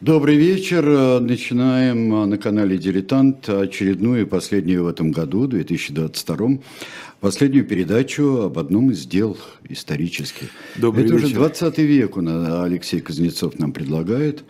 Добрый 0.00 0.36
вечер. 0.36 1.20
Начинаем 1.20 2.30
на 2.30 2.38
канале 2.38 2.78
«Дилетант» 2.78 3.46
очередную, 3.50 4.26
последнюю 4.26 4.84
в 4.84 4.86
этом 4.86 5.12
году, 5.12 5.46
2022, 5.46 6.58
последнюю 7.20 7.66
передачу 7.66 8.44
об 8.44 8.58
одном 8.58 8.92
из 8.92 9.04
дел 9.04 9.36
исторических. 9.68 10.48
Добрый 10.76 11.04
Это 11.04 11.12
вечер. 11.12 11.26
уже 11.26 11.34
20 11.34 11.78
век 11.80 12.16
у 12.16 12.22
нас 12.22 12.64
Алексей 12.64 13.02
Кузнецов 13.02 13.58
нам 13.58 13.72
предлагает 13.72 14.42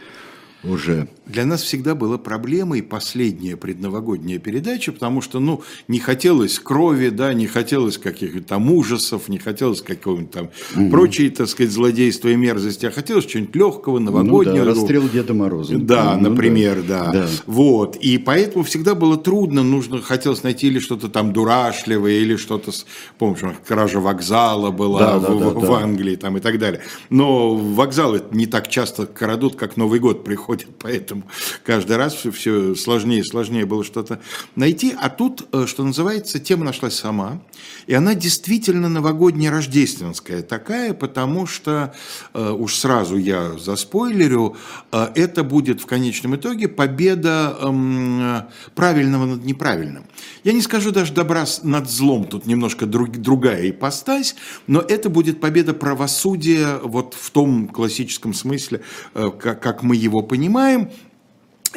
уже. 0.63 1.09
Для 1.27 1.47
нас 1.47 1.63
всегда 1.63 1.95
была 1.95 2.19
проблемой 2.19 2.83
последняя 2.83 3.57
предновогодняя 3.57 4.39
передача, 4.39 4.93
потому 4.93 5.23
что, 5.23 5.39
ну, 5.39 5.63
не 5.89 6.01
хотелось 6.01 6.59
крови, 6.59 7.09
да, 7.09 7.33
не 7.33 7.47
хотелось 7.47 7.99
каких-то 7.99 8.41
там 8.41 8.71
ужасов, 8.73 9.29
не 9.29 9.39
хотелось 9.39 9.81
какого-нибудь 9.81 10.31
там 10.31 10.51
угу. 10.77 10.91
прочей, 10.91 11.31
так 11.31 11.49
сказать, 11.49 11.73
злодейства 11.73 12.29
и 12.29 12.37
мерзости, 12.37 12.87
а 12.87 12.91
хотелось 12.91 13.27
чего-нибудь 13.27 13.57
легкого, 13.57 13.99
новогоднего. 13.99 14.57
Ну, 14.57 14.65
да, 14.65 14.71
расстрел 14.71 15.09
Деда 15.09 15.35
Мороза. 15.35 15.79
Да, 15.79 16.17
ну, 16.17 16.31
например, 16.31 16.83
да. 16.87 17.07
да. 17.07 17.13
да. 17.13 17.29
Вот, 17.47 17.97
и 17.97 18.19
поэтому 18.19 18.65
всегда 18.65 18.95
было 18.95 19.17
трудно, 19.17 19.63
нужно, 19.63 20.03
хотелось 20.03 20.43
найти 20.43 20.67
или 20.67 20.79
что-то 20.79 21.09
там 21.09 21.33
дурашливое, 21.33 22.19
или 22.19 22.37
что-то, 22.37 22.73
помнишь, 23.19 23.41
кража 23.67 24.01
вокзала 24.01 24.71
была 24.71 25.01
Да, 25.01 25.19
в, 25.19 25.23
да, 25.23 25.29
да, 25.29 25.51
в 25.51 25.67
да. 25.67 25.79
Англии 25.79 26.17
там 26.17 26.37
и 26.37 26.41
так 26.41 26.59
далее. 26.59 26.81
Но 27.09 27.55
вокзалы 27.55 28.23
не 28.33 28.47
так 28.47 28.69
часто 28.69 29.07
крадут, 29.07 29.55
как 29.57 29.77
Новый 29.77 30.01
год 30.01 30.25
приходит, 30.25 30.50
поэтому 30.79 31.25
каждый 31.65 31.97
раз 31.97 32.15
все, 32.15 32.31
все 32.31 32.75
сложнее 32.75 33.21
и 33.21 33.25
сложнее 33.25 33.67
было 33.67 33.85
что-то 33.85 34.21
найти. 34.57 34.95
А 35.01 35.09
тут, 35.09 35.47
э, 35.53 35.67
что 35.67 35.85
называется, 35.85 36.39
тема 36.39 36.65
нашлась 36.65 36.95
сама. 36.95 37.41
И 37.87 37.95
она 37.95 38.15
действительно 38.15 38.89
новогодняя 38.89 39.51
рождественская 39.51 40.43
такая, 40.43 40.95
потому 40.95 41.47
что, 41.47 41.95
э, 42.35 42.51
уж 42.51 42.77
сразу 42.77 43.17
я 43.17 43.59
заспойлерю, 43.59 44.57
э, 44.93 45.09
это 45.15 45.45
будет 45.45 45.81
в 45.81 45.87
конечном 45.87 46.37
итоге 46.37 46.69
победа 46.69 47.57
эм, 47.61 48.45
правильного 48.75 49.27
над 49.27 49.45
неправильным. 49.45 50.05
Я 50.45 50.53
не 50.53 50.63
скажу 50.63 50.91
даже 50.91 51.13
добра 51.13 51.45
над 51.63 51.91
злом, 51.91 52.25
тут 52.25 52.47
немножко 52.47 52.87
друг- 52.87 53.19
другая 53.19 53.71
ипостась, 53.71 54.35
но 54.67 54.81
это 54.81 55.11
будет 55.11 55.41
победа 55.41 55.75
правосудия 55.75 56.79
вот 56.83 57.15
в 57.15 57.31
том 57.31 57.69
классическом 57.69 58.35
смысле, 58.35 58.83
как 59.13 59.83
мы 59.83 59.97
его 59.97 60.23
понимаем. 60.23 60.40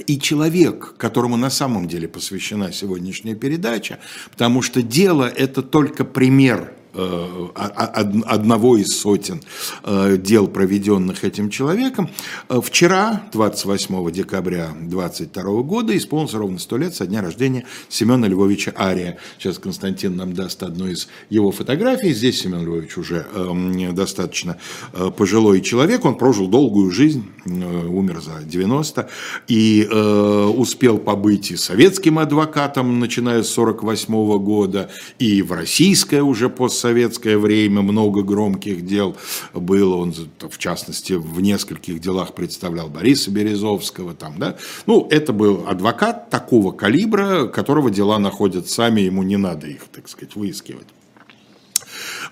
И 0.08 0.20
человек, 0.20 0.96
которому 0.98 1.38
на 1.38 1.52
самом 1.52 1.88
деле 1.88 2.08
посвящена 2.08 2.72
сегодняшняя 2.72 3.36
передача, 3.36 4.00
потому 4.32 4.62
что 4.62 4.82
дело– 4.82 5.26
это 5.38 5.62
только 5.62 6.04
пример 6.04 6.74
одного 6.94 8.78
из 8.78 9.00
сотен 9.00 9.42
э, 9.84 10.18
дел, 10.18 10.48
проведенных 10.48 11.24
этим 11.24 11.50
человеком. 11.50 12.10
Э, 12.50 12.62
Вчера, 12.64 13.24
28 13.34 14.12
декабря 14.12 14.70
22 14.80 15.44
года, 15.64 15.96
исполнилось 15.98 16.34
ровно 16.34 16.60
100 16.60 16.78
лет 16.78 16.96
со 16.96 17.06
дня 17.06 17.22
рождения 17.22 17.66
Семена 17.90 18.28
Львовича 18.28 18.74
Ария. 18.78 19.18
Сейчас 19.38 19.58
Константин 19.58 20.16
нам 20.16 20.34
даст 20.34 20.64
одну 20.64 20.88
из 20.88 21.08
его 21.30 21.52
фотографий. 21.52 22.14
Здесь 22.14 22.42
Семен 22.42 22.64
Львович 22.64 22.98
уже 22.98 23.26
эм, 23.34 23.94
достаточно 23.96 24.58
э, 24.94 25.12
пожилой 25.16 25.62
человек. 25.62 26.06
Он 26.06 26.16
прожил 26.16 26.48
долгую 26.48 26.92
жизнь, 26.92 27.26
э, 27.46 27.86
умер 27.88 28.22
за 28.22 28.44
90, 28.44 29.10
и 29.48 29.88
э, 29.90 30.46
успел 30.56 30.98
побыть 30.98 31.52
и 31.52 31.58
советским 31.58 32.20
адвокатом, 32.20 33.00
начиная 33.00 33.44
с 33.44 33.50
48 33.50 34.40
года, 34.40 34.90
и 35.20 35.42
в 35.42 35.52
российское 35.52 36.22
уже 36.22 36.50
постсоветское 36.84 37.38
время 37.38 37.82
много 37.82 38.24
громких 38.24 38.86
дел 38.86 39.16
было. 39.54 39.96
Он, 39.96 40.14
в 40.40 40.58
частности, 40.58 41.14
в 41.14 41.40
нескольких 41.40 42.00
делах 42.00 42.36
представлял 42.36 42.90
Бориса 42.90 43.32
Березовского. 43.32 44.14
Там, 44.14 44.38
да? 44.38 44.58
Ну, 44.86 45.08
это 45.10 45.32
был 45.32 45.64
адвокат 45.66 46.30
такого 46.30 46.74
калибра, 46.74 47.48
которого 47.48 47.90
дела 47.90 48.20
находят 48.20 48.70
сами, 48.70 49.02
ему 49.02 49.24
не 49.24 49.38
надо 49.38 49.68
их, 49.68 49.84
так 49.94 50.10
сказать, 50.10 50.36
выискивать. 50.36 50.88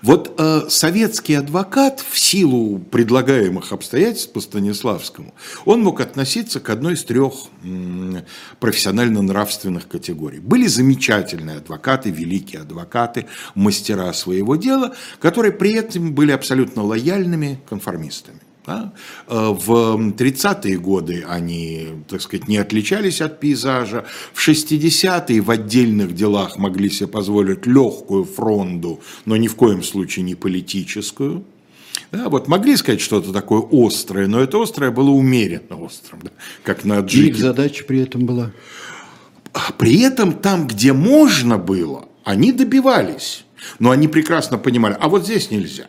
Вот 0.02 0.34
э, 0.36 0.62
советский 0.68 1.34
адвокат 1.34 2.00
в 2.00 2.18
силу 2.18 2.80
предлагаемых 2.80 3.72
обстоятельств 3.72 4.32
по 4.32 4.40
Станиславскому, 4.40 5.32
он 5.64 5.82
мог 5.82 6.00
относиться 6.00 6.58
к 6.58 6.70
одной 6.70 6.94
из 6.94 7.04
трех 7.04 7.34
м, 7.62 8.24
профессионально-нравственных 8.58 9.86
категорий. 9.86 10.40
Были 10.40 10.66
замечательные 10.66 11.58
адвокаты, 11.58 12.10
великие 12.10 12.62
адвокаты, 12.62 13.26
мастера 13.54 14.12
своего 14.12 14.56
дела, 14.56 14.92
которые 15.20 15.52
при 15.52 15.74
этом 15.74 16.12
были 16.12 16.32
абсолютно 16.32 16.82
лояльными 16.82 17.60
конформистами. 17.68 18.41
Да. 18.66 18.92
Э, 19.28 19.50
В 19.50 19.96
30-е 20.12 20.78
годы 20.78 21.24
они, 21.28 21.88
так 22.08 22.20
сказать, 22.20 22.48
не 22.48 22.58
отличались 22.58 23.20
от 23.20 23.40
пейзажа. 23.40 24.04
В 24.32 24.48
60-е 24.48 25.40
в 25.40 25.50
отдельных 25.50 26.14
делах 26.14 26.58
могли 26.58 26.90
себе 26.90 27.08
позволить 27.08 27.66
легкую 27.66 28.24
фронду, 28.24 29.00
но 29.24 29.36
ни 29.36 29.48
в 29.48 29.56
коем 29.56 29.82
случае 29.82 30.24
не 30.24 30.34
политическую. 30.34 31.44
Да, 32.10 32.28
вот 32.28 32.48
могли 32.48 32.76
сказать 32.76 33.00
что-то 33.00 33.32
такое 33.32 33.62
острое, 33.70 34.26
но 34.26 34.40
это 34.40 34.62
острое 34.62 34.90
было 34.90 35.10
умеренно 35.10 35.80
острым, 35.80 36.20
да, 36.22 36.30
как 36.62 36.84
на 36.84 37.00
И 37.00 37.28
их 37.28 37.36
задача 37.36 37.84
при 37.84 38.00
этом 38.00 38.26
была. 38.26 38.52
А 39.52 39.72
При 39.72 40.00
этом 40.00 40.32
там, 40.32 40.66
где 40.66 40.92
можно 40.92 41.58
было, 41.58 42.08
они 42.24 42.52
добивались. 42.52 43.44
Но 43.78 43.90
они 43.90 44.08
прекрасно 44.08 44.58
понимали, 44.58 44.96
а 44.98 45.08
вот 45.08 45.24
здесь 45.24 45.50
нельзя. 45.50 45.86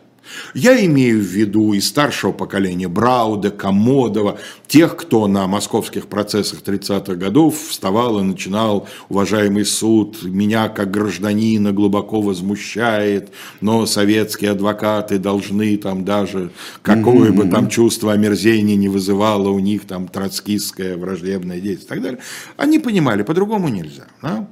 Я 0.54 0.84
имею 0.84 1.18
в 1.20 1.24
виду 1.24 1.72
из 1.72 1.88
старшего 1.88 2.32
поколения 2.32 2.88
Брауда, 2.88 3.50
Комодова, 3.50 4.38
тех, 4.66 4.96
кто 4.96 5.26
на 5.26 5.46
московских 5.46 6.06
процессах 6.06 6.62
30-х 6.62 7.14
годов 7.14 7.56
вставал 7.68 8.18
и 8.20 8.22
начинал, 8.22 8.88
уважаемый 9.08 9.64
суд, 9.64 10.22
меня 10.22 10.68
как 10.68 10.90
гражданина 10.90 11.72
глубоко 11.72 12.20
возмущает, 12.20 13.30
но 13.60 13.86
советские 13.86 14.52
адвокаты 14.52 15.18
должны 15.18 15.76
там 15.76 16.04
даже, 16.04 16.50
какое 16.82 17.32
бы 17.32 17.48
там 17.48 17.68
чувство 17.68 18.12
омерзения 18.12 18.76
не 18.76 18.88
вызывало 18.88 19.48
у 19.48 19.58
них 19.58 19.86
там 19.86 20.08
троцкистское 20.08 20.96
враждебное 20.96 21.60
действие 21.60 21.84
и 21.84 21.88
так 21.88 22.02
далее. 22.02 22.20
Они 22.56 22.78
понимали, 22.78 23.22
по-другому 23.22 23.68
нельзя. 23.68 24.06
да? 24.22 24.48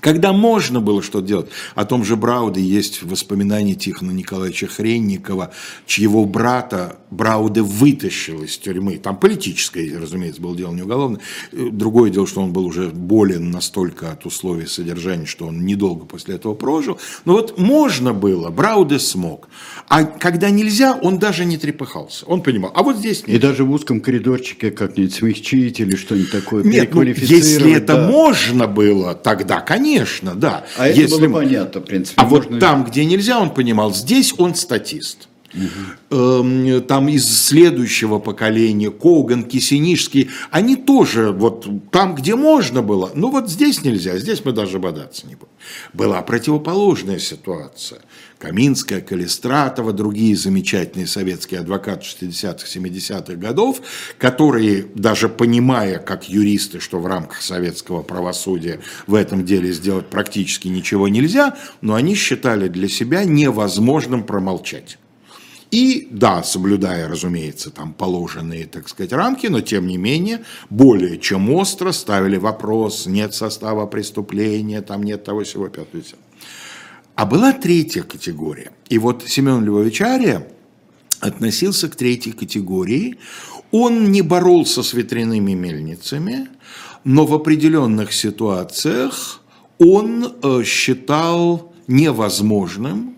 Когда 0.00 0.32
можно 0.32 0.80
было 0.80 1.02
что-то 1.02 1.26
делать, 1.26 1.50
о 1.74 1.84
том 1.84 2.04
же 2.04 2.16
Брауде 2.16 2.60
есть 2.60 3.02
воспоминания 3.02 3.74
Тихона 3.74 4.10
Николаевича 4.10 4.66
Хренникова, 4.66 5.52
чьего 5.86 6.24
брата 6.24 6.98
Брауде 7.12 7.60
вытащил 7.62 8.42
из 8.42 8.56
тюрьмы. 8.58 8.96
Там 8.98 9.16
политическое, 9.16 9.98
разумеется, 9.98 10.40
было 10.40 10.56
дело 10.56 10.72
не 10.72 10.82
уголовное. 10.82 11.20
Э, 11.52 11.68
Другое 11.70 12.10
дело, 12.10 12.26
что 12.26 12.40
он 12.40 12.52
был 12.52 12.64
уже 12.66 12.88
болен 12.88 13.50
настолько 13.50 14.10
от 14.12 14.24
условий 14.26 14.66
содержания, 14.66 15.26
что 15.26 15.46
он 15.46 15.64
недолго 15.64 16.04
после 16.06 16.36
этого 16.36 16.54
прожил. 16.54 16.98
Но 17.24 17.34
вот 17.34 17.58
можно 17.58 18.12
было, 18.14 18.50
Брауде 18.50 18.98
смог. 18.98 19.48
А 19.88 20.04
когда 20.04 20.50
нельзя, 20.50 20.98
он 21.00 21.18
даже 21.18 21.44
не 21.44 21.58
трепыхался. 21.58 22.24
Он 22.26 22.42
понимал, 22.42 22.72
а 22.74 22.82
вот 22.82 22.96
здесь 22.96 23.22
И 23.26 23.32
нет. 23.32 23.42
даже 23.42 23.64
в 23.64 23.70
узком 23.70 24.00
коридорчике 24.00 24.70
как-нибудь 24.70 25.12
смягчить 25.14 25.80
или 25.80 25.94
что-нибудь 25.96 26.30
такое, 26.32 26.64
Нет, 26.64 26.94
ну, 26.94 27.02
если 27.02 27.72
это 27.74 27.94
да. 27.96 28.08
можно 28.10 28.66
было, 28.66 29.14
тогда, 29.14 29.60
конечно, 29.60 30.34
да. 30.34 30.64
А 30.78 30.88
это 30.88 30.98
Если 31.00 31.14
было 31.26 31.28
мы- 31.28 31.34
понятно, 31.44 31.80
в 31.80 31.84
принципе. 31.84 32.14
А 32.20 32.24
вот 32.24 32.44
можно- 32.44 32.60
там, 32.60 32.84
где 32.84 33.04
нельзя, 33.04 33.38
он 33.40 33.50
понимал, 33.52 33.92
здесь 33.94 34.34
он 34.38 34.54
статист. 34.54 35.28
Эм, 36.10 36.82
Там 36.82 37.08
из 37.08 37.26
следующего 37.46 38.18
поколения 38.18 38.90
Коган, 38.90 39.44
Кисенишский, 39.44 40.30
они 40.50 40.76
тоже 40.76 41.30
вот 41.30 41.68
там, 41.90 42.14
где 42.14 42.36
можно 42.36 42.82
было, 42.82 43.10
ну 43.14 43.30
вот 43.30 43.50
здесь 43.50 43.82
нельзя, 43.82 44.18
здесь 44.18 44.44
мы 44.44 44.52
даже 44.52 44.78
бодаться 44.78 45.26
не 45.26 45.34
будем. 45.34 45.52
Была 45.92 46.22
противоположная 46.22 47.18
ситуация. 47.18 48.00
Каминская, 48.38 49.00
Калистратова, 49.00 49.92
другие 49.92 50.34
замечательные 50.34 51.06
советские 51.06 51.60
адвокаты 51.60 52.04
60-х, 52.04 52.66
70-х 52.66 53.34
годов, 53.34 53.80
которые, 54.18 54.86
даже 54.96 55.28
понимая, 55.28 55.98
как 55.98 56.28
юристы, 56.28 56.80
что 56.80 56.98
в 56.98 57.06
рамках 57.06 57.40
советского 57.40 58.02
правосудия 58.02 58.80
в 59.06 59.14
этом 59.14 59.44
деле 59.44 59.70
сделать 59.72 60.08
практически 60.08 60.66
ничего 60.66 61.06
нельзя, 61.06 61.56
но 61.82 61.94
они 61.94 62.16
считали 62.16 62.66
для 62.66 62.88
себя 62.88 63.22
невозможным 63.22 64.24
промолчать. 64.24 64.98
И 65.72 66.06
да, 66.10 66.42
соблюдая, 66.42 67.08
разумеется, 67.08 67.70
там 67.70 67.94
положенные, 67.94 68.66
так 68.66 68.90
сказать, 68.90 69.12
рамки, 69.12 69.46
но 69.46 69.62
тем 69.62 69.86
не 69.86 69.96
менее, 69.96 70.44
более 70.68 71.18
чем 71.18 71.50
остро 71.50 71.92
ставили 71.92 72.36
вопрос, 72.36 73.06
нет 73.06 73.34
состава 73.34 73.86
преступления, 73.86 74.82
там 74.82 75.02
нет 75.02 75.24
того 75.24 75.44
всего, 75.44 75.68
пятого. 75.68 76.02
А 77.14 77.24
была 77.24 77.54
третья 77.54 78.02
категория. 78.02 78.72
И 78.90 78.98
вот 78.98 79.24
Семен 79.26 79.64
Львович 79.64 80.02
Ария 80.02 80.46
относился 81.20 81.88
к 81.88 81.96
третьей 81.96 82.32
категории. 82.32 83.16
Он 83.70 84.12
не 84.12 84.20
боролся 84.20 84.82
с 84.82 84.92
ветряными 84.92 85.52
мельницами, 85.52 86.48
но 87.04 87.24
в 87.24 87.32
определенных 87.32 88.12
ситуациях 88.12 89.40
он 89.78 90.34
э, 90.42 90.62
считал 90.64 91.72
невозможным 91.86 93.16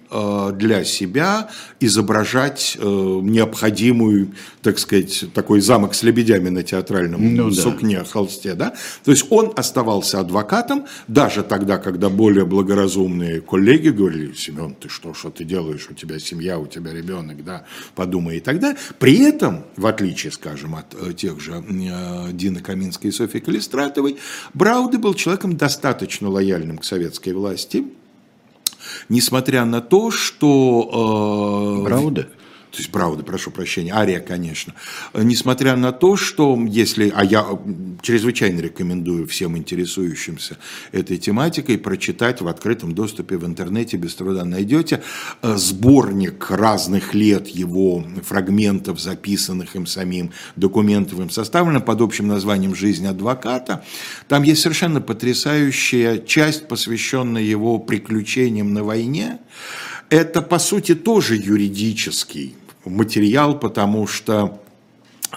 для 0.52 0.84
себя 0.84 1.48
изображать 1.80 2.76
э, 2.78 2.84
необходимую, 2.84 4.32
так 4.62 4.78
сказать, 4.78 5.24
такой 5.34 5.60
замок 5.60 5.94
с 5.94 6.02
лебедями 6.02 6.48
на 6.48 6.62
театральном 6.62 7.34
ну, 7.34 7.50
сукне, 7.50 7.98
да. 7.98 8.04
холсте. 8.04 8.54
Да? 8.54 8.74
То 9.04 9.10
есть 9.10 9.26
он 9.30 9.52
оставался 9.56 10.20
адвокатом, 10.20 10.86
даже 11.08 11.42
тогда, 11.42 11.78
когда 11.78 12.08
более 12.08 12.44
благоразумные 12.44 13.40
коллеги 13.40 13.90
говорили, 13.90 14.32
Семен, 14.34 14.74
ты 14.74 14.88
что, 14.88 15.14
что 15.14 15.30
ты 15.30 15.44
делаешь, 15.44 15.86
у 15.90 15.94
тебя 15.94 16.18
семья, 16.18 16.58
у 16.58 16.66
тебя 16.66 16.92
ребенок, 16.92 17.44
да, 17.44 17.64
подумай 17.94 18.38
и 18.38 18.40
тогда. 18.40 18.76
При 18.98 19.18
этом, 19.18 19.64
в 19.76 19.86
отличие, 19.86 20.32
скажем, 20.32 20.74
от 20.74 20.94
э, 20.94 21.12
тех 21.12 21.40
же 21.40 21.52
э, 21.52 22.32
Дины 22.32 22.60
Каминской 22.60 23.10
и 23.10 23.12
Софьи 23.12 23.40
Калистратовой, 23.40 24.16
Брауды 24.54 24.98
был 24.98 25.14
человеком 25.14 25.56
достаточно 25.56 26.28
лояльным 26.28 26.78
к 26.78 26.84
советской 26.84 27.32
власти, 27.32 27.84
несмотря 29.08 29.64
на 29.64 29.80
то, 29.80 30.10
что... 30.10 31.80
Э, 31.80 31.84
Брауда? 31.84 32.28
То 32.74 32.78
есть 32.78 32.90
Брауда, 32.90 33.22
прошу 33.22 33.52
прощения, 33.52 33.94
Ария, 33.94 34.18
конечно, 34.18 34.74
несмотря 35.14 35.76
на 35.76 35.92
то, 35.92 36.16
что 36.16 36.58
если, 36.68 37.12
а 37.14 37.24
я 37.24 37.46
чрезвычайно 38.02 38.58
рекомендую 38.58 39.28
всем 39.28 39.56
интересующимся 39.56 40.58
этой 40.90 41.18
тематикой 41.18 41.78
прочитать 41.78 42.40
в 42.40 42.48
открытом 42.48 42.92
доступе 42.92 43.36
в 43.36 43.46
интернете, 43.46 43.96
без 43.96 44.16
труда 44.16 44.44
найдете, 44.44 45.04
э, 45.42 45.54
сборник 45.56 46.50
разных 46.50 47.14
лет 47.14 47.46
его 47.46 48.04
фрагментов, 48.24 49.00
записанных 49.00 49.76
им 49.76 49.86
самим, 49.86 50.32
документов 50.56 51.20
им 51.20 51.30
составлено 51.30 51.80
под 51.80 52.00
общим 52.00 52.26
названием 52.26 52.74
«Жизнь 52.74 53.06
адвоката». 53.06 53.84
Там 54.26 54.42
есть 54.42 54.62
совершенно 54.62 55.00
потрясающая 55.00 56.18
часть, 56.18 56.66
посвященная 56.66 57.42
его 57.42 57.78
приключениям 57.78 58.72
на 58.74 58.82
войне. 58.82 59.38
Это, 60.10 60.42
по 60.42 60.58
сути, 60.58 60.96
тоже 60.96 61.36
юридический 61.36 62.56
материал, 62.90 63.58
потому 63.58 64.06
что 64.06 64.62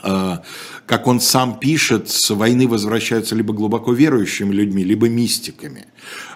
э, 0.04 0.38
как 0.86 1.08
он 1.08 1.20
сам 1.20 1.60
пишет, 1.60 2.10
с 2.10 2.30
войны 2.30 2.68
возвращаются 2.68 3.36
либо 3.36 3.54
глубоко 3.54 3.94
верующими 3.94 4.54
людьми, 4.54 4.84
либо 4.84 5.10
мистиками. 5.10 5.88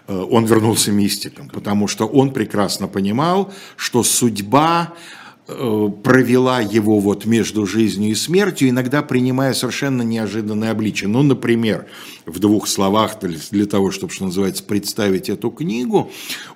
Э, 0.07 0.17
он 0.17 0.45
вернулся 0.45 0.91
мистиком, 0.91 1.49
потому 1.49 1.87
что 1.87 2.07
он 2.07 2.31
прекрасно 2.31 2.87
понимал, 2.87 3.53
что 3.77 4.03
судьба 4.03 4.93
Э, 5.53 5.89
провела 6.03 6.61
его 6.61 6.99
вот 6.99 7.25
между 7.25 7.65
жизнью 7.65 8.11
и 8.11 8.15
смертью, 8.15 8.69
иногда 8.69 9.01
принимая 9.01 9.53
совершенно 9.53 10.01
неожиданные 10.01 10.71
обличия. 10.71 11.07
Ну, 11.07 11.23
например, 11.23 11.87
в 12.25 12.39
двух 12.39 12.67
словах, 12.67 13.19
для 13.19 13.65
того, 13.65 13.91
чтобы, 13.91 14.13
что 14.13 14.25
называется, 14.25 14.63
представить 14.63 15.29
эту 15.29 15.49
книгу, 15.49 16.11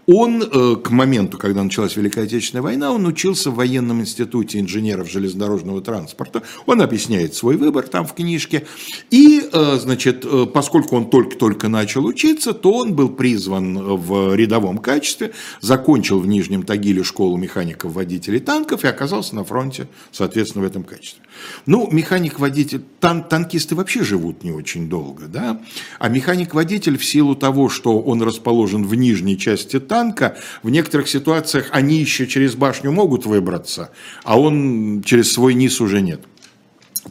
он 0.06 0.44
э, 0.44 0.76
к 0.76 0.90
моменту, 0.92 1.38
когда 1.38 1.64
началась 1.64 1.96
Великая 1.96 2.24
Отечественная 2.24 2.62
война, 2.62 2.92
он 2.92 3.06
учился 3.06 3.52
в 3.52 3.56
военном 3.56 4.02
институте 4.02 4.60
инженеров 4.60 5.10
железнодорожного 5.10 5.82
транспорта. 5.82 6.44
Он 6.66 6.82
объясняет 6.82 7.34
свой 7.34 7.58
выбор 7.58 7.88
там 7.88 8.06
в 8.06 8.14
книжке. 8.14 8.66
И, 9.10 9.42
э, 9.52 9.78
значит, 9.80 10.26
поскольку 10.54 10.96
он 10.96 11.10
только-только 11.10 11.68
начал 11.68 12.06
учиться, 12.06 12.54
то 12.54 12.74
он 12.74 12.94
был 12.94 13.10
призван 13.10 13.98
в 13.98 14.36
рядовом 14.36 14.78
качестве, 14.78 15.32
закончил 15.62 16.20
в 16.20 16.28
Нижнем 16.28 16.64
Тагиле 16.64 17.04
школу 17.04 17.38
механиков-водителей 17.38 18.40
танков 18.40 18.84
и 18.84 18.88
оказался 18.88 19.36
на 19.36 19.44
фронте, 19.44 19.88
соответственно, 20.12 20.64
в 20.64 20.68
этом 20.68 20.84
качестве. 20.84 21.24
Ну, 21.66 21.90
механик-водитель, 21.92 22.84
тан, 23.00 23.24
танкисты 23.24 23.76
вообще 23.76 24.04
живут 24.04 24.44
не 24.44 24.52
очень 24.52 24.90
долго, 24.90 25.28
да, 25.28 25.55
а 26.00 26.10
механик-водитель 26.10 26.98
в 26.98 27.06
силу 27.06 27.36
того, 27.36 27.70
что 27.70 28.00
он 28.00 28.22
расположен 28.22 28.86
в 28.86 28.96
нижней 28.96 29.38
части 29.38 29.80
танка, 29.80 30.38
в 30.64 30.70
некоторых 30.70 31.08
ситуациях 31.08 31.70
они 31.72 31.98
еще 31.98 32.28
через 32.28 32.56
башню 32.56 32.92
могут 32.92 33.26
выбраться, 33.26 33.92
а 34.24 34.40
он 34.40 35.04
через 35.04 35.32
свой 35.32 35.54
низ 35.54 35.82
уже 35.82 36.02
нет. 36.02 36.22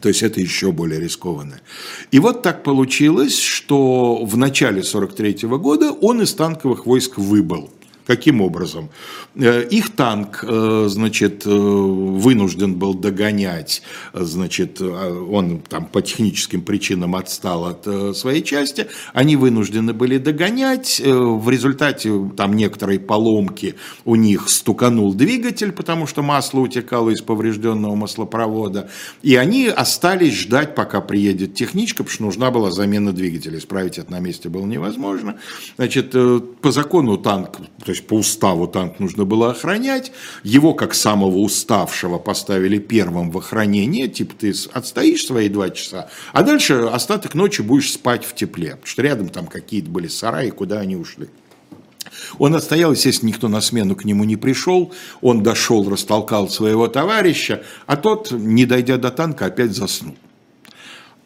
То 0.01 0.09
есть 0.09 0.23
это 0.23 0.41
еще 0.41 0.71
более 0.71 0.99
рискованно. 0.99 1.61
И 2.11 2.19
вот 2.19 2.41
так 2.41 2.63
получилось, 2.63 3.39
что 3.39 4.25
в 4.25 4.35
начале 4.37 4.81
1943 4.81 5.47
года 5.57 5.91
он 5.91 6.21
из 6.21 6.33
танковых 6.33 6.85
войск 6.85 7.17
выбыл. 7.17 7.69
Каким 8.05 8.41
образом? 8.41 8.89
Э, 9.35 9.63
их 9.67 9.95
танк, 9.95 10.43
э, 10.47 10.85
значит, 10.89 11.45
э, 11.45 11.49
вынужден 11.49 12.75
был 12.75 12.93
догонять, 12.93 13.81
значит, 14.13 14.79
он 14.79 15.61
там 15.67 15.85
по 15.85 16.01
техническим 16.01 16.61
причинам 16.61 17.15
отстал 17.15 17.65
от 17.65 18.15
своей 18.15 18.43
части, 18.43 18.87
они 19.13 19.35
вынуждены 19.35 19.93
были 19.93 20.17
догонять, 20.17 21.01
в 21.03 21.49
результате 21.49 22.29
там 22.37 22.53
некоторые 22.53 22.99
поломки 22.99 23.75
у 24.03 24.15
них 24.15 24.49
стуканул 24.49 25.13
двигатель, 25.13 25.71
потому 25.71 26.05
что 26.05 26.21
масло 26.21 26.59
утекало 26.59 27.09
из 27.09 27.21
поврежденного 27.21 27.95
маслопровода, 27.95 28.89
и 29.23 29.35
они 29.35 29.67
остались 29.67 30.37
ждать, 30.37 30.75
пока 30.75 31.01
приедет 31.01 31.55
техничка, 31.55 32.03
потому 32.03 32.13
что 32.13 32.23
нужна 32.23 32.51
была 32.51 32.71
замена 32.71 33.11
двигателя, 33.13 33.57
исправить 33.57 33.97
это 33.97 34.11
на 34.11 34.19
месте 34.19 34.49
было 34.49 34.65
невозможно. 34.65 35.37
Значит, 35.77 36.11
по 36.11 36.71
закону 36.71 37.17
танк, 37.17 37.57
то 37.83 37.94
есть 37.95 38.07
по 38.07 38.15
уставу 38.15 38.67
танк 38.67 38.99
нужно 38.99 39.25
было 39.25 39.51
охранять. 39.51 40.11
Его, 40.43 40.73
как 40.73 40.93
самого 40.93 41.37
уставшего, 41.37 42.19
поставили 42.19 42.77
первым 42.77 43.31
в 43.31 43.37
охранение. 43.37 44.07
Типа 44.07 44.35
ты 44.37 44.53
отстоишь 44.73 45.25
свои 45.25 45.49
два 45.49 45.69
часа, 45.69 46.09
а 46.33 46.43
дальше 46.43 46.89
остаток 46.91 47.33
ночи 47.33 47.61
будешь 47.61 47.93
спать 47.93 48.25
в 48.25 48.35
тепле. 48.35 48.71
Потому 48.71 48.87
что 48.87 49.01
рядом 49.01 49.29
там 49.29 49.47
какие-то 49.47 49.89
были 49.89 50.07
сараи, 50.07 50.49
куда 50.49 50.79
они 50.79 50.95
ушли. 50.95 51.27
Он 52.37 52.55
отстоял, 52.55 52.91
естественно, 52.91 53.29
никто 53.29 53.47
на 53.47 53.61
смену 53.61 53.95
к 53.95 54.05
нему 54.05 54.23
не 54.23 54.35
пришел. 54.35 54.93
Он 55.21 55.43
дошел, 55.43 55.89
растолкал 55.89 56.49
своего 56.49 56.87
товарища, 56.87 57.63
а 57.87 57.97
тот, 57.97 58.31
не 58.31 58.65
дойдя 58.65 58.97
до 58.97 59.11
танка, 59.11 59.47
опять 59.47 59.71
заснул. 59.71 60.15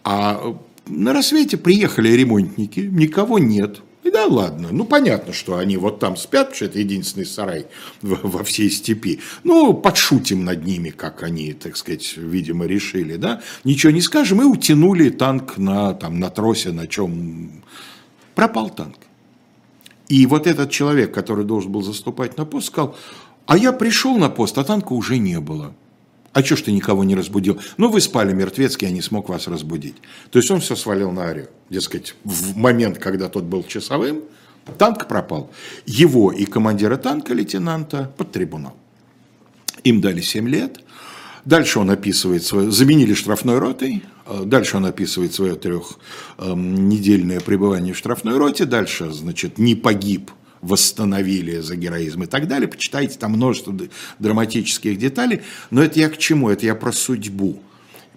А 0.03 0.57
на 0.87 1.13
рассвете 1.13 1.57
приехали 1.57 2.09
ремонтники, 2.09 2.79
никого 2.79 3.37
нет. 3.39 3.81
И 4.09 4.11
да 4.11 4.25
ладно, 4.25 4.69
ну 4.71 4.85
понятно, 4.85 5.33
что 5.33 5.57
они 5.57 5.77
вот 5.77 5.99
там 5.99 6.17
спят, 6.17 6.55
что 6.55 6.65
это 6.65 6.79
единственный 6.79 7.27
сарай 7.27 7.67
во 8.01 8.43
всей 8.43 8.71
степи. 8.71 9.19
Ну, 9.43 9.75
подшутим 9.75 10.43
над 10.43 10.65
ними, 10.65 10.89
как 10.89 11.21
они, 11.21 11.53
так 11.53 11.77
сказать, 11.77 12.17
видимо, 12.17 12.65
решили, 12.65 13.17
да. 13.17 13.43
Ничего 13.63 13.91
не 13.91 14.01
скажем, 14.01 14.41
и 14.41 14.45
утянули 14.45 15.11
танк 15.11 15.59
на, 15.59 15.93
там, 15.93 16.19
на 16.19 16.31
тросе, 16.31 16.71
на 16.71 16.87
чем 16.87 17.63
пропал 18.33 18.71
танк. 18.71 18.97
И 20.07 20.25
вот 20.25 20.47
этот 20.47 20.71
человек, 20.71 21.13
который 21.13 21.45
должен 21.45 21.71
был 21.71 21.83
заступать 21.83 22.35
на 22.35 22.45
пост, 22.45 22.67
сказал, 22.67 22.95
а 23.45 23.59
я 23.59 23.71
пришел 23.73 24.17
на 24.17 24.29
пост, 24.29 24.57
а 24.57 24.63
танка 24.63 24.93
уже 24.93 25.19
не 25.19 25.39
было. 25.39 25.75
А 26.33 26.43
что 26.43 26.55
ж 26.55 26.61
ты 26.63 26.71
никого 26.71 27.03
не 27.03 27.15
разбудил? 27.15 27.59
Ну, 27.77 27.89
вы 27.89 28.01
спали 28.01 28.33
мертвецки, 28.33 28.85
я 28.85 28.91
не 28.91 29.01
смог 29.01 29.29
вас 29.29 29.47
разбудить. 29.47 29.95
То 30.29 30.39
есть 30.39 30.51
он 30.51 30.59
все 30.59 30.75
свалил 30.75 31.11
на 31.11 31.23
Арию. 31.23 31.49
Дескать, 31.69 32.15
в 32.23 32.55
момент, 32.55 32.99
когда 32.99 33.29
тот 33.29 33.45
был 33.45 33.63
часовым, 33.63 34.23
танк 34.77 35.07
пропал. 35.07 35.51
Его 35.85 36.31
и 36.31 36.45
командира 36.45 36.97
танка, 36.97 37.33
лейтенанта, 37.33 38.13
под 38.17 38.31
трибунал. 38.31 38.75
Им 39.83 40.01
дали 40.01 40.21
7 40.21 40.47
лет. 40.47 40.79
Дальше 41.45 41.79
он 41.79 41.89
описывает 41.89 42.43
свое... 42.43 42.69
Заменили 42.69 43.13
штрафной 43.13 43.57
ротой. 43.57 44.03
Э, 44.27 44.43
дальше 44.45 44.77
он 44.77 44.85
описывает 44.85 45.33
свое 45.33 45.55
трехнедельное 45.55 47.39
пребывание 47.39 47.93
в 47.93 47.97
штрафной 47.97 48.37
роте. 48.37 48.65
Дальше, 48.65 49.11
значит, 49.11 49.57
не 49.57 49.73
погиб 49.75 50.31
восстановили 50.61 51.59
за 51.59 51.75
героизм 51.75 52.23
и 52.23 52.27
так 52.27 52.47
далее. 52.47 52.67
Почитайте, 52.67 53.17
там 53.17 53.33
множество 53.33 53.75
драматических 54.19 54.97
деталей. 54.97 55.41
Но 55.71 55.83
это 55.83 55.99
я 55.99 56.09
к 56.09 56.17
чему? 56.17 56.49
Это 56.49 56.65
я 56.65 56.75
про 56.75 56.91
судьбу. 56.91 57.61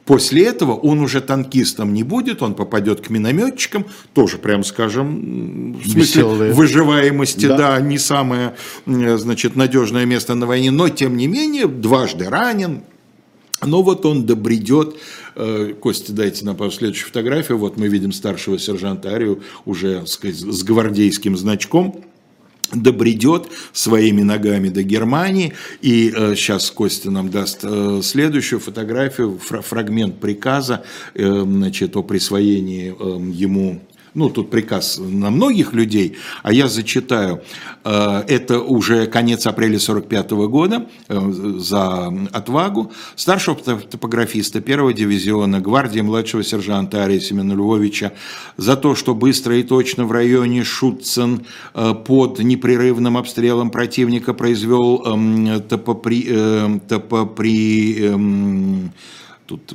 После 0.04 0.44
этого 0.44 0.72
он 0.72 1.00
уже 1.00 1.20
танкистом 1.20 1.94
не 1.94 2.02
будет, 2.02 2.42
он 2.42 2.54
попадет 2.54 3.00
к 3.00 3.10
минометчикам, 3.10 3.86
тоже, 4.14 4.38
прям 4.38 4.64
скажем, 4.64 5.74
в 5.74 5.84
смысле 5.84 6.22
Веселые. 6.22 6.52
выживаемости, 6.52 7.46
да. 7.46 7.56
да, 7.56 7.80
не 7.80 7.98
самое, 7.98 8.56
значит, 8.84 9.54
надежное 9.54 10.04
место 10.04 10.34
на 10.34 10.46
войне, 10.46 10.72
но, 10.72 10.88
тем 10.88 11.16
не 11.16 11.28
менее, 11.28 11.68
дважды 11.68 12.28
ранен, 12.28 12.82
но 13.64 13.82
вот 13.82 14.04
он 14.04 14.26
добредет, 14.26 14.96
э, 15.36 15.74
Костя, 15.80 16.12
дайте 16.12 16.44
нам 16.44 16.58
следующую 16.72 17.06
фотографию, 17.06 17.58
вот 17.58 17.76
мы 17.76 17.86
видим 17.86 18.10
старшего 18.10 18.58
сержанта 18.58 19.10
Арию 19.10 19.42
уже 19.64 20.04
сказать, 20.06 20.36
с 20.36 20.64
гвардейским 20.64 21.36
значком, 21.36 22.04
добредет 22.72 23.48
своими 23.72 24.22
ногами 24.22 24.68
до 24.68 24.82
Германии. 24.82 25.54
И 25.80 26.12
э, 26.14 26.34
сейчас 26.36 26.70
Костя 26.70 27.10
нам 27.10 27.30
даст 27.30 27.60
э, 27.62 28.00
следующую 28.02 28.60
фотографию, 28.60 29.38
фрагмент 29.38 30.20
приказа 30.20 30.84
э, 31.14 31.42
значит, 31.42 31.96
о 31.96 32.02
присвоении 32.02 32.94
э, 32.98 33.32
ему 33.32 33.80
ну, 34.14 34.28
тут 34.28 34.50
приказ 34.50 34.98
на 34.98 35.30
многих 35.30 35.72
людей, 35.72 36.16
а 36.42 36.52
я 36.52 36.68
зачитаю, 36.68 37.42
э, 37.84 38.22
это 38.28 38.60
уже 38.60 39.06
конец 39.06 39.46
апреля 39.46 39.78
45 39.78 40.30
года 40.30 40.86
э, 41.08 41.32
за 41.58 42.12
отвагу 42.32 42.92
старшего 43.16 43.56
топографиста 43.56 44.60
первого 44.60 44.92
дивизиона 44.92 45.60
гвардии 45.60 46.00
младшего 46.00 46.44
сержанта 46.44 47.02
Ария 47.02 47.20
Семена 47.20 47.54
Львовича 47.54 48.12
за 48.56 48.76
то, 48.76 48.94
что 48.94 49.14
быстро 49.14 49.56
и 49.56 49.62
точно 49.62 50.04
в 50.04 50.12
районе 50.12 50.62
Шутцен 50.62 51.46
э, 51.74 51.94
под 51.94 52.38
непрерывным 52.40 53.16
обстрелом 53.16 53.70
противника 53.70 54.34
произвел 54.34 55.02
эм, 55.06 55.62
топопри, 55.62 56.80
топопри 56.88 58.06
эм, 58.06 58.92
тут 59.58 59.74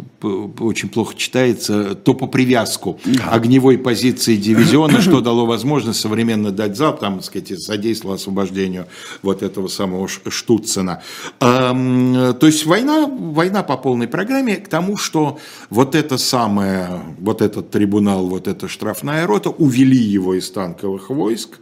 очень 0.60 0.90
плохо 0.90 1.16
читается, 1.16 1.96
то 1.96 2.14
по 2.14 2.28
привязку 2.28 3.00
огневой 3.30 3.78
позиции 3.78 4.36
дивизиона, 4.36 5.02
что 5.02 5.22
дало 5.22 5.46
возможность 5.46 6.00
современно 6.00 6.52
дать 6.52 6.76
залп, 6.76 7.00
там, 7.00 7.16
так 7.16 7.26
сказать, 7.26 7.62
содействовало 7.62 8.16
освобождению 8.16 8.88
вот 9.22 9.44
этого 9.44 9.68
самого 9.68 10.08
Штуцена. 10.08 11.04
То 11.40 12.38
есть 12.42 12.66
война, 12.66 13.08
война 13.08 13.64
по 13.64 13.78
полной 13.78 14.08
программе 14.08 14.56
к 14.56 14.68
тому, 14.68 14.98
что 14.98 15.38
вот 15.70 15.96
это 15.96 16.18
самое, 16.18 17.02
вот 17.20 17.42
этот 17.42 17.72
трибунал, 17.72 18.28
вот 18.28 18.48
эта 18.48 18.68
штрафная 18.68 19.28
рота, 19.28 19.50
увели 19.50 19.98
его 19.98 20.34
из 20.34 20.50
танковых 20.50 21.10
войск, 21.10 21.60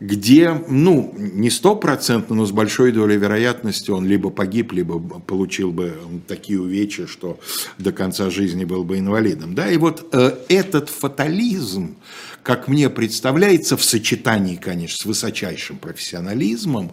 где, 0.00 0.62
ну, 0.68 1.14
не 1.16 1.50
стопроцентно, 1.50 2.36
но 2.36 2.46
с 2.46 2.52
большой 2.52 2.92
долей 2.92 3.16
вероятности 3.16 3.90
он 3.90 4.06
либо 4.06 4.30
погиб, 4.30 4.72
либо 4.72 4.98
получил 4.98 5.72
бы 5.72 5.96
такие 6.28 6.60
увечья, 6.60 7.06
что 7.06 7.38
до 7.78 7.92
конца 7.92 8.28
жизни 8.28 8.64
был 8.64 8.84
бы 8.84 8.98
инвалидом. 8.98 9.54
Да? 9.54 9.70
И 9.70 9.78
вот 9.78 10.06
э, 10.12 10.36
этот 10.48 10.90
фатализм, 10.90 11.96
как 12.42 12.68
мне 12.68 12.90
представляется, 12.90 13.76
в 13.76 13.84
сочетании, 13.84 14.56
конечно, 14.56 14.98
с 14.98 15.06
высочайшим 15.06 15.78
профессионализмом, 15.78 16.92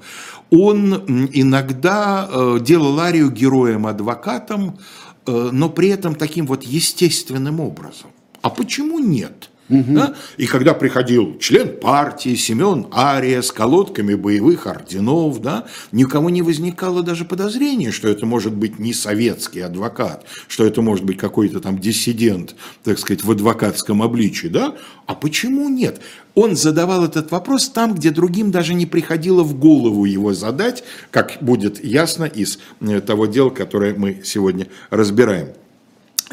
он 0.50 1.30
иногда 1.34 2.30
э, 2.32 2.60
делал 2.62 3.00
Арию 3.00 3.30
героем-адвокатом, 3.32 4.80
э, 5.26 5.50
но 5.52 5.70
при 5.70 5.90
этом 5.90 6.16
таким 6.16 6.46
вот 6.46 6.64
естественным 6.64 7.60
образом. 7.60 8.12
А 8.42 8.50
почему 8.50 9.00
нет? 9.00 9.50
Угу. 9.70 9.94
Да? 9.94 10.16
И 10.38 10.46
когда 10.46 10.74
приходил 10.74 11.38
член 11.40 11.80
партии 11.80 12.36
Семен 12.36 12.88
Ария 12.94 13.42
с 13.42 13.52
колодками 13.52 14.14
боевых 14.14 14.68
орденов, 14.68 15.42
да, 15.42 15.66
никому 15.92 16.30
не 16.30 16.42
возникало 16.42 17.02
даже 17.02 17.24
подозрения, 17.24 17.92
что 17.92 18.10
это 18.10 18.26
может 18.26 18.54
быть 18.54 18.78
не 18.78 18.94
советский 18.94 19.62
адвокат, 19.62 20.26
что 20.48 20.66
это 20.66 20.82
может 20.82 21.06
быть 21.06 21.18
какой-то 21.18 21.62
там 21.62 21.80
диссидент, 21.80 22.56
так 22.84 23.00
сказать, 23.00 23.24
в 23.24 23.32
адвокатском 23.32 24.02
обличии. 24.02 24.48
Да? 24.48 24.76
А 25.06 25.16
почему 25.16 25.70
нет? 25.70 26.02
Он 26.36 26.56
задавал 26.56 27.06
этот 27.06 27.32
вопрос 27.32 27.70
там, 27.70 27.94
где 27.94 28.10
другим 28.10 28.52
даже 28.52 28.74
не 28.74 28.86
приходило 28.86 29.44
в 29.44 29.58
голову 29.58 30.06
его 30.06 30.34
задать, 30.34 30.84
как 31.12 31.38
будет 31.42 31.84
ясно 31.84 32.26
из 32.26 32.60
э, 32.82 33.02
того 33.02 33.28
дела, 33.28 33.50
которое 33.50 33.94
мы 33.94 34.22
сегодня 34.24 34.68
разбираем 34.90 35.50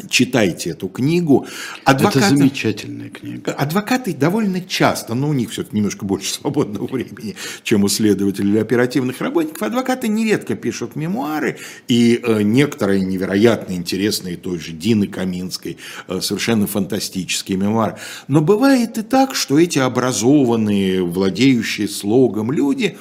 читайте 0.09 0.71
эту 0.71 0.87
книгу. 0.87 1.47
Адвокаты, 1.85 2.19
Это 2.19 2.29
замечательная 2.29 3.09
книга. 3.09 3.51
Адвокаты 3.53 4.13
довольно 4.13 4.61
часто, 4.61 5.13
но 5.13 5.29
у 5.29 5.33
них 5.33 5.51
все-таки 5.51 5.75
немножко 5.77 6.05
больше 6.05 6.33
свободного 6.33 6.87
времени, 6.87 7.35
чем 7.63 7.83
у 7.83 7.87
следователей 7.87 8.51
или 8.51 8.59
оперативных 8.59 9.21
работников, 9.21 9.63
адвокаты 9.63 10.07
нередко 10.07 10.55
пишут 10.55 10.95
мемуары, 10.95 11.57
и 11.87 12.19
э, 12.23 12.41
некоторые 12.41 13.01
невероятно 13.01 13.73
интересные, 13.73 14.37
той 14.37 14.59
же 14.59 14.71
Дины 14.71 15.07
Каминской, 15.07 15.77
э, 16.07 16.21
совершенно 16.21 16.67
фантастические 16.67 17.57
мемуары. 17.57 17.97
Но 18.27 18.41
бывает 18.41 18.97
и 18.97 19.01
так, 19.01 19.35
что 19.35 19.59
эти 19.59 19.79
образованные, 19.79 21.03
владеющие 21.03 21.87
слогом 21.87 22.51
люди 22.51 22.97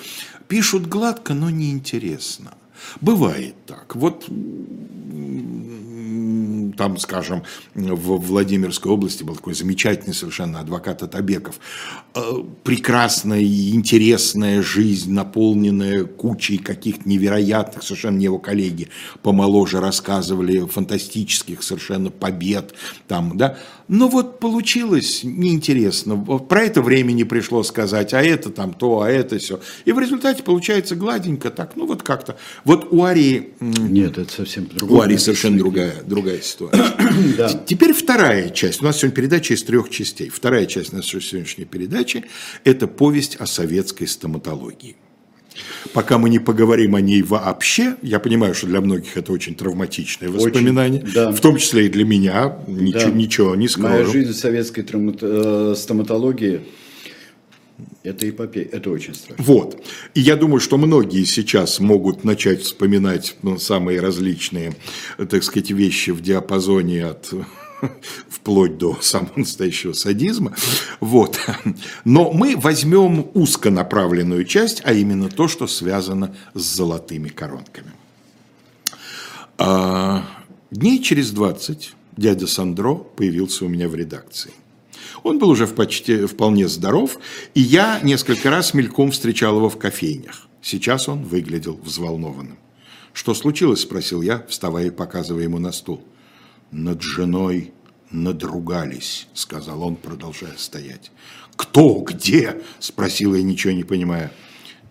пишут 0.48 0.86
гладко, 0.86 1.34
но 1.34 1.50
неинтересно. 1.50 2.52
Бывает 3.00 3.54
так. 3.66 3.94
Вот 3.96 4.28
там, 6.76 6.96
скажем, 6.96 7.42
в 7.74 8.16
Владимирской 8.26 8.90
области 8.90 9.22
был 9.22 9.34
такой 9.34 9.54
замечательный 9.54 10.14
совершенно 10.14 10.60
адвокат 10.60 11.02
Атабеков. 11.02 11.60
Э, 12.14 12.20
прекрасная 12.64 13.40
и 13.40 13.74
интересная 13.74 14.62
жизнь, 14.62 15.12
наполненная 15.12 16.04
кучей 16.04 16.58
каких-то 16.58 17.08
невероятных, 17.08 17.82
совершенно 17.82 18.18
его 18.20 18.38
коллеги 18.38 18.88
помоложе 19.22 19.80
рассказывали, 19.80 20.66
фантастических 20.66 21.62
совершенно 21.62 22.10
побед 22.10 22.72
там, 23.08 23.36
да. 23.36 23.58
Но 23.90 24.06
вот 24.06 24.38
получилось 24.38 25.24
неинтересно. 25.24 26.16
Про 26.16 26.62
это 26.62 26.80
времени 26.80 27.24
пришло 27.24 27.64
сказать, 27.64 28.14
а 28.14 28.22
это 28.22 28.50
там 28.50 28.72
то, 28.72 29.00
а 29.00 29.10
это 29.10 29.38
все. 29.38 29.58
И 29.84 29.90
в 29.90 29.98
результате 29.98 30.44
получается 30.44 30.94
гладенько 30.94 31.50
так, 31.50 31.74
ну 31.74 31.86
вот 31.86 32.04
как-то. 32.04 32.36
Вот 32.62 32.86
у 32.92 33.02
Арии... 33.02 33.50
Нет, 33.58 34.16
это 34.16 34.32
совсем 34.32 34.68
другое. 34.68 34.96
У 34.96 35.02
Арии 35.02 35.16
совершенно 35.16 35.58
другая, 35.58 36.04
другая 36.06 36.40
ситуация. 36.40 36.94
да. 37.36 37.48
Теперь 37.66 37.92
вторая 37.92 38.50
часть. 38.50 38.80
У 38.80 38.84
нас 38.84 38.98
сегодня 38.98 39.16
передача 39.16 39.54
из 39.54 39.64
трех 39.64 39.90
частей. 39.90 40.28
Вторая 40.28 40.66
часть 40.66 40.92
нашей 40.92 41.20
сегодняшней 41.20 41.64
передачи– 41.64 42.26
это 42.64 42.86
повесть 42.86 43.34
о 43.40 43.46
советской 43.46 44.06
стоматологии. 44.06 44.94
Пока 45.92 46.18
мы 46.18 46.30
не 46.30 46.38
поговорим 46.38 46.94
о 46.94 47.00
ней 47.00 47.22
вообще, 47.22 47.96
я 48.02 48.20
понимаю, 48.20 48.54
что 48.54 48.66
для 48.66 48.80
многих 48.80 49.16
это 49.16 49.32
очень 49.32 49.54
травматичное 49.54 50.28
воспоминание, 50.28 51.02
очень, 51.02 51.14
да. 51.14 51.32
в 51.32 51.40
том 51.40 51.56
числе 51.56 51.86
и 51.86 51.88
для 51.88 52.04
меня, 52.04 52.58
ничего, 52.66 53.00
да. 53.00 53.10
ничего 53.10 53.54
не 53.56 53.68
скажу. 53.68 53.88
Моя 53.88 54.04
жизнь 54.04 54.32
в 54.32 54.36
советской 54.36 54.84
э, 54.84 55.74
стоматологии 55.76 56.60
это 58.02 58.28
эпопея, 58.28 58.68
это 58.72 58.90
очень 58.90 59.14
страшно. 59.14 59.44
Вот. 59.44 59.82
И 60.14 60.20
я 60.20 60.36
думаю, 60.36 60.60
что 60.60 60.78
многие 60.78 61.24
сейчас 61.24 61.80
могут 61.80 62.24
начать 62.24 62.62
вспоминать 62.62 63.36
ну, 63.42 63.58
самые 63.58 64.00
различные, 64.00 64.74
так 65.18 65.42
сказать, 65.42 65.70
вещи 65.70 66.10
в 66.10 66.22
диапазоне 66.22 67.06
от 67.06 67.32
вплоть 68.28 68.78
до 68.78 68.98
самого 69.00 69.32
настоящего 69.36 69.92
садизма. 69.92 70.54
Вот. 71.00 71.40
Но 72.04 72.32
мы 72.32 72.56
возьмем 72.56 73.26
узконаправленную 73.34 74.44
часть, 74.44 74.82
а 74.84 74.92
именно 74.92 75.28
то, 75.28 75.48
что 75.48 75.66
связано 75.66 76.34
с 76.54 76.62
золотыми 76.62 77.28
коронками. 77.28 77.92
А, 79.58 80.24
дней 80.70 81.02
через 81.02 81.32
20 81.32 81.94
дядя 82.16 82.46
Сандро 82.46 82.94
появился 82.94 83.64
у 83.64 83.68
меня 83.68 83.88
в 83.88 83.94
редакции. 83.94 84.52
Он 85.22 85.38
был 85.38 85.50
уже 85.50 85.66
в 85.66 85.74
почти, 85.74 86.26
вполне 86.26 86.68
здоров, 86.68 87.18
и 87.54 87.60
я 87.60 88.00
несколько 88.02 88.50
раз 88.50 88.74
мельком 88.74 89.10
встречал 89.10 89.56
его 89.56 89.68
в 89.68 89.78
кофейнях. 89.78 90.46
Сейчас 90.62 91.08
он 91.08 91.24
выглядел 91.24 91.78
взволнованным. 91.82 92.58
«Что 93.12 93.34
случилось?»– 93.34 93.80
спросил 93.82 94.22
я, 94.22 94.44
вставая 94.48 94.86
и 94.86 94.90
показывая 94.90 95.44
ему 95.44 95.58
на 95.58 95.72
стул. 95.72 96.02
«Над 96.72 97.02
женой 97.02 97.72
надругались»,– 98.12 99.26
сказал 99.34 99.82
он, 99.82 99.96
продолжая 99.96 100.54
стоять. 100.56 101.10
«Кто? 101.56 102.00
Где?»– 102.00 102.62
спросил 102.78 103.34
я, 103.34 103.42
ничего 103.42 103.72
не 103.72 103.82
понимая. 103.82 104.32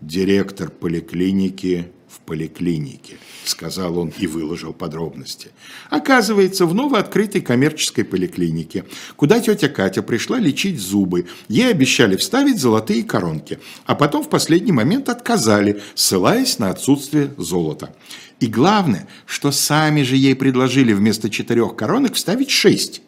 «Директор 0.02 0.70
поликлиники 0.70 1.92
в 2.10 2.20
поликлинике»,– 2.20 3.18
сказал 3.46 3.98
он 3.98 4.14
и 4.18 4.28
выложил 4.28 4.74
подробности. 4.74 5.52
Оказывается, 5.90 6.66
в 6.66 6.74
новооткрытой 6.74 7.42
коммерческой 7.42 8.04
поликлинике, 8.04 8.84
куда 9.16 9.40
тетя 9.40 9.70
Катя 9.70 10.04
пришла 10.04 10.38
лечить 10.38 10.80
зубы, 10.80 11.28
ей 11.48 11.72
обещали 11.72 12.18
вставить 12.18 12.60
золотые 12.60 13.04
коронки, 13.04 13.60
а 13.86 13.96
потом 13.96 14.24
в 14.24 14.30
последний 14.30 14.74
момент 14.74 15.08
отказали, 15.08 15.82
ссылаясь 15.96 16.60
на 16.60 16.70
отсутствие 16.70 17.34
золота. 17.38 17.96
И 18.40 18.48
главное, 18.48 19.08
что 19.26 19.52
сами 19.52 20.04
же 20.04 20.16
ей 20.16 20.36
предложили 20.36 20.94
вместо 20.94 21.30
четырех 21.30 21.76
коронок 21.76 22.14
вставить 22.14 22.50
шесть, 22.50 23.02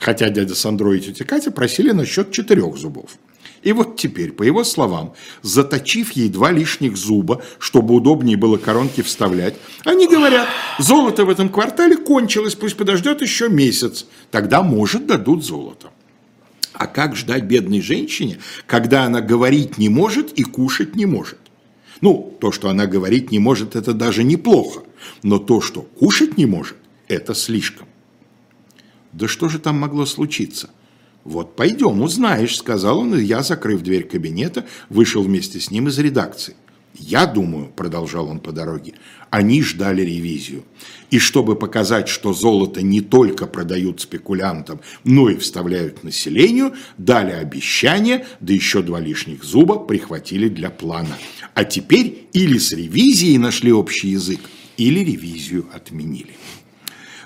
хотя 0.00 0.30
дядя 0.30 0.54
Сандро 0.54 0.96
и 0.96 1.00
тетя 1.00 1.24
Катя 1.24 1.50
просили 1.50 1.90
насчет 1.90 2.32
четырех 2.32 2.76
зубов. 2.76 3.18
И 3.62 3.72
вот 3.72 3.96
теперь, 3.96 4.32
по 4.32 4.44
его 4.44 4.62
словам, 4.64 5.14
заточив 5.42 6.12
ей 6.12 6.28
два 6.28 6.52
лишних 6.52 6.96
зуба, 6.96 7.42
чтобы 7.58 7.94
удобнее 7.94 8.36
было 8.36 8.56
коронки 8.56 9.02
вставлять, 9.02 9.56
они 9.84 10.06
говорят, 10.06 10.48
золото 10.78 11.24
в 11.24 11.30
этом 11.30 11.48
квартале 11.48 11.96
кончилось, 11.96 12.54
пусть 12.54 12.76
подождет 12.76 13.20
еще 13.20 13.48
месяц, 13.48 14.06
тогда, 14.30 14.62
может, 14.62 15.06
дадут 15.06 15.44
золото. 15.44 15.90
А 16.72 16.86
как 16.86 17.16
ждать 17.16 17.44
бедной 17.44 17.80
женщине, 17.80 18.38
когда 18.66 19.02
она 19.02 19.20
говорить 19.20 19.76
не 19.76 19.88
может 19.88 20.32
и 20.32 20.44
кушать 20.44 20.94
не 20.94 21.06
может? 21.06 21.38
Ну, 22.00 22.36
то, 22.40 22.52
что 22.52 22.68
она 22.68 22.86
говорить 22.86 23.30
не 23.30 23.38
может, 23.38 23.76
это 23.76 23.92
даже 23.92 24.24
неплохо, 24.24 24.82
но 25.22 25.38
то, 25.38 25.60
что 25.60 25.82
кушать 25.82 26.36
не 26.36 26.46
может, 26.46 26.76
это 27.08 27.34
слишком. 27.34 27.88
Да 29.12 29.26
что 29.26 29.48
же 29.48 29.58
там 29.58 29.78
могло 29.78 30.06
случиться? 30.06 30.70
«Вот 31.24 31.56
пойдем, 31.56 32.00
узнаешь»,– 32.00 32.56
сказал 32.58 33.00
он, 33.00 33.14
и 33.14 33.22
я, 33.22 33.42
закрыв 33.42 33.82
дверь 33.82 34.04
кабинета, 34.04 34.64
вышел 34.88 35.22
вместе 35.22 35.60
с 35.60 35.70
ним 35.70 35.88
из 35.88 35.98
редакции. 35.98 36.54
Я 36.94 37.26
думаю, 37.26 37.66
продолжал 37.66 38.28
он 38.28 38.40
по 38.40 38.50
дороге, 38.50 38.94
они 39.28 39.62
ждали 39.62 40.02
ревизию. 40.02 40.64
И 41.10 41.18
чтобы 41.18 41.54
показать, 41.54 42.08
что 42.08 42.32
золото 42.32 42.82
не 42.82 43.00
только 43.00 43.46
продают 43.46 44.00
спекулянтам, 44.00 44.80
но 45.04 45.28
и 45.28 45.36
вставляют 45.36 46.02
населению, 46.02 46.74
дали 46.96 47.32
обещание, 47.32 48.26
да 48.40 48.52
еще 48.52 48.82
два 48.82 48.98
лишних 48.98 49.44
зуба 49.44 49.78
прихватили 49.78 50.48
для 50.48 50.70
плана. 50.70 51.16
А 51.58 51.64
теперь 51.64 52.28
или 52.32 52.56
с 52.56 52.70
ревизией 52.70 53.36
нашли 53.36 53.72
общий 53.72 54.10
язык, 54.10 54.38
или 54.76 55.00
ревизию 55.00 55.66
отменили. 55.72 56.36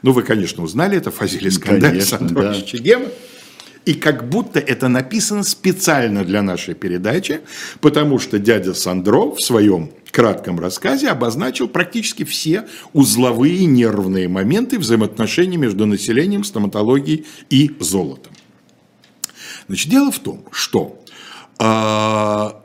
Ну, 0.00 0.12
вы, 0.12 0.22
конечно, 0.22 0.64
узнали 0.64 0.96
это, 0.96 1.10
Фазиль 1.10 1.48
Искандар, 1.48 1.92
да. 1.92 2.62
Чегема. 2.62 3.08
И 3.84 3.92
как 3.92 4.30
будто 4.30 4.58
это 4.58 4.88
написано 4.88 5.42
специально 5.42 6.24
для 6.24 6.40
нашей 6.40 6.72
передачи, 6.72 7.42
потому 7.82 8.18
что 8.18 8.38
дядя 8.38 8.72
Сандро 8.72 9.34
в 9.34 9.38
своем 9.38 9.90
кратком 10.10 10.58
рассказе 10.58 11.10
обозначил 11.10 11.68
практически 11.68 12.24
все 12.24 12.66
узловые 12.94 13.66
нервные 13.66 14.28
моменты 14.28 14.78
взаимоотношений 14.78 15.58
между 15.58 15.84
населением, 15.84 16.42
стоматологией 16.44 17.26
и 17.50 17.70
золотом. 17.80 18.32
Значит, 19.68 19.90
дело 19.90 20.10
в 20.10 20.20
том, 20.20 20.46
что 20.52 21.04
э, 21.58 22.61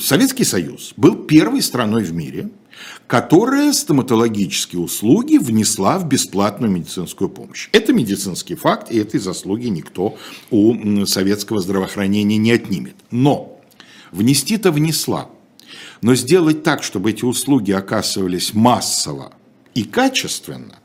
Советский 0.00 0.44
Союз 0.44 0.92
был 0.96 1.14
первой 1.14 1.62
страной 1.62 2.04
в 2.04 2.12
мире, 2.12 2.50
которая 3.06 3.72
стоматологические 3.72 4.80
услуги 4.80 5.36
внесла 5.36 5.98
в 5.98 6.06
бесплатную 6.06 6.70
медицинскую 6.70 7.28
помощь. 7.28 7.68
Это 7.72 7.92
медицинский 7.92 8.54
факт, 8.54 8.90
и 8.90 8.98
этой 8.98 9.20
заслуги 9.20 9.66
никто 9.66 10.16
у 10.50 11.04
советского 11.06 11.60
здравоохранения 11.60 12.38
не 12.38 12.52
отнимет. 12.52 12.94
Но 13.10 13.60
внести-то 14.12 14.72
внесла. 14.72 15.28
Но 16.02 16.14
сделать 16.14 16.62
так, 16.62 16.82
чтобы 16.82 17.10
эти 17.10 17.24
услуги 17.24 17.72
оказывались 17.72 18.54
массово 18.54 19.32
и 19.74 19.84
качественно, 19.84 20.78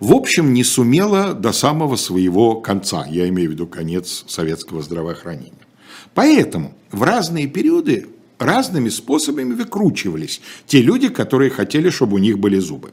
в 0.00 0.12
общем, 0.12 0.52
не 0.52 0.64
сумела 0.64 1.34
до 1.34 1.52
самого 1.52 1.96
своего 1.96 2.60
конца, 2.60 3.06
я 3.06 3.28
имею 3.28 3.50
в 3.50 3.52
виду 3.52 3.66
конец 3.66 4.24
советского 4.26 4.82
здравоохранения. 4.82 5.65
Поэтому 6.16 6.72
в 6.92 7.02
разные 7.02 7.46
периоды 7.46 8.08
разными 8.38 8.88
способами 8.88 9.52
выкручивались 9.52 10.40
те 10.66 10.80
люди, 10.80 11.10
которые 11.10 11.50
хотели, 11.50 11.90
чтобы 11.90 12.14
у 12.14 12.18
них 12.18 12.38
были 12.38 12.58
зубы. 12.58 12.92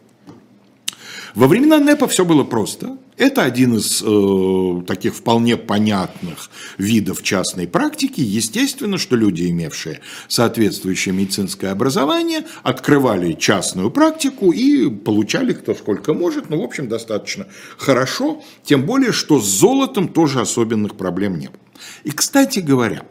Во 1.34 1.48
времена 1.48 1.80
НЭПа 1.80 2.10
все 2.10 2.26
было 2.26 2.44
просто. 2.44 2.98
Это 3.18 3.44
один 3.44 3.76
из 3.76 4.02
э, 4.06 4.82
таких 4.88 5.16
вполне 5.16 5.58
понятных 5.58 6.50
видов 6.78 7.24
частной 7.24 7.68
практики. 7.68 8.22
Естественно, 8.22 8.98
что 8.98 9.16
люди, 9.16 9.50
имевшие 9.50 10.02
соответствующее 10.28 11.14
медицинское 11.14 11.70
образование, 11.70 12.46
открывали 12.64 13.34
частную 13.34 13.92
практику 13.92 14.52
и 14.52 14.90
получали 14.90 15.54
кто 15.54 15.76
сколько 15.76 16.14
может. 16.14 16.50
Ну, 16.50 16.62
в 16.62 16.64
общем, 16.64 16.88
достаточно 16.88 17.48
хорошо. 17.78 18.42
Тем 18.64 18.86
более, 18.86 19.12
что 19.12 19.40
с 19.40 19.46
золотом 19.46 20.08
тоже 20.08 20.42
особенных 20.42 20.96
проблем 20.96 21.38
не 21.38 21.48
было. 21.48 21.60
И, 22.04 22.12
кстати 22.12 22.60
говоря, 22.60 23.04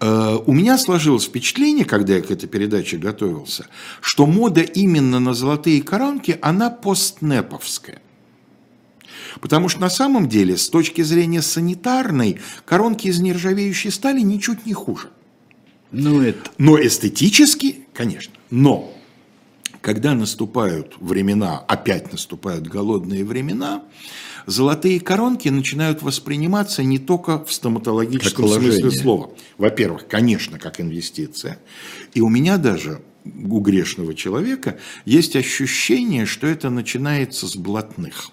Э, 0.00 0.38
у 0.44 0.52
меня 0.52 0.78
сложилось 0.78 1.24
впечатление, 1.24 1.84
когда 1.84 2.14
я 2.16 2.22
к 2.22 2.30
этой 2.30 2.48
передаче 2.48 2.98
готовился, 2.98 3.66
что 4.00 4.26
мода 4.26 4.60
именно 4.60 5.20
на 5.20 5.34
золотые 5.34 5.82
коронки, 5.82 6.38
она 6.42 6.70
постнеповская. 6.70 8.00
Потому 9.40 9.68
что 9.68 9.80
на 9.80 9.90
самом 9.90 10.28
деле, 10.28 10.56
с 10.56 10.68
точки 10.68 11.02
зрения 11.02 11.42
санитарной, 11.42 12.40
коронки 12.64 13.08
из 13.08 13.20
нержавеющей 13.20 13.90
стали 13.90 14.20
ничуть 14.20 14.66
не 14.66 14.72
хуже. 14.72 15.08
Ну, 15.92 16.20
это... 16.20 16.50
Но 16.58 16.78
эстетически, 16.80 17.86
конечно. 17.92 18.34
Но 18.50 18.92
когда 19.80 20.14
наступают 20.14 20.94
времена, 21.00 21.58
опять 21.68 22.10
наступают 22.10 22.66
голодные 22.66 23.24
времена, 23.24 23.84
золотые 24.46 25.00
коронки 25.00 25.48
начинают 25.48 26.02
восприниматься 26.02 26.82
не 26.82 26.98
только 26.98 27.44
в 27.44 27.52
стоматологическом 27.52 28.48
смысле 28.48 28.90
слова. 28.90 29.30
Во-первых, 29.58 30.08
конечно, 30.08 30.58
как 30.58 30.80
инвестиция. 30.80 31.58
И 32.14 32.20
у 32.20 32.28
меня 32.28 32.56
даже 32.56 33.02
у 33.24 33.60
грешного 33.60 34.14
человека 34.14 34.78
есть 35.04 35.36
ощущение, 35.36 36.26
что 36.26 36.46
это 36.46 36.70
начинается 36.70 37.46
с 37.46 37.56
блатных. 37.56 38.30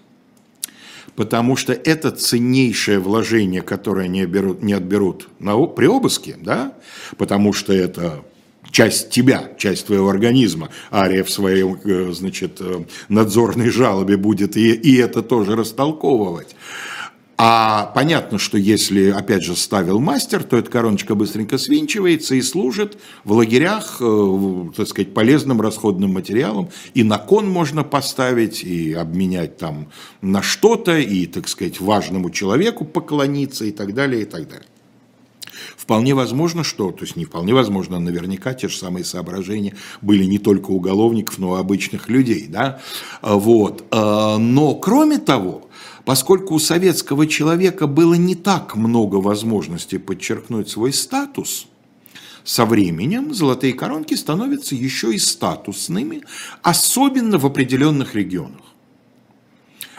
Потому 1.15 1.55
что 1.55 1.74
это 1.74 2.12
ценнейшее 2.12 3.00
вложение, 3.00 3.62
которое 3.62 4.08
не, 4.08 4.25
берут, 4.25 4.63
не 4.63 4.74
отберут 4.74 5.29
на, 5.39 5.65
при 5.67 5.86
обыске, 5.86 6.36
да? 6.39 6.74
потому 7.17 7.53
что 7.53 7.72
это 7.72 8.24
часть 8.72 9.12
тебя, 9.12 9.51
часть 9.58 9.86
твоего 9.86 10.10
организма. 10.10 10.70
Ария 10.91 11.24
в 11.24 11.29
своей, 11.29 11.63
э, 11.63 12.12
значит, 12.12 12.58
э, 12.60 12.86
надзорной 13.10 13.70
жалобе 13.70 14.17
будет 14.17 14.58
и, 14.58 14.74
и 14.74 14.98
это 14.98 15.22
тоже 15.22 15.55
растолковывать. 15.55 16.55
А 17.46 17.92
понятно, 17.94 18.40
что 18.40 18.58
если, 18.58 19.10
опять 19.10 19.44
же, 19.44 19.58
ставил 19.58 20.00
мастер, 20.00 20.46
то 20.46 20.56
эта 20.56 20.72
короночка 20.72 21.13
быстренько 21.13 21.58
свинчивается 21.58 22.36
и 22.36 22.41
служит 22.41 22.98
в 23.26 23.34
лагерях, 23.34 23.98
э, 24.00 24.70
так 24.74 24.88
сказать, 24.88 25.13
полезным 25.13 25.60
расходным 25.60 26.13
материалом. 26.13 26.70
И 26.94 27.04
на 27.04 27.17
кон 27.17 27.50
можно 27.50 27.84
поставить, 27.84 28.63
и 28.63 28.94
обменять 28.94 29.58
там 29.58 29.89
на 30.22 30.41
что-то, 30.41 30.98
и, 30.98 31.26
так 31.26 31.50
сказать, 31.50 31.82
важному 31.82 32.30
человеку 32.30 32.86
поклониться, 32.86 33.65
и 33.65 33.72
так 33.72 33.94
далее, 33.94 34.22
и 34.22 34.26
так 34.26 34.48
далее. 34.48 34.67
Вполне 35.76 36.13
возможно, 36.15 36.63
что, 36.63 36.91
то 36.91 37.04
есть 37.04 37.17
не 37.17 37.26
вполне 37.26 37.54
возможно, 37.54 37.98
а 37.98 38.00
наверняка 38.00 38.54
те 38.54 38.70
же 38.70 38.78
самые 38.78 39.04
соображения 39.04 39.76
были 40.02 40.24
не 40.24 40.39
только 40.39 40.72
уголовников, 40.72 41.39
но 41.39 41.58
и 41.58 41.60
обычных 41.60 42.08
людей. 42.08 42.48
Да? 42.48 42.80
Вот. 43.22 43.84
А, 43.91 44.38
но 44.38 44.76
кроме 44.76 45.17
того, 45.17 45.62
поскольку 46.06 46.56
у 46.56 46.60
советского 46.60 47.28
человека 47.28 47.88
было 47.88 48.16
не 48.16 48.36
так 48.36 48.76
много 48.76 49.18
возможностей 49.18 49.98
подчеркнуть 49.98 50.70
свой 50.70 50.94
статус, 50.94 51.68
со 52.44 52.66
временем 52.66 53.34
золотые 53.34 53.74
коронки 53.74 54.16
становятся 54.16 54.76
еще 54.76 55.13
и 55.13 55.18
статусными, 55.18 56.24
особенно 56.62 57.38
в 57.38 57.46
определенных 57.46 58.16
регионах. 58.16 58.73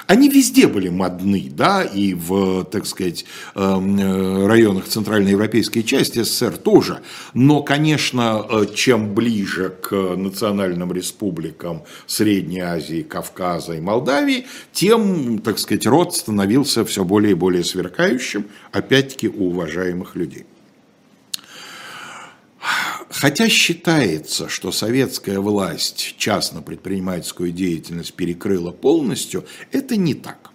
Они 0.07 0.29
везде 0.29 0.67
были 0.67 0.91
модны, 0.91 1.51
да, 1.51 1.83
и 1.83 2.13
в, 2.13 2.65
так 2.65 2.85
сказать, 2.85 3.25
эм, 3.55 3.99
э, 3.99 4.47
районах 4.47 4.87
центральноевропейской 4.87 5.83
части 5.83 6.23
СССР 6.23 6.59
тоже. 6.59 7.01
Но, 7.33 7.63
конечно, 7.63 8.45
э, 8.49 8.67
чем 8.75 9.15
ближе 9.15 9.75
к 9.81 9.93
национальным 9.95 10.93
республикам 10.93 11.85
Средней 12.07 12.61
Азии, 12.61 13.03
Кавказа 13.03 13.75
и 13.75 13.81
Молдавии, 13.81 14.47
тем, 14.73 15.39
так 15.39 15.59
сказать, 15.59 15.87
род 15.87 16.15
становился 16.15 16.85
все 16.85 17.03
более 17.05 17.33
и 17.33 17.35
более 17.35 17.65
сверкающим, 17.65 18.47
опять-таки, 18.73 19.29
у 19.29 19.55
уважаемых 19.55 20.17
людей. 20.17 20.45
Хотя 23.15 23.49
считается, 23.49 24.49
что 24.49 24.73
советская 24.73 25.39
власть 25.39 26.17
частно-предпринимательскую 26.19 27.53
деятельность 27.53 28.13
перекрыла 28.15 28.73
полностью, 28.73 29.45
это 29.71 29.95
не 29.97 30.15
так. 30.15 30.51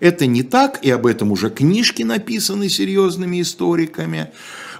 Это 0.00 0.24
не 0.24 0.42
так, 0.42 0.82
и 0.82 0.88
об 0.88 1.06
этом 1.06 1.30
уже 1.30 1.50
книжки 1.50 2.02
написаны 2.02 2.70
серьезными 2.70 3.42
историками. 3.42 4.32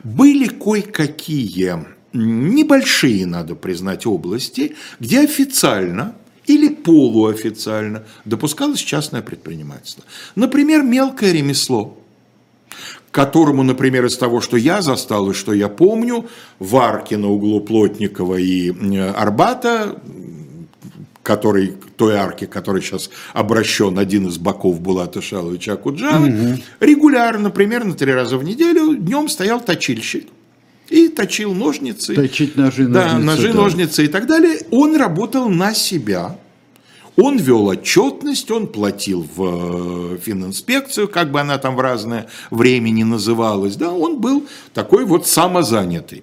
Были 0.02 0.46
кое-какие 0.46 1.84
небольшие, 2.14 3.26
надо 3.26 3.54
признать, 3.54 4.06
области, 4.06 4.76
где 4.98 5.20
официально 5.20 6.16
или 6.46 6.68
полуофициально 6.68 8.04
допускалось 8.24 8.80
частное 8.80 9.20
предпринимательство. 9.20 10.04
Например, 10.36 10.82
мелкое 10.82 11.32
ремесло 11.32 11.99
которому, 13.10 13.62
например, 13.62 14.06
из 14.06 14.16
того, 14.16 14.40
что 14.40 14.56
я 14.56 14.82
застал 14.82 15.30
и 15.30 15.34
что 15.34 15.52
я 15.52 15.68
помню, 15.68 16.26
в 16.58 16.76
арке 16.76 17.16
на 17.16 17.28
углу 17.28 17.60
Плотникова 17.60 18.36
и 18.36 18.70
Арбата, 18.98 20.00
который, 21.22 21.74
той 21.96 22.16
арки, 22.16 22.46
который 22.46 22.82
сейчас 22.82 23.10
обращен 23.32 23.98
один 23.98 24.28
из 24.28 24.38
боков 24.38 24.80
Булата 24.80 25.20
Шаловича 25.20 25.74
Акуджава, 25.74 26.26
угу. 26.26 26.58
регулярно, 26.80 27.50
примерно 27.50 27.94
три 27.94 28.12
раза 28.12 28.38
в 28.38 28.44
неделю, 28.44 28.96
днем 28.96 29.28
стоял 29.28 29.60
точильщик 29.60 30.26
и 30.88 31.08
точил 31.08 31.54
ножницы. 31.54 32.14
Точить 32.14 32.56
ножи, 32.56 32.86
да, 32.86 33.18
ножницы. 33.18 33.26
Ножи, 33.26 33.48
да. 33.48 33.54
ножницы 33.54 34.04
и 34.04 34.08
так 34.08 34.26
далее. 34.26 34.58
Он 34.70 34.96
работал 34.96 35.48
на 35.48 35.72
себя. 35.74 36.36
Он 37.16 37.36
вел 37.36 37.66
отчетность, 37.66 38.50
он 38.50 38.66
платил 38.66 39.26
в 39.34 40.14
э, 40.14 40.18
фининспекцию, 40.18 41.08
как 41.08 41.30
бы 41.30 41.40
она 41.40 41.58
там 41.58 41.76
в 41.76 41.80
разное 41.80 42.28
время 42.50 42.90
не 42.90 43.04
называлась. 43.04 43.76
Да, 43.76 43.92
он 43.92 44.20
был 44.20 44.46
такой 44.72 45.04
вот 45.04 45.26
самозанятый. 45.26 46.22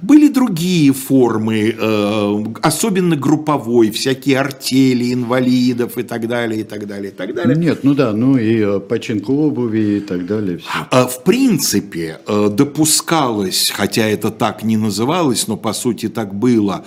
Были 0.00 0.28
другие 0.28 0.92
формы, 0.92 1.74
э, 1.76 2.44
особенно 2.62 3.16
групповой, 3.16 3.90
всякие 3.90 4.38
артели 4.38 5.12
инвалидов 5.12 5.98
и 5.98 6.02
так 6.02 6.28
далее, 6.28 6.60
и 6.60 6.64
так 6.64 6.86
далее, 6.86 7.10
и 7.10 7.14
так 7.14 7.34
далее. 7.34 7.56
Нет, 7.56 7.80
ну 7.82 7.94
да, 7.94 8.12
ну 8.12 8.36
и 8.36 8.60
э, 8.60 8.80
починка 8.80 9.30
обуви 9.30 9.98
и 9.98 10.00
так 10.00 10.26
далее. 10.26 10.58
Все. 10.58 10.68
А, 10.90 11.06
в 11.06 11.24
принципе, 11.24 12.20
э, 12.26 12.48
допускалось, 12.52 13.70
хотя 13.74 14.06
это 14.06 14.30
так 14.30 14.62
не 14.62 14.76
называлось, 14.76 15.48
но 15.48 15.56
по 15.56 15.72
сути 15.72 16.08
так 16.08 16.34
было, 16.34 16.84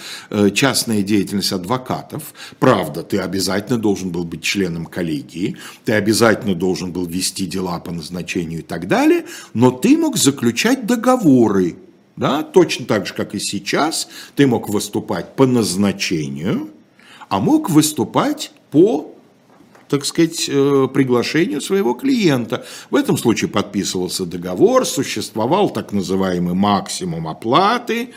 частная 0.53 1.01
деятельность 1.01 1.51
адвокатов. 1.51 2.33
Правда, 2.59 3.03
ты 3.03 3.17
обязательно 3.17 3.77
должен 3.77 4.09
был 4.09 4.23
быть 4.23 4.41
членом 4.41 4.85
коллегии, 4.85 5.57
ты 5.85 5.93
обязательно 5.93 6.55
должен 6.55 6.91
был 6.91 7.05
вести 7.05 7.45
дела 7.45 7.79
по 7.79 7.91
назначению 7.91 8.59
и 8.59 8.63
так 8.63 8.87
далее, 8.87 9.25
но 9.53 9.71
ты 9.71 9.97
мог 9.97 10.17
заключать 10.17 10.85
договоры 10.85 11.75
да, 12.15 12.43
точно 12.43 12.85
так 12.85 13.07
же, 13.07 13.13
как 13.13 13.35
и 13.35 13.39
сейчас, 13.39 14.07
ты 14.35 14.47
мог 14.47 14.69
выступать 14.69 15.35
по 15.35 15.45
назначению, 15.45 16.69
а 17.29 17.39
мог 17.39 17.69
выступать 17.69 18.51
по 18.71 19.07
так 19.91 20.05
сказать, 20.05 20.47
э, 20.47 20.87
приглашению 20.93 21.59
своего 21.59 21.93
клиента. 21.93 22.65
В 22.89 22.95
этом 22.95 23.17
случае 23.17 23.49
подписывался 23.49 24.25
договор, 24.25 24.85
существовал 24.85 25.69
так 25.69 25.91
называемый 25.91 26.53
максимум 26.53 27.27
оплаты, 27.27 28.13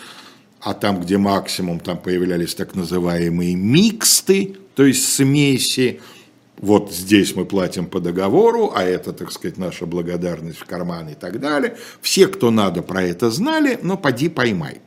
а 0.61 0.73
там, 0.73 1.01
где 1.01 1.19
максимум, 1.19 1.81
там 1.81 1.99
появлялись 1.99 2.55
так 2.55 2.77
называемые 2.77 3.57
миксты, 3.57 4.57
то 4.77 4.85
есть 4.85 5.15
смеси, 5.15 6.01
вот 6.59 6.93
здесь 6.93 7.35
мы 7.35 7.45
платим 7.45 7.87
по 7.87 8.01
договору, 8.01 8.73
а 8.75 8.85
это, 8.85 9.13
так 9.13 9.33
сказать, 9.33 9.59
наша 9.59 9.87
благодарность 9.87 10.59
в 10.59 10.65
карман 10.65 11.09
и 11.09 11.15
так 11.15 11.41
далее. 11.41 11.77
Все, 12.01 12.29
кто 12.29 12.51
надо, 12.51 12.83
про 12.83 13.03
это 13.03 13.31
знали, 13.31 13.79
но 13.83 13.97
поди 13.97 14.29
поймай. 14.29 14.81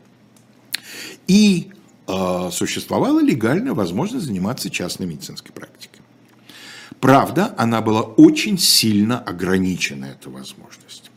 И 1.27 1.71
э, 2.07 2.49
существовала 2.51 3.21
легальная 3.21 3.73
возможность 3.73 4.25
заниматься 4.25 4.69
частной 4.69 5.07
медицинской 5.07 5.51
практикой. 5.51 6.01
Правда, 7.01 7.53
она 7.57 7.81
была 7.81 8.01
очень 8.01 8.57
сильно 8.57 9.19
ограничена, 9.19 10.05
эта 10.05 10.29
возможность. 10.29 11.11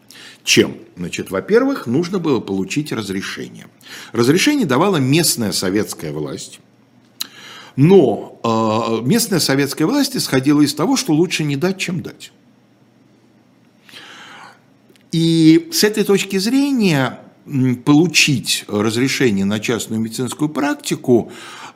Чем? 0.44 0.76
Значит, 0.96 1.30
во-первых, 1.30 1.86
нужно 1.86 2.18
было 2.18 2.40
получить 2.40 2.92
разрешение. 2.92 3.66
Разрешение 4.12 4.66
давала 4.66 4.96
местная 4.96 5.52
советская 5.52 6.12
власть, 6.12 6.60
но 7.76 8.29
местная 8.42 9.40
советская 9.40 9.86
власть 9.86 10.16
исходила 10.16 10.60
из 10.62 10.74
того, 10.74 10.96
что 10.96 11.12
лучше 11.12 11.44
не 11.44 11.56
дать, 11.56 11.78
чем 11.78 12.02
дать. 12.02 12.32
И 15.12 15.68
с 15.72 15.84
этой 15.84 16.04
точки 16.04 16.38
зрения 16.38 17.20
получить 17.84 18.64
разрешение 18.68 19.44
на 19.44 19.58
частную 19.58 20.00
медицинскую 20.00 20.48
практику 20.48 21.32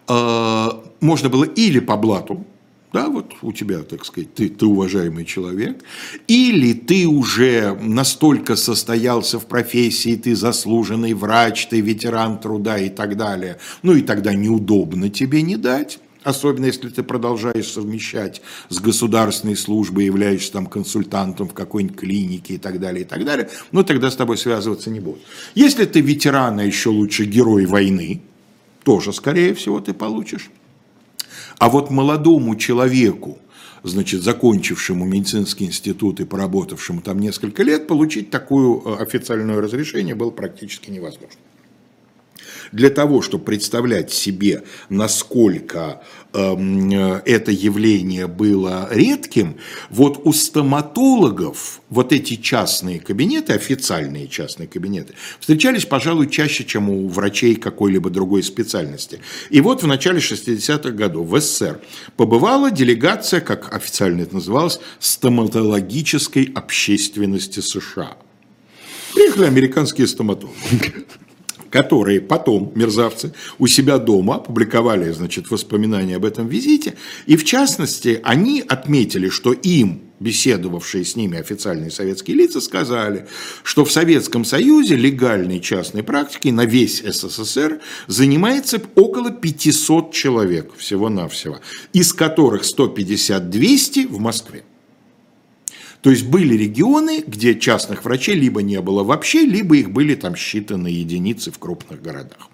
э, 0.06 0.68
можно 1.00 1.28
было 1.28 1.44
или 1.44 1.80
по 1.80 1.96
блату, 1.96 2.46
да, 2.92 3.08
вот 3.08 3.32
у 3.42 3.50
тебя, 3.52 3.82
так 3.82 4.04
сказать, 4.04 4.34
ты, 4.34 4.48
ты 4.48 4.66
уважаемый 4.66 5.24
человек, 5.24 5.82
или 6.28 6.74
ты 6.74 7.08
уже 7.08 7.76
настолько 7.82 8.54
состоялся 8.54 9.40
в 9.40 9.46
профессии, 9.46 10.14
ты 10.14 10.36
заслуженный 10.36 11.12
врач, 11.12 11.66
ты 11.66 11.80
ветеран 11.80 12.38
труда 12.38 12.78
и 12.78 12.88
так 12.88 13.16
далее, 13.16 13.58
ну 13.82 13.94
и 13.94 14.02
тогда 14.02 14.32
неудобно 14.32 15.08
тебе 15.10 15.42
не 15.42 15.56
дать, 15.56 15.98
особенно 16.24 16.66
если 16.66 16.88
ты 16.88 17.02
продолжаешь 17.02 17.70
совмещать 17.70 18.42
с 18.70 18.80
государственной 18.80 19.56
службой, 19.56 20.06
являешься 20.06 20.52
там 20.52 20.66
консультантом 20.66 21.48
в 21.48 21.54
какой-нибудь 21.54 21.96
клинике 21.96 22.54
и 22.54 22.58
так 22.58 22.80
далее, 22.80 23.04
и 23.04 23.06
так 23.06 23.24
далее, 23.24 23.48
ну 23.70 23.84
тогда 23.84 24.10
с 24.10 24.16
тобой 24.16 24.38
связываться 24.38 24.90
не 24.90 25.00
будут. 25.00 25.22
Если 25.54 25.84
ты 25.84 26.00
ветеран, 26.00 26.58
а 26.58 26.64
еще 26.64 26.88
лучше 26.88 27.24
герой 27.24 27.66
войны, 27.66 28.22
тоже, 28.82 29.12
скорее 29.12 29.54
всего, 29.54 29.80
ты 29.80 29.94
получишь. 29.94 30.50
А 31.58 31.68
вот 31.68 31.90
молодому 31.90 32.56
человеку, 32.56 33.38
значит, 33.82 34.22
закончившему 34.22 35.04
медицинский 35.04 35.66
институт 35.66 36.20
и 36.20 36.24
поработавшему 36.24 37.00
там 37.00 37.18
несколько 37.20 37.62
лет, 37.62 37.86
получить 37.86 38.30
такое 38.30 38.80
э, 38.84 39.02
официальное 39.02 39.60
разрешение 39.60 40.14
было 40.14 40.30
практически 40.30 40.90
невозможно 40.90 41.38
для 42.74 42.90
того, 42.90 43.22
чтобы 43.22 43.44
представлять 43.44 44.12
себе, 44.12 44.64
насколько 44.88 46.02
эм, 46.32 46.90
это 46.90 47.52
явление 47.52 48.26
было 48.26 48.88
редким, 48.90 49.56
вот 49.90 50.20
у 50.24 50.32
стоматологов 50.32 51.80
вот 51.88 52.12
эти 52.12 52.34
частные 52.34 52.98
кабинеты, 52.98 53.52
официальные 53.52 54.26
частные 54.26 54.66
кабинеты, 54.66 55.14
встречались, 55.38 55.84
пожалуй, 55.84 56.28
чаще, 56.28 56.64
чем 56.64 56.90
у 56.90 57.08
врачей 57.08 57.54
какой-либо 57.54 58.10
другой 58.10 58.42
специальности. 58.42 59.20
И 59.50 59.60
вот 59.60 59.84
в 59.84 59.86
начале 59.86 60.18
60-х 60.18 60.90
годов 60.90 61.28
в 61.28 61.40
СССР 61.40 61.80
побывала 62.16 62.72
делегация, 62.72 63.40
как 63.40 63.72
официально 63.72 64.22
это 64.22 64.34
называлось, 64.34 64.80
стоматологической 64.98 66.50
общественности 66.56 67.60
США. 67.60 68.16
Приехали 69.14 69.44
американские 69.44 70.08
стоматологи 70.08 71.06
которые 71.74 72.20
потом, 72.20 72.70
мерзавцы, 72.76 73.34
у 73.58 73.66
себя 73.66 73.98
дома 73.98 74.36
опубликовали, 74.36 75.10
значит, 75.10 75.50
воспоминания 75.50 76.14
об 76.14 76.24
этом 76.24 76.46
визите, 76.46 76.94
и 77.26 77.36
в 77.36 77.44
частности, 77.44 78.20
они 78.22 78.60
отметили, 78.60 79.28
что 79.28 79.52
им, 79.52 80.02
беседовавшие 80.20 81.04
с 81.04 81.16
ними 81.16 81.36
официальные 81.36 81.90
советские 81.90 82.36
лица, 82.36 82.60
сказали, 82.60 83.26
что 83.64 83.84
в 83.84 83.90
Советском 83.90 84.44
Союзе 84.44 84.94
легальной 84.94 85.58
частной 85.58 86.04
практикой 86.04 86.52
на 86.52 86.64
весь 86.64 87.02
СССР 87.02 87.80
занимается 88.06 88.80
около 88.94 89.32
500 89.32 90.12
человек 90.12 90.76
всего-навсего, 90.76 91.58
из 91.92 92.12
которых 92.12 92.62
150-200 92.62 94.06
в 94.06 94.20
Москве. 94.20 94.62
То 96.04 96.10
есть 96.10 96.26
были 96.26 96.54
регионы, 96.54 97.24
где 97.26 97.58
частных 97.58 98.04
врачей 98.04 98.34
либо 98.34 98.60
не 98.60 98.78
было 98.82 99.02
вообще, 99.02 99.46
либо 99.46 99.74
их 99.78 99.90
были 99.90 100.14
там 100.14 100.34
считанные 100.34 100.90
единицы 100.90 101.50
в 101.50 101.58
крупных 101.58 102.02
городах. 102.02 102.50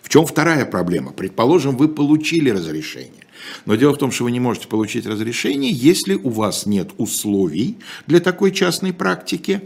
В 0.00 0.08
чем 0.08 0.24
вторая 0.24 0.64
проблема? 0.64 1.12
Предположим, 1.12 1.76
вы 1.76 1.88
получили 1.88 2.48
разрешение. 2.48 3.26
Но 3.66 3.74
дело 3.74 3.92
в 3.92 3.98
том, 3.98 4.10
что 4.10 4.24
вы 4.24 4.30
не 4.30 4.40
можете 4.40 4.66
получить 4.66 5.04
разрешение, 5.04 5.70
если 5.70 6.14
у 6.14 6.30
вас 6.30 6.64
нет 6.64 6.88
условий 6.96 7.76
для 8.06 8.18
такой 8.18 8.50
частной 8.50 8.94
практики. 8.94 9.60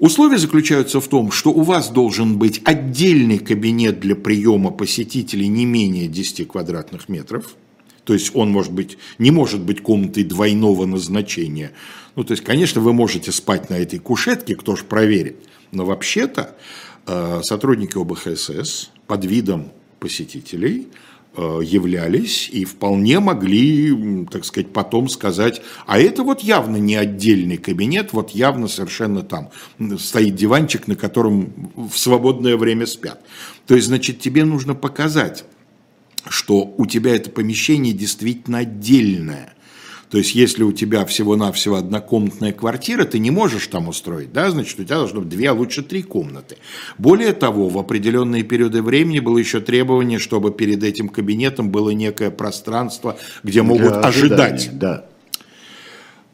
Условия 0.00 0.38
заключаются 0.38 1.00
в 1.00 1.06
том, 1.06 1.30
что 1.30 1.52
у 1.52 1.62
вас 1.62 1.90
должен 1.90 2.36
быть 2.36 2.62
отдельный 2.64 3.38
кабинет 3.38 4.00
для 4.00 4.16
приема 4.16 4.72
посетителей 4.72 5.46
не 5.46 5.64
менее 5.64 6.08
10 6.08 6.48
квадратных 6.48 7.08
метров– 7.08 7.54
то 8.06 8.14
есть 8.14 8.34
он 8.34 8.50
может 8.50 8.72
быть, 8.72 8.98
не 9.18 9.32
может 9.32 9.60
быть 9.60 9.82
комнатой 9.82 10.22
двойного 10.22 10.86
назначения. 10.86 11.72
Ну, 12.14 12.22
то 12.22 12.32
есть, 12.32 12.44
конечно, 12.44 12.80
вы 12.80 12.92
можете 12.92 13.32
спать 13.32 13.68
на 13.68 13.74
этой 13.74 13.98
кушетке, 13.98 14.54
кто 14.54 14.76
же 14.76 14.84
проверит. 14.84 15.36
Но 15.72 15.84
вообще-то 15.84 16.56
э, 17.04 17.40
сотрудники 17.42 17.98
ОБХСС 17.98 18.90
под 19.08 19.24
видом 19.24 19.72
посетителей 19.98 20.86
э, 21.36 21.60
являлись 21.64 22.48
и 22.48 22.64
вполне 22.64 23.18
могли, 23.18 24.24
так 24.30 24.44
сказать, 24.44 24.72
потом 24.72 25.08
сказать, 25.08 25.60
а 25.88 25.98
это 25.98 26.22
вот 26.22 26.42
явно 26.42 26.76
не 26.76 26.94
отдельный 26.94 27.56
кабинет, 27.56 28.12
вот 28.12 28.30
явно 28.30 28.68
совершенно 28.68 29.22
там 29.22 29.50
стоит 29.98 30.36
диванчик, 30.36 30.86
на 30.86 30.94
котором 30.94 31.72
в 31.74 31.98
свободное 31.98 32.56
время 32.56 32.86
спят. 32.86 33.20
То 33.66 33.74
есть, 33.74 33.88
значит, 33.88 34.20
тебе 34.20 34.44
нужно 34.44 34.76
показать 34.76 35.44
что 36.28 36.74
у 36.76 36.86
тебя 36.86 37.14
это 37.14 37.30
помещение 37.30 37.92
действительно 37.92 38.58
отдельное. 38.58 39.52
То 40.10 40.18
есть, 40.18 40.36
если 40.36 40.62
у 40.62 40.72
тебя 40.72 41.04
всего-навсего 41.04 41.76
однокомнатная 41.76 42.52
квартира, 42.52 43.04
ты 43.04 43.18
не 43.18 43.32
можешь 43.32 43.66
там 43.66 43.88
устроить, 43.88 44.32
да, 44.32 44.50
значит, 44.50 44.78
у 44.78 44.84
тебя 44.84 44.98
должно 44.98 45.20
быть 45.20 45.30
две, 45.30 45.50
а 45.50 45.52
лучше 45.52 45.82
три 45.82 46.02
комнаты. 46.02 46.58
Более 46.96 47.32
того, 47.32 47.68
в 47.68 47.76
определенные 47.76 48.44
периоды 48.44 48.82
времени 48.82 49.18
было 49.18 49.38
еще 49.38 49.60
требование, 49.60 50.20
чтобы 50.20 50.52
перед 50.52 50.84
этим 50.84 51.08
кабинетом 51.08 51.70
было 51.70 51.90
некое 51.90 52.30
пространство, 52.30 53.18
где 53.42 53.62
могут 53.62 53.92
Для 53.92 54.00
ожидать. 54.00 54.70
Да. 54.74 55.06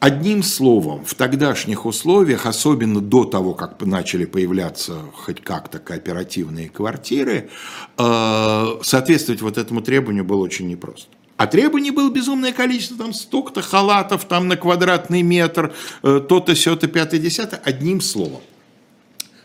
Одним 0.03 0.43
словом, 0.43 1.05
в 1.05 1.15
тогдашних 1.15 1.87
условиях, 1.87 2.47
особенно 2.47 3.01
до 3.01 3.23
того, 3.25 3.55
как 3.55 3.81
начали 3.83 4.25
появляться 4.25 4.97
хоть 5.15 5.41
как-то 5.41 5.79
кооперативные 5.79 6.69
квартиры, 6.69 7.51
э, 7.99 8.67
соответствовать 8.83 9.43
вот 9.43 9.59
этому 9.59 9.81
требованию 9.81 10.25
было 10.25 10.41
очень 10.41 10.67
непросто. 10.67 11.07
А 11.37 11.47
требований 11.47 11.93
было 11.93 12.11
безумное 12.11 12.53
количество, 12.53 12.97
там 12.99 13.15
столько-то 13.15 13.63
халатов 13.63 14.25
там 14.25 14.49
на 14.49 14.57
квадратный 14.57 15.23
метр, 15.23 15.73
э, 16.03 16.21
то-то, 16.29 16.57
сё-то, 16.57 16.89
пятое, 16.89 17.21
десятое. 17.21 17.61
Одним 17.63 18.01
словом, 18.01 18.41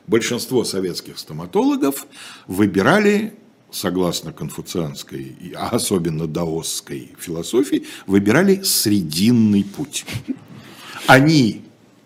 большинство 0.08 0.64
советских 0.64 1.20
стоматологов 1.20 2.08
выбирали 2.48 3.36
согласно 3.72 4.32
конфуцианской, 4.32 5.36
а 5.56 5.70
особенно 5.70 6.28
даосской 6.28 7.12
философии, 7.20 7.86
выбирали 8.06 8.62
срединный 8.64 9.64
путь 9.64 10.06
они 11.08 11.64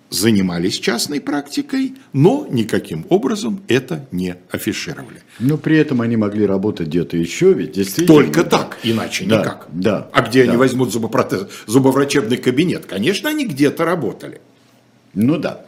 занимались 0.10 0.78
частной 0.78 1.22
практикой, 1.22 1.94
но 2.14 2.46
никаким 2.50 3.06
образом 3.10 3.64
это 3.68 4.08
не 4.12 4.36
афишировали. 4.52 5.22
Но 5.40 5.58
при 5.58 5.78
этом 5.78 6.02
они 6.02 6.18
могли 6.18 6.46
работать 6.46 6.88
где-то 6.88 7.16
еще, 7.16 7.54
ведь 7.54 7.74
действительно... 7.74 8.20
Только 8.20 8.44
так, 8.44 8.78
иначе 8.84 9.26
да, 9.26 9.40
никак. 9.40 9.68
Да, 9.72 10.10
а 10.12 10.22
где 10.22 10.44
да. 10.44 10.50
они 10.50 10.58
возьмут 10.58 10.92
зубопротез, 10.92 11.48
зубоврачебный 11.66 12.38
кабинет? 12.38 12.86
Конечно, 12.86 13.30
они 13.30 13.46
где-то 13.46 13.86
работали. 13.86 14.42
Ну 15.14 15.38
да. 15.38 15.66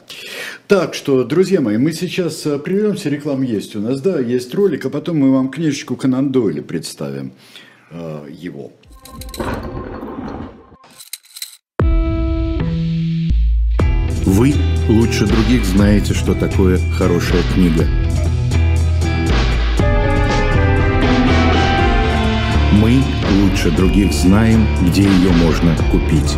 Так 0.67 0.93
что, 0.93 1.25
друзья 1.25 1.59
мои, 1.59 1.77
мы 1.77 1.91
сейчас 1.91 2.45
э, 2.45 2.57
прервемся, 2.57 3.09
реклама 3.09 3.43
есть 3.43 3.75
у 3.75 3.81
нас, 3.81 3.99
да, 3.99 4.19
есть 4.19 4.53
ролик, 4.55 4.85
а 4.85 4.89
потом 4.89 5.17
мы 5.17 5.31
вам 5.31 5.49
книжечку 5.49 5.97
Конан 5.97 6.31
Дойля 6.31 6.61
представим, 6.61 7.33
э, 7.91 8.27
его. 8.31 8.71
Вы 14.25 14.53
лучше 14.87 15.27
других 15.27 15.65
знаете, 15.65 16.13
что 16.13 16.33
такое 16.33 16.79
хорошая 16.97 17.43
книга. 17.53 17.85
Мы 22.81 23.03
лучше 23.41 23.69
других 23.71 24.13
знаем, 24.13 24.65
где 24.87 25.03
ее 25.03 25.31
можно 25.33 25.75
купить. 25.91 26.37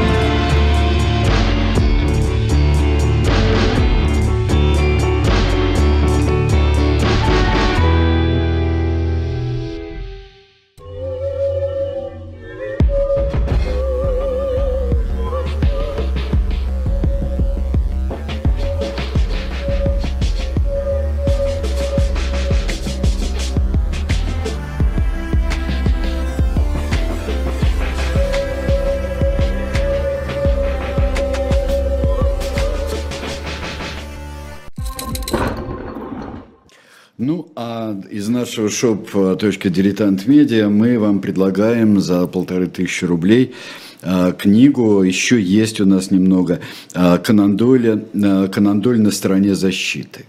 Нашего 38.51 38.67
shop.дилетант 38.67 40.27
медиа 40.27 40.67
мы 40.67 40.99
вам 40.99 41.21
предлагаем 41.21 42.01
за 42.01 42.27
полторы 42.27 42.67
тысячи 42.67 43.05
рублей 43.05 43.53
а, 44.01 44.33
книгу, 44.33 45.03
еще 45.03 45.41
есть 45.41 45.79
у 45.79 45.85
нас 45.85 46.11
немного, 46.11 46.59
а, 46.93 47.17
Конандоля, 47.17 48.03
а, 48.13 48.49
Конандоль 48.49 48.99
на 48.99 49.11
стороне 49.11 49.55
защиты. 49.55 50.25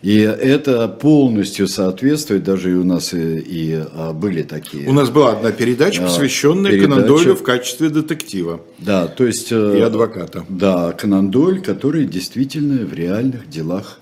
И 0.00 0.16
это 0.16 0.88
полностью 0.88 1.68
соответствует, 1.68 2.42
даже 2.42 2.70
и 2.70 2.74
у 2.74 2.84
нас 2.84 3.12
и, 3.12 3.38
и 3.38 3.84
были 4.14 4.44
такие. 4.44 4.88
У 4.88 4.94
нас 4.94 5.10
была 5.10 5.32
одна 5.32 5.52
передача, 5.52 6.00
посвященная 6.00 6.70
передача. 6.70 6.90
Конандолю 6.90 7.34
в 7.34 7.42
качестве 7.42 7.90
детектива. 7.90 8.62
Да, 8.78 9.08
то 9.08 9.26
есть... 9.26 9.52
И 9.52 9.80
адвоката. 9.80 10.46
Да, 10.48 10.92
Конандоль, 10.92 11.60
который 11.60 12.06
действительно 12.06 12.86
в 12.86 12.94
реальных 12.94 13.50
делах 13.50 13.98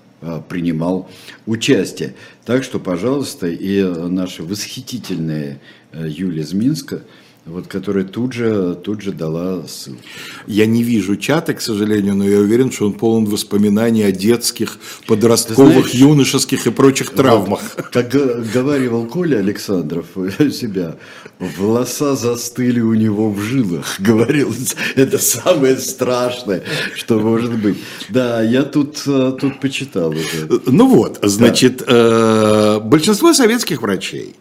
принимал 0.49 1.09
участие. 1.45 2.15
Так 2.45 2.63
что, 2.63 2.79
пожалуйста, 2.79 3.47
и 3.47 3.83
наша 3.83 4.43
восхитительная 4.43 5.59
Юлия 5.93 6.41
из 6.41 6.53
Минска, 6.53 7.03
вот, 7.47 7.67
которая 7.67 8.03
тут 8.03 8.33
же, 8.33 8.75
тут 8.83 9.01
же 9.01 9.11
дала 9.11 9.63
ссылку. 9.67 10.01
Я 10.47 10.65
не 10.65 10.83
вижу 10.83 11.15
чата, 11.15 11.53
к 11.53 11.61
сожалению, 11.61 12.15
но 12.15 12.27
я 12.27 12.39
уверен, 12.39 12.71
что 12.71 12.85
он 12.85 12.93
полон 12.93 13.25
воспоминаний 13.25 14.03
о 14.03 14.11
детских, 14.11 14.77
подростковых, 15.07 15.71
знаешь, 15.71 15.89
юношеских 15.91 16.67
и 16.67 16.71
прочих 16.71 17.11
травмах. 17.11 17.61
Как 17.91 18.09
говаривал 18.53 19.05
Коля 19.05 19.37
Александров 19.37 20.05
себя, 20.51 20.97
волоса 21.39 22.15
застыли 22.15 22.81
у 22.81 22.93
него 22.93 23.31
в 23.31 23.39
жилах, 23.39 23.95
говорил, 23.99 24.53
это 24.95 25.17
самое 25.17 25.77
страшное, 25.77 26.63
что 26.95 27.19
может 27.19 27.57
быть. 27.57 27.77
Да, 28.09 28.41
я 28.41 28.63
тут, 28.63 29.03
тут 29.03 29.59
почитал 29.61 30.09
уже. 30.09 30.61
Ну 30.65 30.87
вот, 30.87 31.19
значит, 31.21 31.83
да. 31.85 32.79
большинство 32.79 33.33
советских 33.33 33.81
врачей 33.81 34.35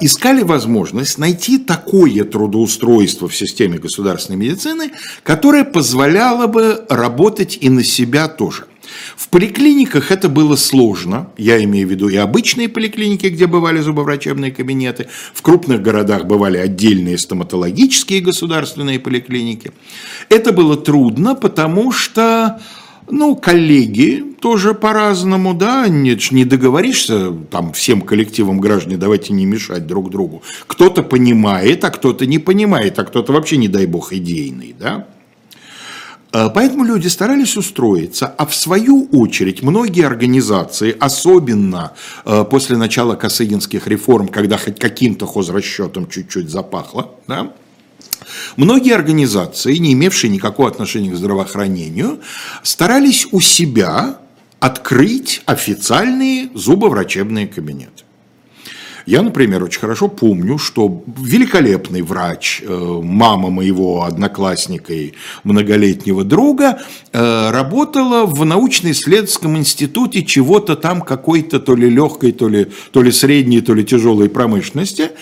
искали 0.00 0.42
возможность 0.42 1.18
найти 1.18 1.58
такое 1.58 2.24
трудоустройство 2.24 3.28
в 3.28 3.34
системе 3.34 3.78
государственной 3.78 4.36
медицины, 4.36 4.90
которое 5.22 5.64
позволяло 5.64 6.46
бы 6.46 6.84
работать 6.88 7.58
и 7.60 7.70
на 7.70 7.82
себя 7.82 8.28
тоже. 8.28 8.64
В 9.16 9.28
поликлиниках 9.28 10.10
это 10.12 10.28
было 10.28 10.56
сложно, 10.56 11.30
я 11.36 11.62
имею 11.64 11.88
в 11.88 11.90
виду 11.90 12.08
и 12.08 12.16
обычные 12.16 12.68
поликлиники, 12.68 13.26
где 13.26 13.46
бывали 13.46 13.80
зубоврачебные 13.80 14.52
кабинеты, 14.52 15.08
в 15.34 15.42
крупных 15.42 15.82
городах 15.82 16.26
бывали 16.26 16.58
отдельные 16.58 17.18
стоматологические 17.18 18.20
государственные 18.20 19.00
поликлиники. 19.00 19.72
Это 20.28 20.52
было 20.52 20.76
трудно, 20.76 21.34
потому 21.34 21.92
что 21.92 22.60
ну, 23.10 23.36
коллеги 23.36 24.24
тоже 24.40 24.74
по-разному, 24.74 25.54
да, 25.54 25.88
не, 25.88 26.18
не 26.30 26.44
договоришься 26.44 27.32
там 27.50 27.72
всем 27.72 28.02
коллективам 28.02 28.60
граждан, 28.60 28.98
давайте 28.98 29.32
не 29.32 29.46
мешать 29.46 29.86
друг 29.86 30.10
другу. 30.10 30.42
Кто-то 30.66 31.02
понимает, 31.02 31.84
а 31.84 31.90
кто-то 31.90 32.26
не 32.26 32.38
понимает, 32.38 32.98
а 32.98 33.04
кто-то 33.04 33.32
вообще, 33.32 33.56
не 33.56 33.68
дай 33.68 33.86
бог, 33.86 34.12
идейный, 34.12 34.74
да. 34.78 35.06
Поэтому 36.32 36.84
люди 36.84 37.06
старались 37.08 37.56
устроиться, 37.56 38.26
а 38.26 38.44
в 38.44 38.54
свою 38.54 39.08
очередь 39.10 39.62
многие 39.62 40.04
организации, 40.04 40.94
особенно 41.00 41.92
после 42.50 42.76
начала 42.76 43.14
косыгинских 43.14 43.86
реформ, 43.86 44.28
когда 44.28 44.58
хоть 44.58 44.78
каким-то 44.78 45.26
хозрасчетом 45.26 46.08
чуть-чуть 46.08 46.50
запахло, 46.50 47.12
да, 47.26 47.52
Многие 48.56 48.94
организации, 48.94 49.76
не 49.76 49.92
имевшие 49.92 50.30
никакого 50.30 50.68
отношения 50.68 51.10
к 51.10 51.16
здравоохранению, 51.16 52.20
старались 52.62 53.26
у 53.32 53.40
себя 53.40 54.18
открыть 54.60 55.42
официальные 55.46 56.50
зубоврачебные 56.54 57.46
кабинеты. 57.46 58.06
Я, 59.06 59.22
например, 59.22 59.62
очень 59.62 59.78
хорошо 59.78 60.08
помню, 60.08 60.58
что 60.58 61.04
великолепный 61.16 62.02
врач, 62.02 62.60
э, 62.60 63.00
мама 63.04 63.50
моего 63.50 64.02
одноклассника 64.02 64.92
и 64.92 65.12
многолетнего 65.44 66.24
друга, 66.24 66.80
э, 67.12 67.50
работала 67.50 68.26
в 68.26 68.44
научно-исследовательском 68.44 69.56
институте 69.56 70.24
чего-то 70.24 70.74
там 70.74 71.02
какой-то 71.02 71.60
то 71.60 71.76
ли 71.76 71.88
легкой, 71.88 72.32
то 72.32 72.48
ли, 72.48 72.66
то 72.90 73.00
ли 73.00 73.12
средней, 73.12 73.60
то 73.60 73.74
ли 73.74 73.84
тяжелой 73.84 74.28
промышленности. 74.28 75.12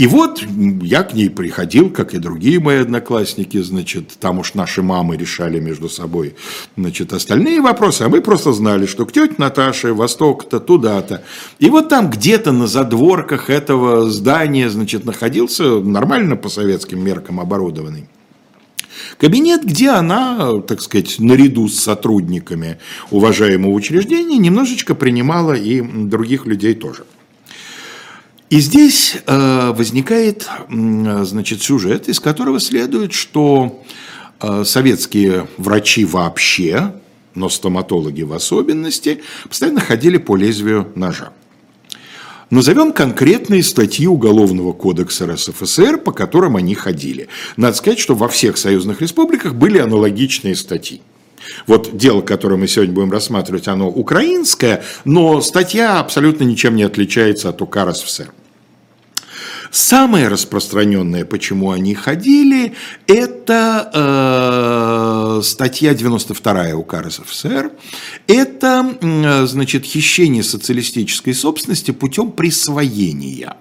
И 0.00 0.06
вот 0.06 0.42
я 0.80 1.02
к 1.02 1.12
ней 1.12 1.28
приходил, 1.28 1.90
как 1.90 2.14
и 2.14 2.18
другие 2.18 2.58
мои 2.58 2.78
одноклассники, 2.78 3.60
значит, 3.60 4.16
там 4.18 4.38
уж 4.38 4.54
наши 4.54 4.80
мамы 4.80 5.18
решали 5.18 5.60
между 5.60 5.90
собой, 5.90 6.36
значит, 6.74 7.12
остальные 7.12 7.60
вопросы, 7.60 8.04
а 8.04 8.08
мы 8.08 8.22
просто 8.22 8.54
знали, 8.54 8.86
что 8.86 9.04
к 9.04 9.12
тете 9.12 9.34
Наташе 9.36 9.92
восток-то 9.92 10.58
туда-то. 10.58 11.22
И 11.58 11.68
вот 11.68 11.90
там 11.90 12.08
где-то 12.08 12.50
на 12.50 12.66
задворках 12.66 13.50
этого 13.50 14.10
здания, 14.10 14.70
значит, 14.70 15.04
находился 15.04 15.80
нормально 15.80 16.36
по 16.36 16.48
советским 16.48 17.04
меркам 17.04 17.38
оборудованный 17.38 18.08
кабинет, 19.18 19.64
где 19.64 19.90
она, 19.90 20.62
так 20.62 20.80
сказать, 20.80 21.16
наряду 21.18 21.68
с 21.68 21.78
сотрудниками 21.78 22.78
уважаемого 23.10 23.72
учреждения 23.72 24.38
немножечко 24.38 24.94
принимала 24.94 25.52
и 25.52 25.82
других 25.82 26.46
людей 26.46 26.72
тоже. 26.72 27.04
И 28.50 28.58
здесь 28.58 29.16
э, 29.26 29.72
возникает 29.72 30.48
значит, 30.68 31.62
сюжет, 31.62 32.08
из 32.08 32.18
которого 32.18 32.58
следует, 32.58 33.12
что 33.12 33.84
э, 34.40 34.64
советские 34.64 35.46
врачи 35.56 36.04
вообще, 36.04 36.92
но 37.36 37.48
стоматологи 37.48 38.22
в 38.22 38.32
особенности, 38.32 39.22
постоянно 39.48 39.80
ходили 39.80 40.18
по 40.18 40.34
лезвию 40.34 40.90
ножа. 40.96 41.30
Назовем 42.50 42.92
конкретные 42.92 43.62
статьи 43.62 44.08
Уголовного 44.08 44.72
кодекса 44.72 45.28
РСФСР, 45.28 45.98
по 45.98 46.10
которым 46.10 46.56
они 46.56 46.74
ходили. 46.74 47.28
Надо 47.56 47.76
сказать, 47.76 48.00
что 48.00 48.16
во 48.16 48.26
всех 48.26 48.58
союзных 48.58 49.00
республиках 49.00 49.54
были 49.54 49.78
аналогичные 49.78 50.56
статьи. 50.56 51.02
Вот 51.68 51.96
дело, 51.96 52.20
которое 52.20 52.56
мы 52.56 52.66
сегодня 52.66 52.94
будем 52.94 53.12
рассматривать, 53.12 53.68
оно 53.68 53.88
украинское, 53.88 54.82
но 55.04 55.40
статья 55.40 56.00
абсолютно 56.00 56.42
ничем 56.42 56.74
не 56.74 56.82
отличается 56.82 57.50
от 57.50 57.62
УК 57.62 57.84
РСФСР. 57.84 58.32
Самое 59.70 60.26
распространенное, 60.26 61.24
почему 61.24 61.70
они 61.70 61.94
ходили, 61.94 62.74
это 63.06 63.90
э, 65.38 65.42
статья 65.44 65.94
92 65.94 66.74
УК 66.74 66.94
РСФСР. 66.94 67.70
Это, 68.26 68.96
э, 69.00 69.46
значит, 69.46 69.84
хищение 69.84 70.42
социалистической 70.42 71.34
собственности 71.34 71.92
путем 71.92 72.32
присвоения. 72.32 73.56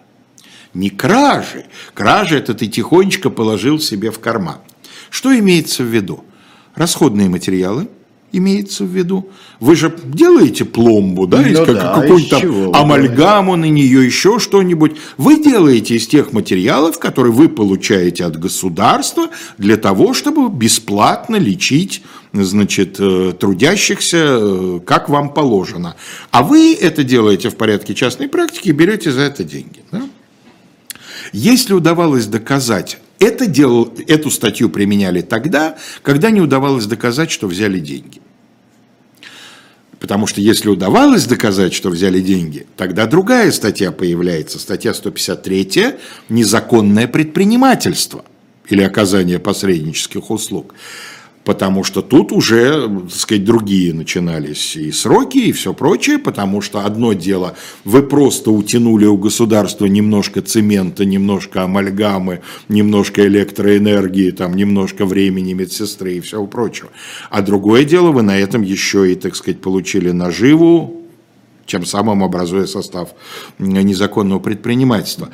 Не 0.74 0.90
кражи. 0.90 1.66
Кражи 1.94 2.38
это 2.38 2.56
ты 2.56 2.68
тихонечко 2.68 3.30
положил 3.30 3.80
себе 3.80 4.10
в 4.10 4.20
карман. 4.20 4.60
Что 5.12 5.38
имеется 5.38 5.84
в 5.84 5.88
виду? 5.88 6.24
Расходные 6.74 7.30
материалы– 7.30 7.88
имеется 8.32 8.84
в 8.84 8.88
виду. 8.88 9.30
Вы 9.60 9.76
же 9.76 9.94
делаете 10.06 10.66
пломбу, 10.66 11.28
да, 11.28 11.42
ну, 11.42 11.66
как, 11.66 11.76
да, 11.76 11.94
какой-то 11.96 12.40
там 12.40 12.76
амальгаму 12.76 13.56
на 13.56 13.66
нее, 13.66 14.06
еще 14.06 14.40
что-нибудь. 14.40 14.94
Вы 15.18 15.44
делаете 15.44 15.96
из 15.96 16.08
тех 16.08 16.34
материалов, 16.34 17.00
которые 17.00 17.34
вы 17.34 17.50
получаете 17.50 18.26
от 18.26 18.40
государства 18.40 19.30
для 19.58 19.78
того, 19.78 20.14
чтобы 20.14 20.50
бесплатно 20.50 21.36
лечить 21.36 22.04
значит, 22.32 22.98
э, 23.00 23.34
трудящихся, 23.40 24.38
э, 24.40 24.80
как 24.86 25.10
вам 25.10 25.34
положено. 25.34 25.96
А 26.32 26.44
вы 26.44 26.76
это 26.80 27.04
делаете 27.04 27.50
в 27.50 27.56
порядке 27.56 27.96
частной 27.96 28.30
практики 28.30 28.70
и 28.70 28.72
берете 28.72 29.12
за 29.12 29.22
это 29.22 29.44
деньги. 29.44 29.82
Да? 29.92 30.04
Если 31.34 31.74
удавалось 31.74 32.28
доказать 32.28 33.00
это 33.20 33.46
делал, 33.46 33.94
эту 34.08 34.32
статью 34.32 34.70
применяли 34.70 35.22
тогда, 35.22 35.78
когда 36.02 36.32
не 36.32 36.42
удавалось 36.42 36.86
доказать, 36.86 37.32
что 37.32 37.48
взяли 37.48 37.80
деньги. 37.80 38.22
Потому 40.00 40.28
что 40.28 40.40
если 40.40 40.70
удавалось 40.70 41.26
доказать, 41.26 41.74
что 41.74 41.90
взяли 41.90 42.22
деньги, 42.22 42.66
тогда 42.78 43.06
другая 43.06 43.52
статья 43.52 43.92
появляется, 43.92 44.58
статья 44.58 44.94
153 44.94 45.96
«Незаконное 46.30 47.08
предпринимательство» 47.08 48.24
или 48.70 48.82
оказание 48.82 49.40
посреднических 49.40 50.32
услуг 50.32 50.74
потому 51.44 51.84
что 51.84 52.02
тут 52.02 52.32
уже, 52.32 52.88
так 52.88 53.12
сказать, 53.12 53.44
другие 53.44 53.94
начинались 53.94 54.76
и 54.76 54.92
сроки, 54.92 55.38
и 55.38 55.52
все 55.52 55.74
прочее, 55.74 56.20
потому 56.20 56.62
что 56.62 56.86
одно 56.86 57.14
дело, 57.14 57.56
вы 57.86 58.04
просто 58.04 58.52
утянули 58.52 59.06
у 59.06 59.18
государства 59.18 59.86
немножко 59.86 60.42
цемента, 60.42 61.06
немножко 61.06 61.64
амальгамы, 61.64 62.42
немножко 62.68 63.26
электроэнергии, 63.26 64.32
там, 64.32 64.56
немножко 64.56 65.06
времени 65.06 65.54
медсестры 65.54 66.18
и 66.18 66.20
всего 66.20 66.46
прочего. 66.46 66.90
А 67.30 67.42
другое 67.42 67.84
дело, 67.84 68.12
вы 68.12 68.22
на 68.22 68.38
этом 68.38 68.62
еще 68.62 69.12
и, 69.12 69.16
так 69.16 69.36
сказать, 69.36 69.62
получили 69.62 70.12
наживу, 70.12 71.00
тем 71.66 71.86
самым 71.86 72.24
образуя 72.24 72.66
состав 72.66 73.10
незаконного 73.60 74.40
предпринимательства. 74.40 75.30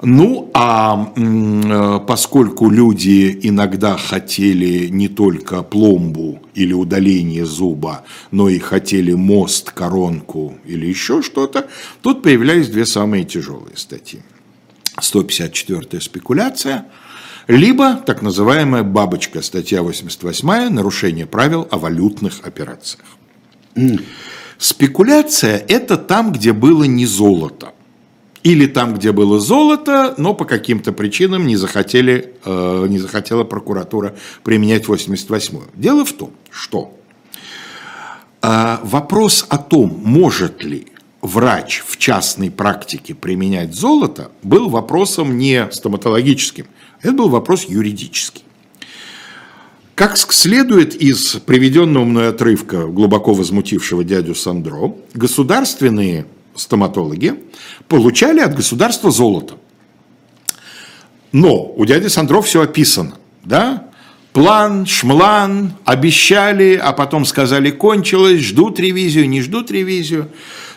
Ну, 0.00 0.48
а 0.54 1.12
э, 1.16 2.00
поскольку 2.06 2.70
люди 2.70 3.36
иногда 3.42 3.96
хотели 3.96 4.86
не 4.86 5.08
только 5.08 5.64
пломбу 5.64 6.40
или 6.54 6.72
удаление 6.72 7.44
зуба, 7.44 8.04
но 8.30 8.48
и 8.48 8.60
хотели 8.60 9.12
мост, 9.14 9.72
коронку 9.72 10.54
или 10.64 10.86
еще 10.86 11.20
что-то, 11.20 11.68
тут 12.00 12.22
появлялись 12.22 12.68
две 12.68 12.86
самые 12.86 13.24
тяжелые 13.24 13.76
статьи. 13.76 14.20
154-я 15.00 16.00
спекуляция, 16.00 16.86
либо 17.48 17.96
так 17.96 18.22
называемая 18.22 18.84
бабочка, 18.84 19.42
статья 19.42 19.82
88 19.82 20.68
нарушение 20.68 21.26
правил 21.26 21.66
о 21.72 21.78
валютных 21.78 22.46
операциях. 22.46 23.04
Спекуляция– 24.58 25.64
это 25.68 25.96
там, 25.96 26.32
где 26.32 26.52
было 26.52 26.84
не 26.84 27.06
золото 27.06 27.72
или 28.42 28.66
там, 28.66 28.94
где 28.94 29.12
было 29.12 29.40
золото, 29.40 30.14
но 30.16 30.34
по 30.34 30.44
каким-то 30.44 30.92
причинам 30.92 31.46
не, 31.46 31.56
захотели, 31.56 32.34
э, 32.44 32.86
не 32.88 32.98
захотела 32.98 33.44
прокуратура 33.44 34.14
применять 34.44 34.84
88-ю. 34.84 35.64
Дело 35.74 36.04
в 36.04 36.12
том, 36.12 36.32
что 36.50 36.96
э, 38.42 38.76
вопрос 38.82 39.46
о 39.48 39.58
том, 39.58 40.00
может 40.04 40.62
ли 40.62 40.86
врач 41.20 41.82
в 41.86 41.96
частной 41.96 42.50
практике 42.50 43.14
применять 43.14 43.74
золото, 43.74 44.30
был 44.42 44.68
вопросом 44.68 45.36
не 45.36 45.68
стоматологическим, 45.70 46.66
это 47.02 47.12
был 47.12 47.28
вопрос 47.28 47.64
юридический. 47.64 48.44
Как 49.94 50.16
следует 50.16 50.94
из 50.94 51.32
приведенного 51.44 52.04
мной 52.04 52.28
отрывка 52.28 52.86
глубоко 52.86 53.34
возмутившего 53.34 54.04
дядю 54.04 54.36
Сандро, 54.36 54.94
государственные 55.12 56.26
стоматологи 56.58 57.34
получали 57.88 58.40
от 58.40 58.54
государства 58.54 59.10
золото. 59.10 59.54
Но 61.32 61.72
у 61.76 61.84
дяди 61.84 62.08
Сандров 62.08 62.46
все 62.46 62.62
описано, 62.62 63.14
да? 63.44 63.84
План, 64.32 64.86
шмлан, 64.86 65.72
обещали, 65.84 66.80
а 66.82 66.92
потом 66.92 67.24
сказали 67.24 67.70
кончилось, 67.70 68.40
ждут 68.40 68.78
ревизию, 68.78 69.28
не 69.28 69.42
ждут 69.42 69.70
ревизию 69.70 70.30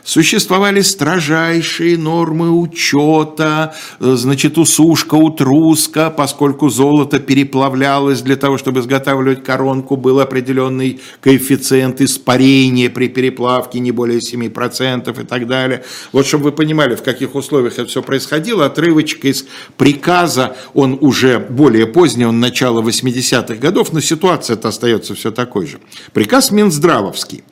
существовали 0.04 0.82
строжайшие 0.82 1.98
нормы 1.98 2.52
учета, 2.52 3.76
э, 4.00 4.14
значит, 4.16 4.58
усушка, 4.58 5.16
утруска, 5.16 6.10
поскольку 6.10 6.70
золото 6.70 7.20
переплавлялось 7.20 8.22
для 8.22 8.36
того, 8.36 8.58
чтобы 8.58 8.82
изготавливать 8.82 9.44
коронку, 9.44 9.98
был 9.98 10.20
определенный 10.20 11.00
коэффициент 11.22 12.02
испарения 12.02 12.90
при 12.90 13.08
переплавке 13.08 13.80
не 13.80 13.92
более 13.92 14.20
7% 14.20 15.22
и 15.22 15.26
так 15.26 15.48
далее. 15.48 15.84
Вот 16.12 16.26
чтобы 16.26 16.46
вы 16.46 16.52
понимали, 16.52 16.96
в 16.96 17.04
каких 17.04 17.36
условиях 17.36 17.74
это 17.74 17.86
все 17.86 18.02
происходило, 18.02 18.66
отрывочек 18.66 19.26
из 19.26 19.46
приказа, 19.78 20.56
он 20.74 20.98
уже 21.02 21.40
более 21.40 21.88
поздний, 21.88 22.26
он 22.26 22.40
начало 22.40 22.82
80-х 22.82 23.56
годов, 23.56 23.94
но 23.94 24.00
ситуация-то 24.00 24.70
остается 24.70 25.16
все 25.16 25.32
такой 25.32 25.68
же. 25.68 25.80
Приказ 26.14 26.52
Минздравовский 26.52 27.44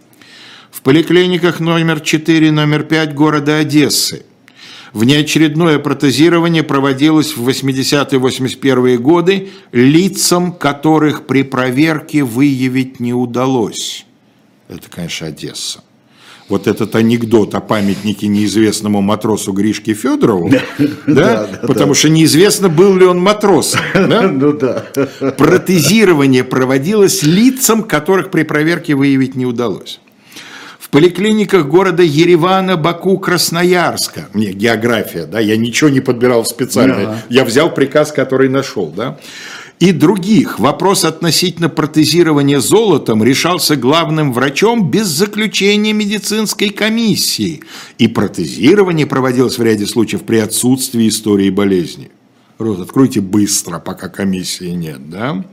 в 0.71 0.81
поликлиниках 0.81 1.59
номер 1.59 1.99
4, 1.99 2.51
номер 2.51 2.83
5 2.83 3.13
города 3.13 3.57
Одессы. 3.57 4.23
Внеочередное 4.93 5.77
протезирование 5.77 6.63
проводилось 6.63 7.37
в 7.37 7.47
80-81 7.47 8.97
годы 8.97 9.49
лицам, 9.71 10.51
которых 10.51 11.27
при 11.27 11.43
проверке 11.43 12.23
выявить 12.23 12.99
не 12.99 13.13
удалось. 13.13 14.05
Это, 14.67 14.89
конечно, 14.89 15.27
Одесса. 15.27 15.83
Вот 16.47 16.65
этот 16.65 16.95
анекдот 16.95 17.53
о 17.53 17.59
памятнике 17.59 18.27
неизвестному 18.27 19.01
матросу 19.01 19.53
Гришке 19.53 19.93
Федорову, 19.93 20.49
да, 20.49 20.61
да, 21.05 21.47
да 21.47 21.67
потому 21.67 21.93
да. 21.93 21.99
что 21.99 22.09
неизвестно, 22.09 22.69
был 22.69 22.97
ли 22.97 23.05
он 23.05 23.19
матросом. 23.19 23.81
Да? 23.93 24.23
Ну 24.23 24.53
да. 24.53 24.87
Протезирование 25.37 26.43
проводилось 26.43 27.21
лицам, 27.21 27.83
которых 27.83 28.31
при 28.31 28.41
проверке 28.41 28.95
выявить 28.95 29.35
не 29.35 29.45
удалось 29.45 29.99
в 30.89 30.91
поликлиниках 30.91 31.67
города 31.67 32.01
Еревана, 32.01 32.75
Баку, 32.75 33.19
Красноярска. 33.19 34.27
Мне 34.33 34.53
география, 34.53 35.27
да, 35.27 35.39
я 35.39 35.55
ничего 35.55 35.87
не 35.91 35.99
подбирал 35.99 36.45
специально. 36.45 36.95
Да. 36.95 37.21
Я 37.29 37.45
взял 37.45 37.71
приказ, 37.71 38.11
который 38.11 38.49
нашел, 38.49 38.87
да. 38.87 39.19
И 39.79 39.91
других. 39.91 40.57
Вопрос 40.57 41.05
относительно 41.05 41.69
протезирования 41.69 42.59
золотом 42.59 43.23
решался 43.23 43.75
главным 43.75 44.33
врачом 44.33 44.89
без 44.89 45.05
заключения 45.05 45.93
медицинской 45.93 46.71
комиссии. 46.71 47.61
И 47.99 48.07
протезирование 48.07 49.05
проводилось 49.05 49.59
в 49.59 49.61
ряде 49.61 49.85
случаев 49.85 50.23
при 50.23 50.37
отсутствии 50.37 51.07
истории 51.07 51.51
болезни. 51.51 52.09
Рот, 52.57 52.79
откройте 52.79 53.21
быстро, 53.21 53.77
пока 53.77 54.09
комиссии 54.09 54.71
нет, 54.71 55.07
да? 55.07 55.45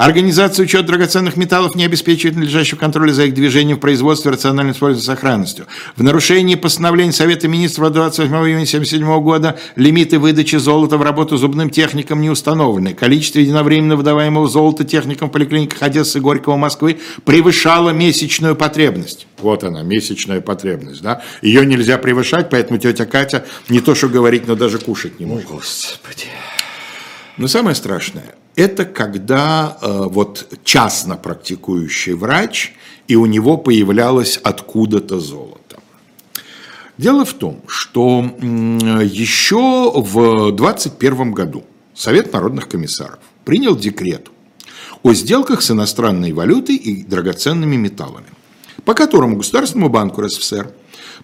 Организация 0.00 0.64
учета 0.64 0.84
драгоценных 0.84 1.36
металлов 1.36 1.74
не 1.74 1.84
обеспечивает 1.84 2.34
надлежащего 2.34 2.78
контроля 2.78 3.12
за 3.12 3.26
их 3.26 3.34
движением 3.34 3.76
в 3.76 3.80
производстве, 3.80 4.30
рациональным 4.30 4.72
использованием 4.72 5.04
сохранностью. 5.04 5.66
В 5.94 6.02
нарушении 6.02 6.54
постановления 6.54 7.12
Совета 7.12 7.48
Министров 7.48 7.92
28 7.92 8.32
июня 8.32 8.62
1977 8.62 9.20
года 9.22 9.58
лимиты 9.76 10.18
выдачи 10.18 10.56
золота 10.56 10.96
в 10.96 11.02
работу 11.02 11.36
зубным 11.36 11.68
техникам 11.68 12.22
не 12.22 12.30
установлены. 12.30 12.94
Количество 12.94 13.40
единовременно 13.40 13.96
выдаваемого 13.96 14.48
золота 14.48 14.84
техникам 14.84 15.28
в 15.28 15.32
поликлиниках 15.32 15.82
Одессы, 15.82 16.18
Горького, 16.18 16.56
Москвы 16.56 16.98
превышало 17.26 17.90
месячную 17.90 18.56
потребность. 18.56 19.26
Вот 19.36 19.64
она, 19.64 19.82
месячная 19.82 20.40
потребность. 20.40 21.02
Да? 21.02 21.22
Ее 21.42 21.66
нельзя 21.66 21.98
превышать, 21.98 22.48
поэтому 22.48 22.78
тетя 22.78 23.04
Катя 23.04 23.44
не 23.68 23.80
то 23.80 23.94
что 23.94 24.08
говорить, 24.08 24.48
но 24.48 24.54
даже 24.54 24.78
кушать 24.78 25.20
не 25.20 25.26
может. 25.26 25.46
Господи. 25.46 26.24
Но 27.36 27.48
самое 27.48 27.76
страшное, 27.76 28.34
это 28.56 28.84
когда 28.84 29.78
э, 29.80 30.04
вот 30.08 30.48
частно 30.64 31.16
практикующий 31.16 32.12
врач, 32.14 32.74
и 33.08 33.16
у 33.16 33.26
него 33.26 33.56
появлялось 33.56 34.38
откуда-то 34.42 35.18
золото. 35.20 35.78
Дело 36.98 37.24
в 37.24 37.32
том, 37.32 37.62
что 37.66 38.20
еще 38.42 39.90
в 39.94 40.52
2021 40.52 41.32
году 41.32 41.64
Совет 41.94 42.32
народных 42.32 42.68
комиссаров 42.68 43.18
принял 43.44 43.76
декрет 43.76 44.28
о 45.02 45.12
сделках 45.14 45.62
с 45.62 45.70
иностранной 45.70 46.32
валютой 46.32 46.76
и 46.76 47.02
драгоценными 47.02 47.76
металлами, 47.76 48.26
по 48.84 48.94
которому 48.94 49.36
Государственному 49.36 49.90
банку 49.90 50.22
РСФСР 50.22 50.72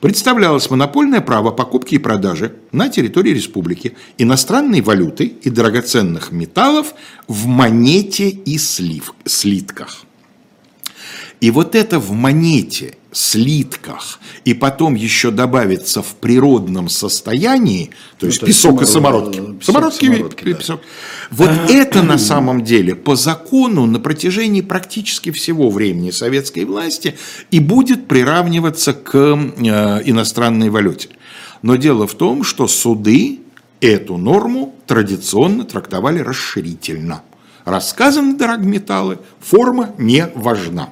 представлялось 0.01 0.71
монопольное 0.71 1.21
право 1.21 1.51
покупки 1.51 1.97
и 1.97 1.99
продажи 1.99 2.55
на 2.73 2.89
территории 2.89 3.31
республики 3.31 3.97
иностранной 4.19 4.81
валюты 4.81 5.27
и 5.27 5.51
драгоценных 5.51 6.33
металлов 6.33 6.95
в 7.29 7.47
монете 7.47 8.29
и 8.29 8.59
слив, 8.59 9.15
слитках. 9.25 10.06
И 11.41 11.51
вот 11.51 11.75
это 11.75 11.99
в 11.99 12.13
монете, 12.13 12.95
слитках, 13.13 14.21
и 14.45 14.55
потом 14.55 14.95
еще 14.95 15.31
добавится 15.31 16.03
в 16.03 16.15
природном 16.17 16.89
состоянии, 16.89 17.91
то 18.19 18.27
ну, 18.27 18.29
есть 18.29 18.41
то 18.41 18.47
песок 18.47 18.83
и 18.83 18.87
самородки. 18.87 19.41
Песок, 19.41 19.65
самородки, 19.65 20.05
самородки 20.05 20.45
да. 20.45 20.55
песок. 20.55 20.81
Вот 21.31 21.51
это 21.71 22.03
на 22.03 22.19
самом 22.19 22.65
деле 22.65 22.95
по 22.95 23.17
закону 23.17 23.87
на 23.87 24.01
протяжении 24.01 24.61
практически 24.61 25.31
всего 25.31 25.71
времени 25.71 26.11
советской 26.11 26.65
власти 26.65 27.17
и 27.51 27.61
будет 27.61 28.07
приравниваться 28.07 28.93
к 28.93 29.15
э, 29.15 29.35
иностранной 30.05 30.71
валюте. 30.71 31.09
Но 31.63 31.77
дело 31.77 32.07
в 32.07 32.15
том, 32.15 32.45
что 32.45 32.69
суды 32.69 33.41
эту 33.81 34.17
норму 34.17 34.75
традиционно 34.87 35.65
трактовали 35.65 36.21
расширительно. 36.21 37.23
Рассказаны 37.65 38.37
драгметаллы, 38.37 39.19
форма 39.41 39.95
не 39.99 40.29
важна. 40.35 40.91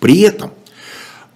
При 0.00 0.20
этом 0.20 0.50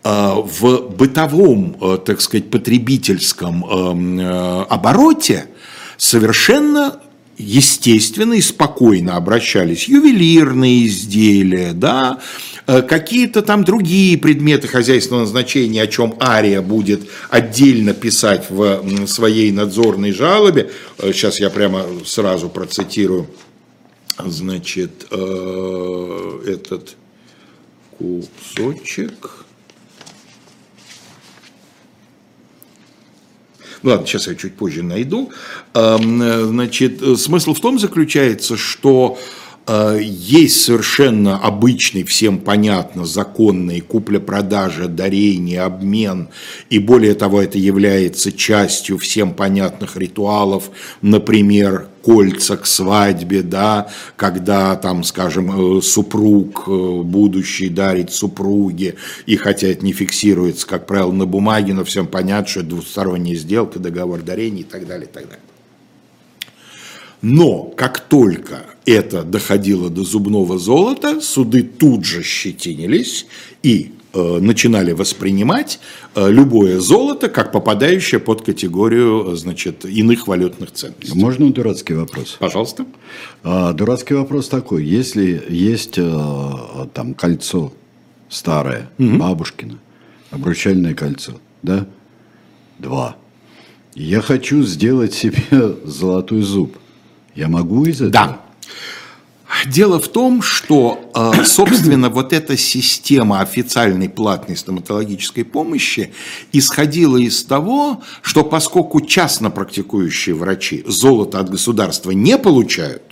э, 0.04 0.34
в 0.36 0.90
бытовом, 0.90 1.76
э, 1.80 1.98
так 2.04 2.20
сказать, 2.20 2.50
потребительском 2.50 3.64
э, 3.64 4.64
обороте 4.68 5.46
совершенно 5.96 7.00
естественно 7.36 8.34
и 8.34 8.42
спокойно 8.42 9.16
обращались 9.16 9.88
ювелирные 9.88 10.86
изделия, 10.88 11.72
да, 11.72 12.18
какие-то 12.66 13.40
там 13.40 13.64
другие 13.64 14.18
предметы 14.18 14.68
хозяйственного 14.68 15.24
значения, 15.26 15.80
о 15.82 15.86
чем 15.86 16.16
Ария 16.20 16.60
будет 16.60 17.08
отдельно 17.30 17.94
писать 17.94 18.50
в 18.50 19.06
своей 19.06 19.52
надзорной 19.52 20.12
жалобе. 20.12 20.70
Сейчас 20.98 21.40
я 21.40 21.48
прямо 21.48 21.86
сразу 22.04 22.50
процитирую, 22.50 23.26
значит, 24.18 25.06
этот 25.10 26.96
кусочек. 28.00 29.44
Ладно, 33.82 34.06
сейчас 34.06 34.26
я 34.26 34.34
чуть 34.34 34.56
позже 34.56 34.82
найду. 34.82 35.32
Значит, 35.74 37.18
смысл 37.18 37.54
в 37.54 37.60
том 37.60 37.78
заключается, 37.78 38.56
что 38.56 39.18
э, 39.18 39.49
есть 39.68 40.62
совершенно 40.62 41.38
обычный, 41.38 42.02
всем 42.02 42.38
понятно, 42.38 43.04
законный 43.04 43.80
купля-продажа, 43.80 44.88
дарение, 44.88 45.62
обмен, 45.62 46.28
и 46.70 46.78
более 46.78 47.14
того, 47.14 47.40
это 47.40 47.58
является 47.58 48.32
частью 48.32 48.98
всем 48.98 49.32
понятных 49.32 49.96
ритуалов, 49.96 50.70
например, 51.02 51.88
кольца 52.02 52.56
к 52.56 52.66
свадьбе, 52.66 53.42
да, 53.42 53.90
когда 54.16 54.74
там, 54.76 55.04
скажем, 55.04 55.78
э, 55.78 55.82
супруг 55.82 56.64
э, 56.66 57.02
будущий 57.02 57.68
дарит 57.68 58.12
супруге, 58.12 58.96
и 59.26 59.36
хотя 59.36 59.68
это 59.68 59.84
не 59.84 59.92
фиксируется, 59.92 60.66
как 60.66 60.86
правило, 60.86 61.12
на 61.12 61.26
бумаге, 61.26 61.74
но 61.74 61.84
всем 61.84 62.06
понятно, 62.06 62.48
что 62.48 62.60
это 62.60 62.70
двусторонняя 62.70 63.36
сделка, 63.36 63.78
договор 63.78 64.22
дарения 64.22 64.62
и 64.62 64.64
так 64.64 64.86
далее, 64.86 65.06
и 65.06 65.12
так 65.12 65.24
далее. 65.24 65.40
Но 67.22 67.64
как 67.64 68.00
только 68.00 68.64
это 68.90 69.22
доходило 69.22 69.90
до 69.90 70.04
зубного 70.04 70.58
золота, 70.58 71.20
суды 71.20 71.62
тут 71.62 72.04
же 72.04 72.22
щетинились 72.22 73.26
и 73.62 73.92
Э, 74.12 74.38
начинали 74.40 74.90
воспринимать 74.90 75.78
э, 76.16 76.28
любое 76.30 76.80
золото 76.80 77.28
как 77.28 77.52
попадающее 77.52 78.18
под 78.18 78.42
категорию 78.42 79.36
значит, 79.36 79.84
иных 79.84 80.26
валютных 80.26 80.72
ценностей. 80.72 81.16
Можно 81.16 81.52
дурацкий 81.52 81.94
вопрос? 81.94 82.36
Пожалуйста. 82.40 82.86
А, 83.44 83.72
дурацкий 83.72 84.14
вопрос 84.14 84.48
такой. 84.48 84.84
Если 84.84 85.40
есть 85.48 85.96
э, 85.96 86.86
там 86.92 87.14
кольцо 87.14 87.72
старое, 88.28 88.90
угу. 88.98 89.16
бабушкино, 89.16 89.78
обручальное 90.32 90.94
кольцо, 90.94 91.34
да? 91.62 91.86
Два. 92.80 93.16
Я 93.94 94.22
хочу 94.22 94.64
сделать 94.64 95.14
себе 95.14 95.44
золотой 95.84 96.42
зуб. 96.42 96.76
Я 97.36 97.46
могу 97.46 97.84
из 97.84 98.00
этого? 98.00 98.10
Да. 98.10 98.39
Дело 99.66 100.00
в 100.00 100.08
том, 100.08 100.42
что, 100.42 101.10
э, 101.14 101.44
собственно, 101.44 102.08
вот 102.08 102.32
эта 102.32 102.56
система 102.56 103.40
официальной 103.40 104.08
платной 104.08 104.56
стоматологической 104.56 105.44
помощи 105.44 106.12
исходила 106.52 107.16
из 107.16 107.44
того, 107.44 108.02
что 108.22 108.44
поскольку 108.44 109.00
частно 109.00 109.50
практикующие 109.50 110.34
врачи 110.34 110.82
золото 110.86 111.40
от 111.40 111.50
государства 111.50 112.12
не 112.12 112.38
получают, 112.38 113.02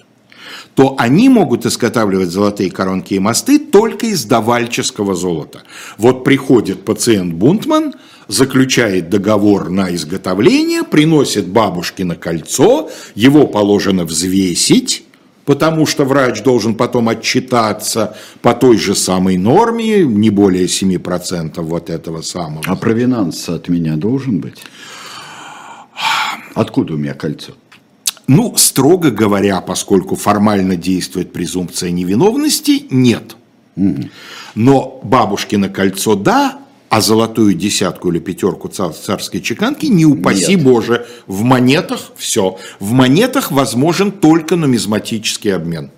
то 0.74 0.94
они 0.96 1.28
могут 1.28 1.66
изготавливать 1.66 2.30
золотые 2.30 2.70
коронки 2.70 3.14
и 3.14 3.18
мосты 3.18 3.58
только 3.58 4.06
из 4.06 4.24
давальческого 4.24 5.14
золота. 5.14 5.64
Вот 5.98 6.24
приходит 6.24 6.84
пациент 6.84 7.34
Бунтман, 7.34 7.94
заключает 8.28 9.10
договор 9.10 9.70
на 9.70 9.92
изготовление, 9.94 10.84
приносит 10.84 11.48
бабушкино 11.48 12.14
кольцо, 12.14 12.90
его 13.14 13.46
положено 13.46 14.04
взвесить, 14.04 15.04
потому 15.48 15.86
что 15.86 16.04
врач 16.04 16.42
должен 16.42 16.74
потом 16.74 17.08
отчитаться 17.08 18.14
по 18.42 18.52
той 18.52 18.76
же 18.76 18.94
самой 18.94 19.38
норме, 19.38 20.04
не 20.04 20.28
более 20.28 20.66
7% 20.66 21.62
вот 21.62 21.88
этого 21.88 22.20
самого. 22.20 22.62
А 22.66 22.76
провинанс 22.76 23.48
от 23.48 23.68
меня 23.68 23.96
должен 23.96 24.40
быть? 24.40 24.58
Откуда 26.54 26.92
у 26.92 26.96
меня 26.98 27.14
кольцо? 27.14 27.52
Ну, 28.26 28.56
строго 28.58 29.10
говоря, 29.10 29.62
поскольку 29.62 30.16
формально 30.16 30.76
действует 30.76 31.32
презумпция 31.32 31.92
невиновности, 31.92 32.84
нет. 32.90 33.34
Но 34.54 35.00
бабушкино 35.02 35.70
кольцо 35.70 36.14
да, 36.14 36.58
а 36.88 37.00
золотую 37.00 37.54
десятку 37.54 38.10
или 38.10 38.18
пятерку 38.18 38.68
царской 38.68 39.40
чеканки, 39.40 39.86
не 39.86 40.06
упаси 40.06 40.54
Нет. 40.54 40.64
Боже, 40.64 41.06
в 41.26 41.42
монетах 41.42 42.12
все. 42.16 42.58
В 42.80 42.92
монетах 42.92 43.50
возможен 43.50 44.10
только 44.10 44.56
нумизматический 44.56 45.54
обмен. 45.54 45.90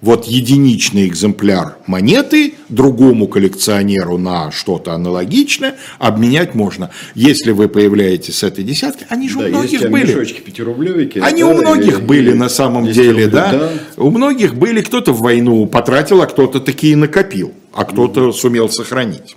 Вот 0.00 0.24
единичный 0.24 1.06
экземпляр 1.06 1.76
монеты 1.86 2.54
другому 2.70 3.28
коллекционеру 3.28 4.16
на 4.16 4.50
что-то 4.50 4.94
аналогичное 4.94 5.74
обменять 5.98 6.54
можно. 6.54 6.90
Если 7.14 7.50
вы 7.50 7.68
появляетесь 7.68 8.38
с 8.38 8.42
этой 8.42 8.64
десяткой, 8.64 9.08
они 9.10 9.28
же 9.28 9.38
да, 9.38 9.44
у 9.44 9.48
многих 9.48 9.90
были. 9.90 10.06
Мешочки 10.06 10.40
пятирублевики. 10.40 11.18
Они 11.18 11.42
да, 11.42 11.48
у 11.48 11.54
многих 11.54 11.98
и, 11.98 12.02
были 12.02 12.30
и, 12.30 12.34
на 12.34 12.48
самом 12.48 12.86
деле, 12.86 13.24
рублей, 13.24 13.26
да? 13.26 13.52
да. 13.52 13.70
У 13.98 14.10
многих 14.10 14.54
были, 14.54 14.80
кто-то 14.80 15.12
в 15.12 15.20
войну 15.20 15.66
потратил, 15.66 16.22
а 16.22 16.26
кто-то 16.26 16.60
такие 16.60 16.96
накопил, 16.96 17.52
а 17.74 17.84
кто-то 17.84 18.28
mm. 18.28 18.32
сумел 18.32 18.70
сохранить. 18.70 19.36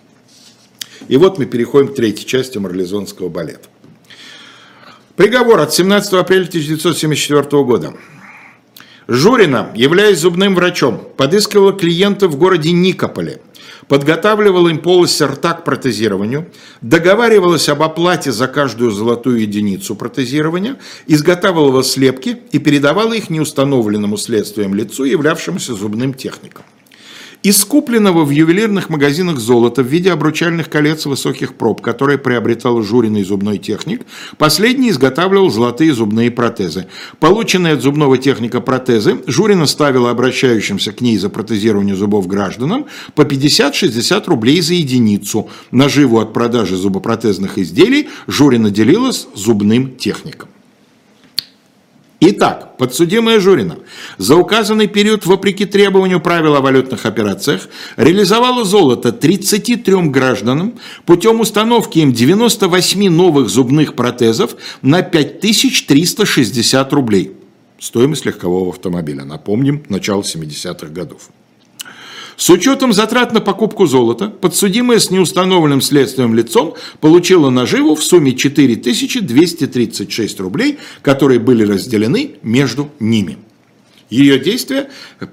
И 1.07 1.17
вот 1.17 1.37
мы 1.37 1.45
переходим 1.45 1.89
к 1.89 1.95
третьей 1.95 2.25
части 2.25 2.57
марлезонского 2.57 3.29
балета. 3.29 3.67
Приговор 5.15 5.59
от 5.59 5.73
17 5.73 6.13
апреля 6.13 6.47
1974 6.47 7.63
года. 7.63 7.93
Журина, 9.07 9.71
являясь 9.75 10.19
зубным 10.19 10.55
врачом, 10.55 11.07
подыскивала 11.17 11.73
клиентов 11.73 12.31
в 12.31 12.37
городе 12.37 12.71
Никополе, 12.71 13.41
подготавливала 13.87 14.69
им 14.69 14.79
полость 14.79 15.21
рта 15.21 15.53
к 15.53 15.65
протезированию, 15.65 16.49
договаривалась 16.81 17.67
об 17.67 17.83
оплате 17.83 18.31
за 18.31 18.47
каждую 18.47 18.91
золотую 18.91 19.41
единицу 19.41 19.95
протезирования, 19.95 20.79
изготавливала 21.05 21.83
слепки 21.83 22.37
и 22.51 22.59
передавала 22.59 23.13
их 23.13 23.29
неустановленному 23.29 24.17
следствием 24.17 24.73
лицу, 24.73 25.03
являвшемуся 25.03 25.75
зубным 25.75 26.13
техником. 26.13 26.63
Из 27.43 27.65
купленного 27.65 28.23
в 28.23 28.29
ювелирных 28.29 28.87
магазинах 28.87 29.37
золота 29.37 29.83
в 29.83 29.87
виде 29.87 30.13
обручальных 30.13 30.69
колец 30.69 31.05
высоких 31.05 31.55
проб, 31.55 31.81
которые 31.81 32.17
приобретал 32.17 32.81
журиный 32.81 33.25
зубной 33.25 33.57
техник, 33.57 34.03
последний 34.37 34.91
изготавливал 34.91 35.49
золотые 35.49 35.93
зубные 35.93 36.31
протезы. 36.31 36.87
Полученные 37.19 37.73
от 37.73 37.81
зубного 37.81 38.17
техника 38.17 38.61
протезы 38.61 39.17
Журина 39.27 39.65
ставила 39.65 40.09
обращающимся 40.09 40.93
к 40.93 41.01
ней 41.01 41.17
за 41.17 41.27
протезирование 41.27 41.97
зубов 41.97 42.27
гражданам 42.27 42.85
по 43.13 43.23
50-60 43.23 44.25
рублей 44.27 44.61
за 44.61 44.75
единицу. 44.75 45.49
Наживу 45.69 46.19
от 46.19 46.31
продажи 46.31 46.77
зубопротезных 46.77 47.57
изделий 47.57 48.07
Журина 48.25 48.69
делила 48.69 49.11
зубным 49.35 49.97
техником. 49.97 50.47
Итак, 52.25 52.77
подсудимая 52.77 53.41
Журина 53.41 53.79
за 54.17 54.37
указанный 54.37 54.87
период, 54.87 55.25
вопреки 55.25 55.65
требованию 55.65 56.21
правил 56.21 56.55
о 56.55 56.61
валютных 56.61 57.05
операциях, 57.05 57.67
реализовала 57.97 58.63
золото 58.63 59.11
33 59.11 60.03
гражданам 60.03 60.79
путем 61.05 61.41
установки 61.41 61.99
им 61.99 62.13
98 62.13 63.09
новых 63.09 63.49
зубных 63.49 63.95
протезов 63.95 64.55
на 64.81 65.01
5360 65.01 66.93
рублей. 66.93 67.33
Стоимость 67.77 68.25
легкового 68.25 68.69
автомобиля. 68.69 69.25
Напомним, 69.25 69.83
начало 69.89 70.21
70-х 70.21 70.87
годов. 70.93 71.23
С 72.37 72.49
учетом 72.49 72.93
затрат 72.93 73.33
на 73.33 73.41
покупку 73.41 73.85
золота, 73.85 74.29
подсудимая 74.29 74.99
с 74.99 75.11
неустановленным 75.11 75.81
следственным 75.81 76.33
лицом 76.33 76.75
получила 76.99 77.49
наживу 77.49 77.95
в 77.95 78.03
сумме 78.03 78.33
4236 78.33 80.39
рублей, 80.39 80.79
которые 81.01 81.39
были 81.39 81.63
разделены 81.63 82.35
между 82.41 82.89
ними. 82.99 83.37
Ее 84.09 84.37
действия 84.37 84.89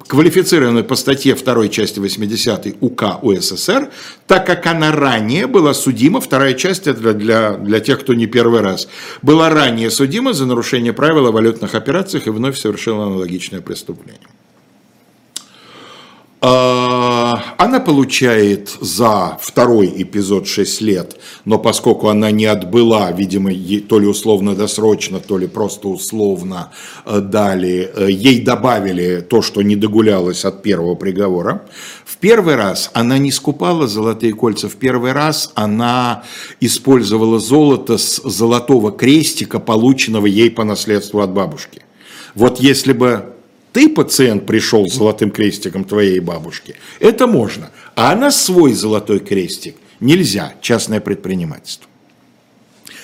квалифицированы 0.08 0.82
по 0.82 0.94
статье 0.94 1.34
2 1.34 1.68
части 1.68 1.98
80 1.98 2.76
УК 2.80 3.22
УССР, 3.22 3.90
так 4.26 4.46
как 4.46 4.66
она 4.66 4.90
ранее 4.90 5.46
была 5.46 5.74
судима, 5.74 6.20
вторая 6.20 6.54
часть 6.54 6.86
это 6.86 7.12
для, 7.12 7.58
для 7.58 7.80
тех, 7.80 8.00
кто 8.00 8.14
не 8.14 8.26
первый 8.26 8.62
раз, 8.62 8.88
была 9.20 9.50
ранее 9.50 9.90
судима 9.90 10.32
за 10.32 10.46
нарушение 10.46 10.94
правил 10.94 11.26
о 11.26 11.32
валютных 11.32 11.74
операциях 11.74 12.26
и 12.26 12.30
вновь 12.30 12.56
совершила 12.56 13.04
аналогичное 13.04 13.60
преступление. 13.60 14.20
А, 16.42 17.54
она 17.58 17.80
получает 17.80 18.70
за 18.80 19.36
второй 19.42 19.92
эпизод 19.94 20.46
6 20.46 20.80
лет, 20.80 21.20
но 21.44 21.58
поскольку 21.58 22.08
она 22.08 22.30
не 22.30 22.46
отбыла, 22.46 23.12
видимо, 23.12 23.50
то 23.86 23.98
ли 23.98 24.06
условно-досрочно, 24.06 25.20
то 25.20 25.36
ли 25.36 25.46
просто 25.46 25.88
условно 25.88 26.72
э, 27.04 27.20
дали, 27.20 27.90
э, 27.94 28.10
ей 28.10 28.40
добавили 28.40 29.20
то, 29.20 29.42
что 29.42 29.60
не 29.60 29.76
догулялось 29.76 30.46
от 30.46 30.62
первого 30.62 30.94
приговора. 30.94 31.66
В 32.06 32.16
первый 32.16 32.56
раз 32.56 32.90
она 32.94 33.18
не 33.18 33.32
скупала 33.32 33.86
золотые 33.86 34.32
кольца, 34.32 34.70
в 34.70 34.76
первый 34.76 35.12
раз 35.12 35.52
она 35.54 36.24
использовала 36.60 37.38
золото 37.38 37.98
с 37.98 38.16
золотого 38.24 38.92
крестика, 38.92 39.58
полученного 39.58 40.24
ей 40.24 40.50
по 40.50 40.64
наследству 40.64 41.20
от 41.20 41.32
бабушки. 41.32 41.82
Вот 42.34 42.60
если 42.60 42.94
бы 42.94 43.34
ты, 43.72 43.88
пациент, 43.88 44.46
пришел 44.46 44.88
с 44.88 44.94
золотым 44.94 45.30
крестиком 45.30 45.84
твоей 45.84 46.20
бабушки, 46.20 46.76
это 46.98 47.26
можно. 47.26 47.70
А 47.94 48.12
она 48.12 48.30
свой 48.30 48.72
золотой 48.72 49.20
крестик 49.20 49.76
нельзя, 50.00 50.54
частное 50.60 51.00
предпринимательство. 51.00 51.88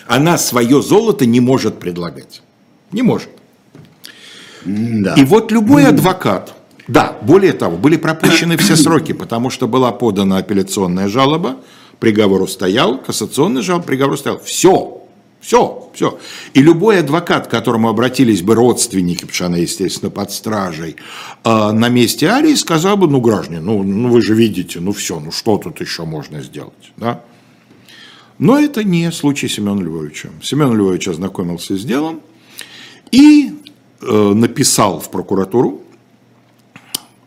Она 0.06 0.38
свое 0.38 0.82
золото 0.82 1.26
не 1.26 1.40
может 1.40 1.78
предлагать. 1.78 2.42
Не 2.92 3.02
может. 3.02 3.28
Да. 4.64 5.14
И 5.14 5.24
вот 5.24 5.52
любой 5.52 5.86
адвокат, 5.86 6.54
да, 6.88 7.16
более 7.22 7.52
того, 7.52 7.76
были 7.76 7.96
пропущены 7.96 8.56
все 8.56 8.76
сроки, 8.76 9.12
потому 9.12 9.50
что 9.50 9.68
была 9.68 9.92
подана 9.92 10.38
апелляционная 10.38 11.08
жалоба, 11.08 11.56
приговор 12.00 12.42
устоял, 12.42 12.98
кассационный 12.98 13.62
жалоб, 13.62 13.86
приговор 13.86 14.14
устоял. 14.14 14.40
Все, 14.40 15.05
все, 15.46 15.90
все. 15.94 16.18
И 16.54 16.60
любой 16.60 16.98
адвокат, 16.98 17.46
к 17.46 17.50
которому 17.50 17.88
обратились 17.88 18.42
бы 18.42 18.56
родственники, 18.56 19.20
потому 19.20 19.34
что 19.34 19.46
она, 19.46 19.58
естественно, 19.58 20.10
под 20.10 20.32
стражей, 20.32 20.96
э, 21.44 21.70
на 21.70 21.88
месте 21.88 22.26
Арии 22.26 22.56
сказал 22.56 22.96
бы, 22.96 23.06
ну, 23.06 23.20
граждане, 23.20 23.60
ну, 23.60 23.84
ну 23.84 24.08
вы 24.08 24.22
же 24.22 24.34
видите, 24.34 24.80
ну 24.80 24.92
все, 24.92 25.20
ну 25.20 25.30
что 25.30 25.56
тут 25.58 25.80
еще 25.80 26.04
можно 26.04 26.42
сделать, 26.42 26.92
да? 26.96 27.22
Но 28.40 28.58
это 28.58 28.82
не 28.82 29.12
случай 29.12 29.46
Семена 29.46 29.80
Львовича. 29.80 30.30
Семен 30.42 30.74
Львович 30.74 31.08
ознакомился 31.08 31.76
с 31.76 31.84
делом 31.84 32.22
и 33.12 33.54
э, 34.00 34.32
написал 34.34 34.98
в 34.98 35.10
прокуратуру, 35.12 35.80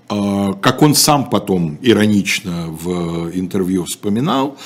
э, 0.09 0.53
как 0.61 0.81
он 0.81 0.93
сам 0.93 1.29
потом 1.29 1.77
иронично 1.81 2.67
в 2.67 3.31
интервью 3.33 3.85
вспоминал, 3.85 4.57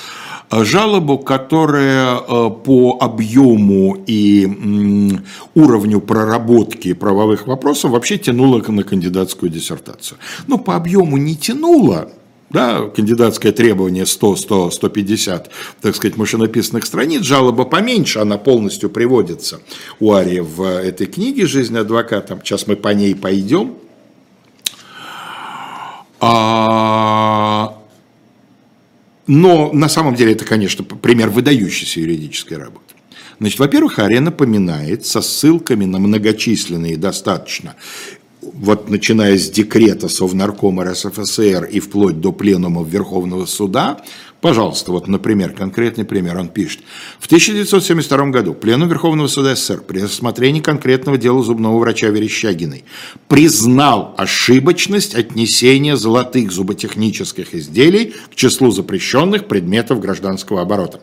жалобу, 0.62 1.18
которая 1.18 2.18
э, 2.18 2.49
по 2.64 2.97
объему 2.99 3.97
и 4.06 5.20
уровню 5.56 6.01
проработки 6.01 6.93
правовых 6.93 7.47
вопросов 7.47 7.91
вообще 7.91 8.18
тянула 8.18 8.62
на 8.68 8.84
кандидатскую 8.84 9.49
диссертацию. 9.49 10.18
Но 10.47 10.58
по 10.58 10.76
объему 10.76 11.18
не 11.18 11.36
тянула, 11.36 12.10
да, 12.49 12.88
кандидатское 12.88 13.51
требование 13.51 14.06
100, 14.06 14.36
100, 14.36 14.72
150, 14.72 15.49
так 15.82 15.95
сказать, 15.95 16.18
машинописных 16.18 16.86
страниц, 16.86 17.24
жалоба 17.24 17.66
поменьше, 17.66 18.20
она 18.20 18.38
полностью 18.38 18.89
приводится 18.89 19.60
у 19.99 20.14
Арии 20.14 20.39
в 20.39 20.62
этой 20.62 21.08
книге 21.08 21.47
«Жизнь 21.47 21.76
адвоката». 21.78 22.39
Сейчас 22.43 22.68
мы 22.68 22.76
по 22.76 22.89
ней 22.89 23.16
пойдем. 23.16 23.74
А, 26.20 27.72
но 29.28 29.71
на 29.71 29.89
самом 29.89 30.15
деле 30.15 30.34
это, 30.34 30.45
конечно, 30.45 30.84
пример 30.84 31.30
выдающейся 31.30 31.99
юридической 31.99 32.57
работы. 32.57 32.95
Значит, 33.39 33.59
во-первых, 33.59 33.99
Ария 33.99 34.21
напоминает 34.21 35.05
со 35.05 35.21
ссылками 35.21 35.86
на 35.86 35.99
многочисленные 35.99 36.97
достаточно 36.97 37.76
вот 38.53 38.89
начиная 38.89 39.38
с 39.38 39.49
декрета 39.49 40.09
Совнаркома 40.09 40.86
РСФСР 40.86 41.65
и 41.65 41.80
вплоть 41.80 42.19
до 42.19 42.32
пленума 42.32 42.84
Верховного 42.84 43.45
суда, 43.45 44.01
пожалуйста, 44.44 44.91
вот, 44.91 45.08
например, 45.08 45.54
конкретный 45.54 46.04
пример, 46.04 46.38
он 46.38 46.50
пишет. 46.50 46.82
В 47.18 47.28
1972 47.28 48.26
году 48.28 48.54
пленум 48.54 48.89
Верховного 48.89 49.28
суда 49.28 49.56
СССР 49.56 49.82
при 49.88 50.02
рассмотрении 50.02 50.60
конкретного 50.60 51.18
дела 51.18 51.41
зубного 51.41 51.80
врача 51.80 52.10
Верещагиной 52.10 52.84
признал 53.30 54.14
ошибочность 54.18 55.16
отнесения 55.16 55.96
золотых 55.96 56.52
зуботехнических 56.52 57.56
изделий 57.56 58.14
к 58.32 58.36
числу 58.36 58.72
запрещенных 58.72 59.48
предметов 59.48 60.02
гражданского 60.02 60.62
оборота. 60.62 61.00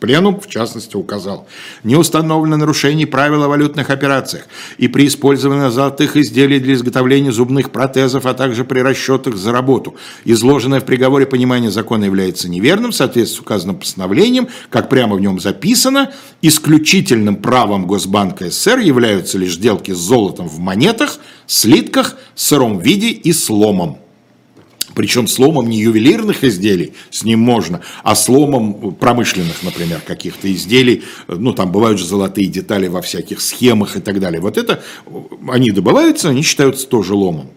Пленум, 0.00 0.40
в 0.40 0.48
частности, 0.48 0.96
указал, 0.96 1.46
не 1.84 1.94
установлено 1.94 2.56
нарушение 2.56 3.06
правил 3.06 3.42
о 3.42 3.48
валютных 3.48 3.90
операциях 3.90 4.46
и 4.78 4.88
при 4.88 5.06
использовании 5.06 5.70
золотых 5.70 6.16
изделий 6.16 6.58
для 6.58 6.72
изготовления 6.72 7.32
зубных 7.32 7.70
протезов, 7.70 8.24
а 8.24 8.32
также 8.32 8.64
при 8.64 8.80
расчетах 8.80 9.36
за 9.36 9.52
работу. 9.52 9.94
Изложенное 10.24 10.80
в 10.80 10.86
приговоре 10.86 11.26
понимание 11.26 11.70
закона 11.70 12.04
является 12.04 12.48
неверным, 12.48 12.92
в 12.92 12.96
соответствии 12.96 13.36
с 13.36 13.40
указанным 13.40 13.76
постановлением, 13.76 14.48
как 14.70 14.88
прямо 14.88 15.16
в 15.16 15.20
нем 15.20 15.38
записано, 15.38 16.10
исключительным 16.40 17.36
правом 17.36 17.86
Госбанка 17.86 18.50
СССР 18.50 18.78
являются 18.78 19.36
лишь 19.36 19.54
сделки 19.54 19.92
с 19.92 19.98
золотом 19.98 20.48
в 20.48 20.58
монетах, 20.58 21.18
слитках, 21.46 22.16
сыром 22.34 22.78
виде 22.78 23.10
и 23.10 23.32
сломом 23.32 23.99
причем 24.94 25.28
сломом 25.28 25.68
не 25.68 25.78
ювелирных 25.78 26.44
изделий, 26.44 26.94
с 27.10 27.24
ним 27.24 27.40
можно, 27.40 27.80
а 28.02 28.14
сломом 28.14 28.94
промышленных, 28.94 29.62
например, 29.62 30.00
каких-то 30.04 30.52
изделий, 30.52 31.04
ну, 31.28 31.52
там 31.52 31.70
бывают 31.70 31.98
же 31.98 32.06
золотые 32.06 32.48
детали 32.48 32.88
во 32.88 33.00
всяких 33.00 33.40
схемах 33.40 33.96
и 33.96 34.00
так 34.00 34.20
далее. 34.20 34.40
Вот 34.40 34.58
это, 34.58 34.82
они 35.48 35.70
добываются, 35.70 36.30
они 36.30 36.42
считаются 36.42 36.86
тоже 36.86 37.14
ломом. 37.14 37.50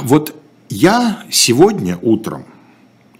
Вот 0.00 0.34
я 0.68 1.24
сегодня 1.30 1.98
утром, 2.02 2.46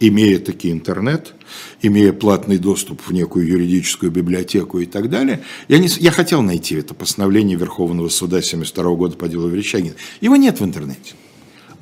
имея 0.00 0.38
таки 0.38 0.70
интернет, 0.70 1.34
имея 1.82 2.12
платный 2.12 2.58
доступ 2.58 3.00
в 3.06 3.12
некую 3.12 3.46
юридическую 3.46 4.10
библиотеку 4.10 4.80
и 4.80 4.86
так 4.86 5.08
далее, 5.08 5.42
я, 5.68 5.78
не, 5.78 5.88
я 5.98 6.10
хотел 6.10 6.42
найти 6.42 6.74
это 6.76 6.94
постановление 6.94 7.56
Верховного 7.56 8.08
суда 8.08 8.42
72 8.42 8.94
года 8.94 9.16
по 9.16 9.28
делу 9.28 9.48
Верещагина. 9.48 9.94
Его 10.20 10.36
нет 10.36 10.60
в 10.60 10.64
интернете. 10.64 11.14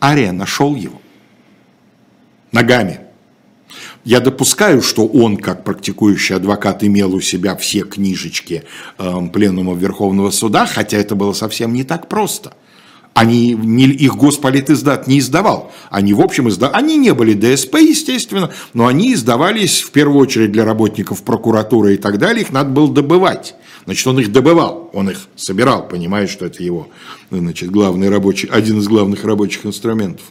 Ария 0.03 0.33
нашел 0.33 0.75
его 0.75 1.01
ногами. 2.51 3.01
Я 4.05 4.21
допускаю, 4.21 4.83
что 4.83 5.07
он, 5.07 5.37
как 5.37 5.65
практикующий 5.65 6.35
адвокат, 6.35 6.83
имел 6.83 7.15
у 7.15 7.21
себя 7.21 7.55
все 7.57 7.83
книжечки 7.83 8.65
э, 8.99 9.29
Пленума 9.33 9.75
Верховного 9.75 10.31
Суда, 10.31 10.67
хотя 10.67 10.99
это 10.99 11.15
было 11.15 11.33
совсем 11.33 11.73
не 11.73 11.85
так 11.85 12.09
просто. 12.09 12.53
Они, 13.15 13.53
не, 13.53 13.85
их 13.85 14.17
Госполитиздат 14.17 15.07
не 15.07 15.21
издавал. 15.21 15.71
Они, 15.91 16.15
в 16.15 16.21
общем, 16.21 16.49
изда... 16.49 16.71
они 16.71 16.97
не 16.97 17.13
были 17.15 17.35
ДСП, 17.35 17.77
естественно, 17.77 18.51
но 18.73 18.87
они 18.87 19.15
издавались 19.15 19.83
в 19.83 19.91
первую 19.91 20.19
очередь 20.19 20.51
для 20.51 20.65
работников 20.65 21.23
прокуратуры 21.23 21.95
и 21.95 21.99
так 21.99 22.19
далее. 22.19 22.43
Их 22.43 22.53
надо 22.53 22.71
было 22.71 22.93
добывать. 22.93 23.55
Значит, 23.85 24.07
он 24.07 24.21
их 24.21 24.33
добывал, 24.33 24.91
он 24.93 25.11
их 25.11 25.29
собирал, 25.37 25.89
понимая, 25.89 26.27
что 26.27 26.47
это 26.47 26.63
его 26.63 26.89
значит, 27.31 27.71
главный 27.71 28.09
рабочий, 28.09 28.49
один 28.49 28.79
из 28.79 28.89
главных 28.89 29.25
рабочих 29.25 29.67
инструментов. 29.67 30.25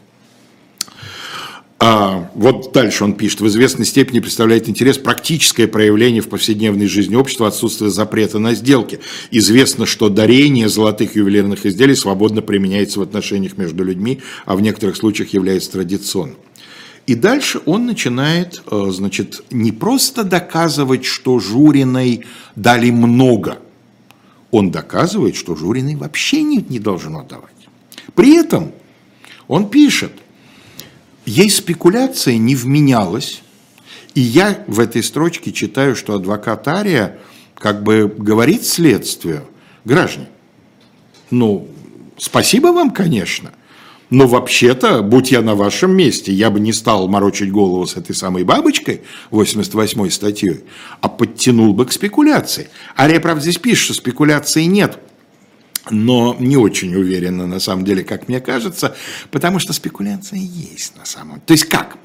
А 1.83 2.29
вот 2.35 2.73
дальше 2.73 3.03
он 3.03 3.13
пишет, 3.13 3.41
в 3.41 3.47
известной 3.47 3.87
степени 3.87 4.19
представляет 4.19 4.69
интерес 4.69 4.99
практическое 4.99 5.67
проявление 5.67 6.21
в 6.21 6.29
повседневной 6.29 6.85
жизни 6.85 7.15
общества 7.15 7.47
отсутствие 7.47 7.89
запрета 7.89 8.37
на 8.37 8.53
сделки. 8.53 8.99
Известно, 9.31 9.87
что 9.87 10.09
дарение 10.09 10.69
золотых 10.69 11.15
ювелирных 11.15 11.65
изделий 11.65 11.95
свободно 11.95 12.43
применяется 12.43 12.99
в 12.99 13.01
отношениях 13.01 13.57
между 13.57 13.83
людьми, 13.83 14.19
а 14.45 14.55
в 14.55 14.61
некоторых 14.61 14.95
случаях 14.95 15.33
является 15.33 15.71
традиционным. 15.71 16.37
И 17.07 17.15
дальше 17.15 17.61
он 17.65 17.85
начинает, 17.85 18.61
э, 18.69 18.85
значит, 18.89 19.43
не 19.49 19.71
просто 19.71 20.23
доказывать, 20.23 21.05
что 21.05 21.39
Журиной 21.39 22.25
дали 22.55 22.91
много. 22.91 23.59
Он 24.51 24.71
доказывает, 24.71 25.35
что 25.35 25.55
Журиной 25.55 25.95
вообще 25.95 26.43
не, 26.43 26.57
не 26.69 26.79
должно 26.79 27.23
давать. 27.23 27.49
При 28.15 28.35
этом 28.35 28.71
он 29.47 29.69
пишет, 29.69 30.11
ей 31.25 31.49
спекуляция 31.49 32.37
не 32.37 32.55
вменялась, 32.55 33.41
и 34.13 34.21
я 34.21 34.63
в 34.67 34.79
этой 34.79 35.03
строчке 35.03 35.51
читаю, 35.51 35.95
что 35.95 36.15
адвокат 36.15 36.67
Ария 36.67 37.17
как 37.55 37.83
бы 37.83 38.13
говорит 38.15 38.65
следствию, 38.65 39.45
граждане, 39.85 40.27
ну, 41.29 41.67
спасибо 42.17 42.67
вам, 42.67 42.91
конечно, 42.91 43.51
Но 44.11 44.27
вообще-то, 44.27 45.01
будь 45.01 45.31
я 45.31 45.41
на 45.41 45.55
вашем 45.55 45.95
месте, 45.95 46.33
я 46.33 46.49
бы 46.51 46.59
не 46.59 46.73
стал 46.73 47.07
морочить 47.07 47.51
голову 47.51 47.87
с 47.87 47.95
этой 47.95 48.13
самой 48.13 48.43
бабочкой, 48.43 49.01
88-й 49.31 50.11
статьей, 50.11 50.65
а 50.99 51.07
подтянул 51.07 51.73
бы 51.73 51.85
к 51.85 51.93
спекуляции. 51.93 52.69
Ария, 52.99 53.21
правда, 53.21 53.41
здесь 53.41 53.57
пишет, 53.57 53.85
что 53.85 53.93
спекуляции 53.95 54.63
нет 54.65 54.99
но 55.89 56.35
не 56.39 56.57
очень 56.57 56.93
уверенно, 56.95 57.47
на 57.47 57.59
самом 57.59 57.83
деле, 57.83 58.03
как 58.03 58.27
мне 58.27 58.39
кажется, 58.39 58.95
потому 59.31 59.57
что 59.57 59.73
спекуляция 59.73 60.37
есть 60.37 60.95
на 60.95 61.05
самом 61.05 61.35
деле. 61.35 61.43
То 61.47 61.53
есть 61.53 61.65
как? 61.65 61.97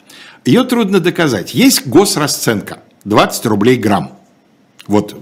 Ее 0.46 0.64
трудно 0.64 0.98
доказать. 0.98 1.54
Есть 1.54 1.86
госрасценка, 1.86 2.80
20 3.04 3.44
рублей 3.46 3.76
грамм. 3.76 4.18
Вот 4.86 5.14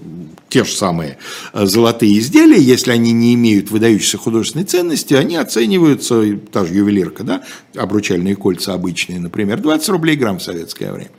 те 0.48 0.64
же 0.64 0.72
самые 0.72 1.18
э, 1.52 1.66
золотые 1.66 2.18
изделия, 2.18 2.60
если 2.60 2.92
они 2.92 3.12
не 3.12 3.34
имеют 3.34 3.70
выдающейся 3.70 4.18
художественной 4.18 4.64
ценности, 4.64 5.14
они 5.14 5.36
оцениваются, 5.36 6.22
та 6.52 6.64
же 6.64 6.74
ювелирка, 6.74 7.24
да, 7.24 7.42
обручальные 7.76 8.36
кольца 8.36 8.74
обычные, 8.74 9.18
например, 9.18 9.60
20 9.60 9.88
рублей 9.90 10.16
грамм 10.16 10.38
в 10.38 10.42
советское 10.42 10.92
время. 10.92 11.10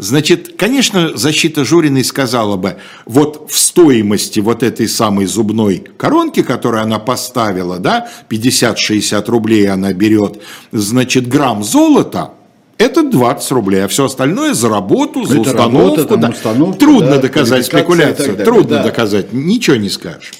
Значит, 0.00 0.54
конечно, 0.56 1.14
защита 1.14 1.62
Журиной 1.62 2.04
сказала 2.04 2.56
бы, 2.56 2.78
вот 3.04 3.50
в 3.50 3.58
стоимости 3.58 4.40
вот 4.40 4.62
этой 4.62 4.88
самой 4.88 5.26
зубной 5.26 5.84
коронки, 5.98 6.42
которую 6.42 6.82
она 6.82 6.98
поставила, 6.98 7.78
да, 7.78 8.08
50-60 8.30 9.30
рублей 9.30 9.68
она 9.68 9.92
берет, 9.92 10.40
значит, 10.72 11.28
грамм 11.28 11.62
золота, 11.62 12.32
это 12.80 13.02
20 13.02 13.50
рублей, 13.52 13.84
а 13.84 13.88
все 13.88 14.06
остальное 14.06 14.54
за 14.54 14.70
работу, 14.70 15.24
за 15.26 15.34
это 15.34 15.50
установку. 15.50 15.96
Работа, 15.96 16.16
да. 16.16 16.28
установка, 16.30 16.78
Трудно 16.78 17.10
да, 17.10 17.18
доказать 17.18 17.66
спекуляцию, 17.66 18.36
трудно 18.38 18.78
да. 18.78 18.84
доказать, 18.84 19.32
ничего 19.34 19.76
не 19.76 19.90
скажешь. 19.90 20.32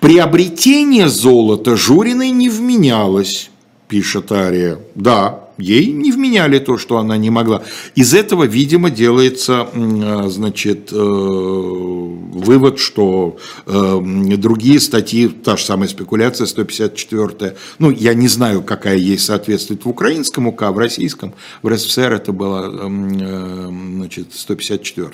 Приобретение 0.00 1.10
золота 1.10 1.76
Журиной 1.76 2.30
не 2.30 2.48
вменялось, 2.48 3.50
пишет 3.86 4.32
Ария. 4.32 4.78
Да, 4.94 5.40
ей 5.60 5.92
не 5.92 6.10
вменяли 6.12 6.58
то, 6.58 6.78
что 6.78 6.98
она 6.98 7.16
не 7.16 7.30
могла. 7.30 7.62
Из 7.94 8.14
этого, 8.14 8.44
видимо, 8.44 8.90
делается, 8.90 9.68
а, 9.72 10.28
значит, 10.28 10.90
э, 10.92 10.96
вывод, 10.96 12.78
что 12.78 13.36
э, 13.66 14.00
другие 14.36 14.80
статьи, 14.80 15.28
та 15.28 15.56
же 15.56 15.64
самая 15.64 15.88
спекуляция, 15.88 16.46
154 16.46 17.56
ну, 17.78 17.90
я 17.90 18.14
не 18.14 18.28
знаю, 18.28 18.62
какая 18.62 18.96
ей 18.96 19.18
соответствует 19.18 19.84
в 19.84 19.88
украинском 19.88 20.46
УК, 20.46 20.62
в 20.70 20.78
российском, 20.78 21.34
в 21.62 21.68
РСФСР 21.68 22.12
это 22.12 22.32
было, 22.32 22.70
э, 22.72 23.68
значит, 23.96 24.34
154 24.34 25.10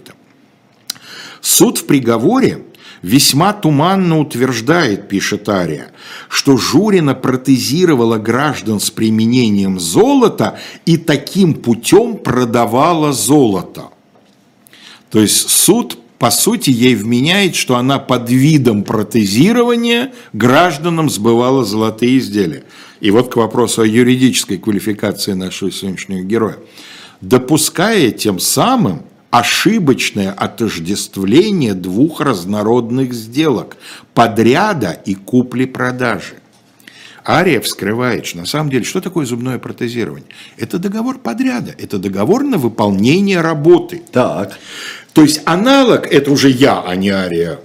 Суд 1.41 1.79
в 1.79 1.87
приговоре 1.87 2.65
весьма 3.03 3.53
туманно 3.53 4.19
утверждает, 4.19 5.09
пишет 5.09 5.49
Ария, 5.49 5.91
что 6.29 6.57
Журина 6.57 7.15
протезировала 7.15 8.19
граждан 8.19 8.81
с 8.81 8.91
применением 8.91 9.79
золота 9.79 10.59
и 10.85 10.97
таким 10.97 11.55
путем 11.55 12.17
продавала 12.17 13.13
золото. 13.13 13.91
То 15.11 15.21
есть 15.21 15.49
суд 15.49 15.99
по 16.19 16.31
сути, 16.31 16.71
ей 16.71 16.95
вменяет, 16.95 17.55
что 17.57 17.77
она 17.77 17.99
под 17.99 18.31
видом 18.31 18.85
протезирования 18.85 20.13
гражданам 20.33 21.11
сбывала 21.11 21.65
золотые 21.65 22.19
изделия. 22.19 22.65
И 23.01 23.11
вот 23.11 23.31
к 23.31 23.37
вопросу 23.37 23.83
о 23.83 23.87
юридической 23.87 24.57
квалификации 24.57 25.35
нашего 25.35 25.71
сегодняшнего 25.71 26.23
героя. 26.23 26.57
Допуская 27.21 28.13
тем 28.13 28.39
самым 28.39 29.03
ошибочное 29.31 30.33
отождествление 30.33 31.75
двух 31.75 32.21
разнородных 32.21 33.13
сделок– 33.13 33.77
подряда 34.15 34.93
и 35.05 35.15
купли-продажи. 35.15 36.37
Ария 37.29 37.61
вскрывает, 37.61 38.25
что 38.25 38.39
на 38.39 38.47
самом 38.47 38.71
деле, 38.71 38.85
что 38.85 39.01
такое 39.01 39.27
зубное 39.27 39.59
протезирование? 39.59 40.29
Это 40.57 40.79
договор 40.79 41.19
подряда, 41.19 41.75
это 41.77 41.99
договор 41.99 42.45
на 42.45 42.57
выполнение 42.57 43.41
работы. 43.41 44.01
Так. 44.13 44.57
То 45.13 45.23
есть 45.23 45.41
аналог, 45.45 46.07
это 46.07 46.31
уже 46.31 46.51
я, 46.51 46.83
а 46.87 46.95
не 46.95 47.09
Ария, 47.09 47.59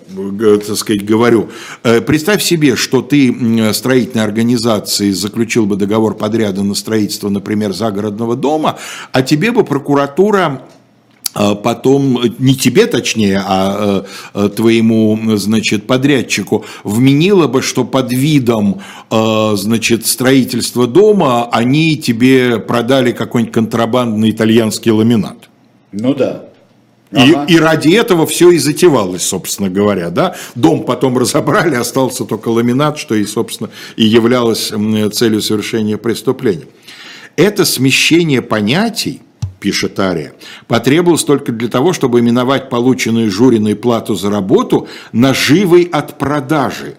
так 0.66 0.78
сказать, 0.78 1.06
говорю. 1.06 1.52
Э, 1.84 2.02
представь 2.02 2.42
себе, 2.42 2.76
что 2.76 3.02
ты 3.02 3.74
строительной 3.74 4.24
организации 4.24 5.12
заключил 5.12 5.66
бы 5.66 5.76
договор 5.76 6.16
подряда 6.16 6.64
на 6.64 6.74
строительство, 6.74 7.30
например, 7.30 7.74
загородного 7.74 8.36
дома, 8.36 8.80
а 9.12 9.22
тебе 9.22 9.52
бы 9.52 9.64
прокуратура 9.64 10.64
потом, 11.34 12.22
не 12.40 12.56
тебе 12.56 12.88
точнее, 12.88 13.42
а 13.46 14.06
э, 14.34 14.50
твоему, 14.50 15.18
значит, 15.38 15.88
подрядчику, 15.88 16.66
вменило 16.84 17.48
бы, 17.48 17.62
что 17.62 17.86
под 17.86 18.12
видом, 18.12 18.82
э, 19.10 19.52
значит, 19.56 20.06
строительства 20.06 20.88
дома 20.88 21.48
они 21.52 21.98
тебе 21.98 22.60
продали 22.60 23.12
какой-нибудь 23.12 23.54
контрабандный 23.54 24.32
итальянский 24.32 24.92
ламинат. 24.92 25.50
Ну 25.94 26.14
да. 26.14 26.46
Ага. 27.14 27.46
И, 27.48 27.54
и 27.54 27.58
ради 27.58 27.90
этого 27.94 28.26
все 28.26 28.52
и 28.52 28.58
затевалось, 28.58 29.24
собственно 29.24 29.70
говоря. 29.70 30.10
Да? 30.10 30.36
Дом 30.56 30.84
потом 30.84 31.18
разобрали, 31.18 31.76
остался 31.76 32.24
только 32.26 32.50
ламинат, 32.50 32.98
что 32.98 33.16
и, 33.16 33.26
собственно, 33.26 33.70
и 33.98 34.06
являлось 34.06 34.72
целью 35.14 35.42
совершения 35.42 35.98
преступления. 35.98 36.68
Это 37.36 37.64
смещение 37.66 38.42
понятий– 38.42 39.22
пишет 39.62 39.98
Ария, 40.00 40.34
потребовалось 40.68 41.24
только 41.24 41.54
для 41.54 41.70
того, 41.70 41.94
чтобы 41.94 42.20
именовать 42.20 42.70
полученную 42.70 43.32
Журиной 43.32 43.76
плату 43.76 44.16
за 44.16 44.30
работу 44.30 44.90
наживой 45.14 45.84
от 45.84 46.18
продажи, 46.18 46.98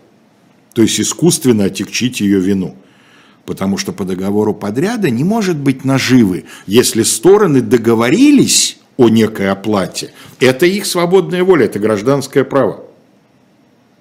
то 0.73 0.81
есть 0.81 0.99
искусственно 0.99 1.65
отягчить 1.65 2.21
ее 2.21 2.41
вину. 2.41 2.77
Потому 3.45 3.77
что 3.77 3.93
по 3.93 4.05
договору 4.05 4.55
подряда 4.55 5.11
не 5.11 5.25
может 5.25 5.57
быть 5.57 5.85
наживы, 5.85 6.45
если 6.67 7.03
стороны 7.03 7.61
договорились 7.61 8.79
о 8.97 9.09
некой 9.09 9.51
оплате. 9.51 10.13
Это 10.39 10.65
их 10.65 10.87
свободная 10.87 11.43
воля, 11.43 11.67
это 11.67 11.81
гражданское 11.81 12.45
право. 12.45 12.85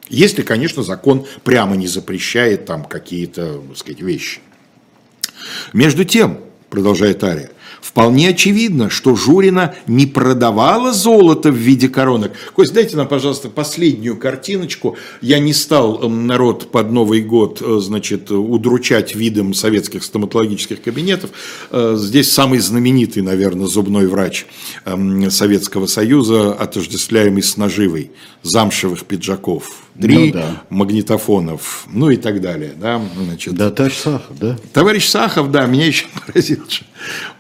Если, 0.10 0.44
конечно, 0.44 0.84
закон 0.84 1.26
прямо 1.44 1.76
не 1.76 1.88
запрещает 1.88 2.66
там 2.66 2.86
какие-то, 2.86 3.62
сказать, 3.76 4.02
вещи. 4.02 4.42
Между 5.74 6.06
тем, 6.06 6.38
продолжает 6.70 7.24
Ария, 7.24 7.50
Вполне 7.82 8.30
очевидно, 8.30 8.92
что 8.92 9.16
Журина 9.16 9.74
не 9.88 10.06
продавала 10.06 10.94
золото 10.94 11.50
в 11.50 11.56
виде 11.56 11.90
коронок. 11.90 12.32
Кость, 12.54 12.74
дайте 12.74 12.96
нам, 12.96 13.08
пожалуйста, 13.08 13.50
последнюю 13.50 14.18
картиночку. 14.18 14.98
Я 15.20 15.40
не 15.40 15.52
стал 15.52 16.04
эм, 16.04 16.28
народ 16.28 16.72
под 16.72 16.92
Новый 16.92 17.22
год, 17.22 17.60
э, 17.62 17.80
значит, 17.82 18.30
удручать 18.30 19.16
видом 19.16 19.56
советских 19.56 20.04
стоматологических 20.04 20.82
кабинетов. 20.82 21.32
Э, 21.72 21.96
здесь 21.98 22.32
самый 22.32 22.60
знаменитый, 22.60 23.24
наверное, 23.24 23.66
зубной 23.66 24.06
врач 24.06 24.46
эм, 24.86 25.32
Советского 25.32 25.88
Союза, 25.88 26.54
отождествляемый 26.54 27.42
с 27.42 27.58
наживой 27.58 28.12
замшевых 28.44 29.06
пиджаков 29.06 29.72
три 30.00 30.28
ну, 30.28 30.34
да. 30.34 30.64
магнитофонов, 30.70 31.86
ну 31.92 32.10
и 32.10 32.18
так 32.18 32.42
далее. 32.42 32.74
Да, 32.80 33.02
значит. 33.18 33.54
да 33.54 33.70
товарищ 33.72 33.98
Сахов, 33.98 34.40
да? 34.40 34.58
Товарищ 34.74 35.08
Сахов, 35.08 35.52
да, 35.52 35.66
меня 35.66 35.88
еще 35.88 36.06
поразил, 36.26 36.60
что 36.68 36.86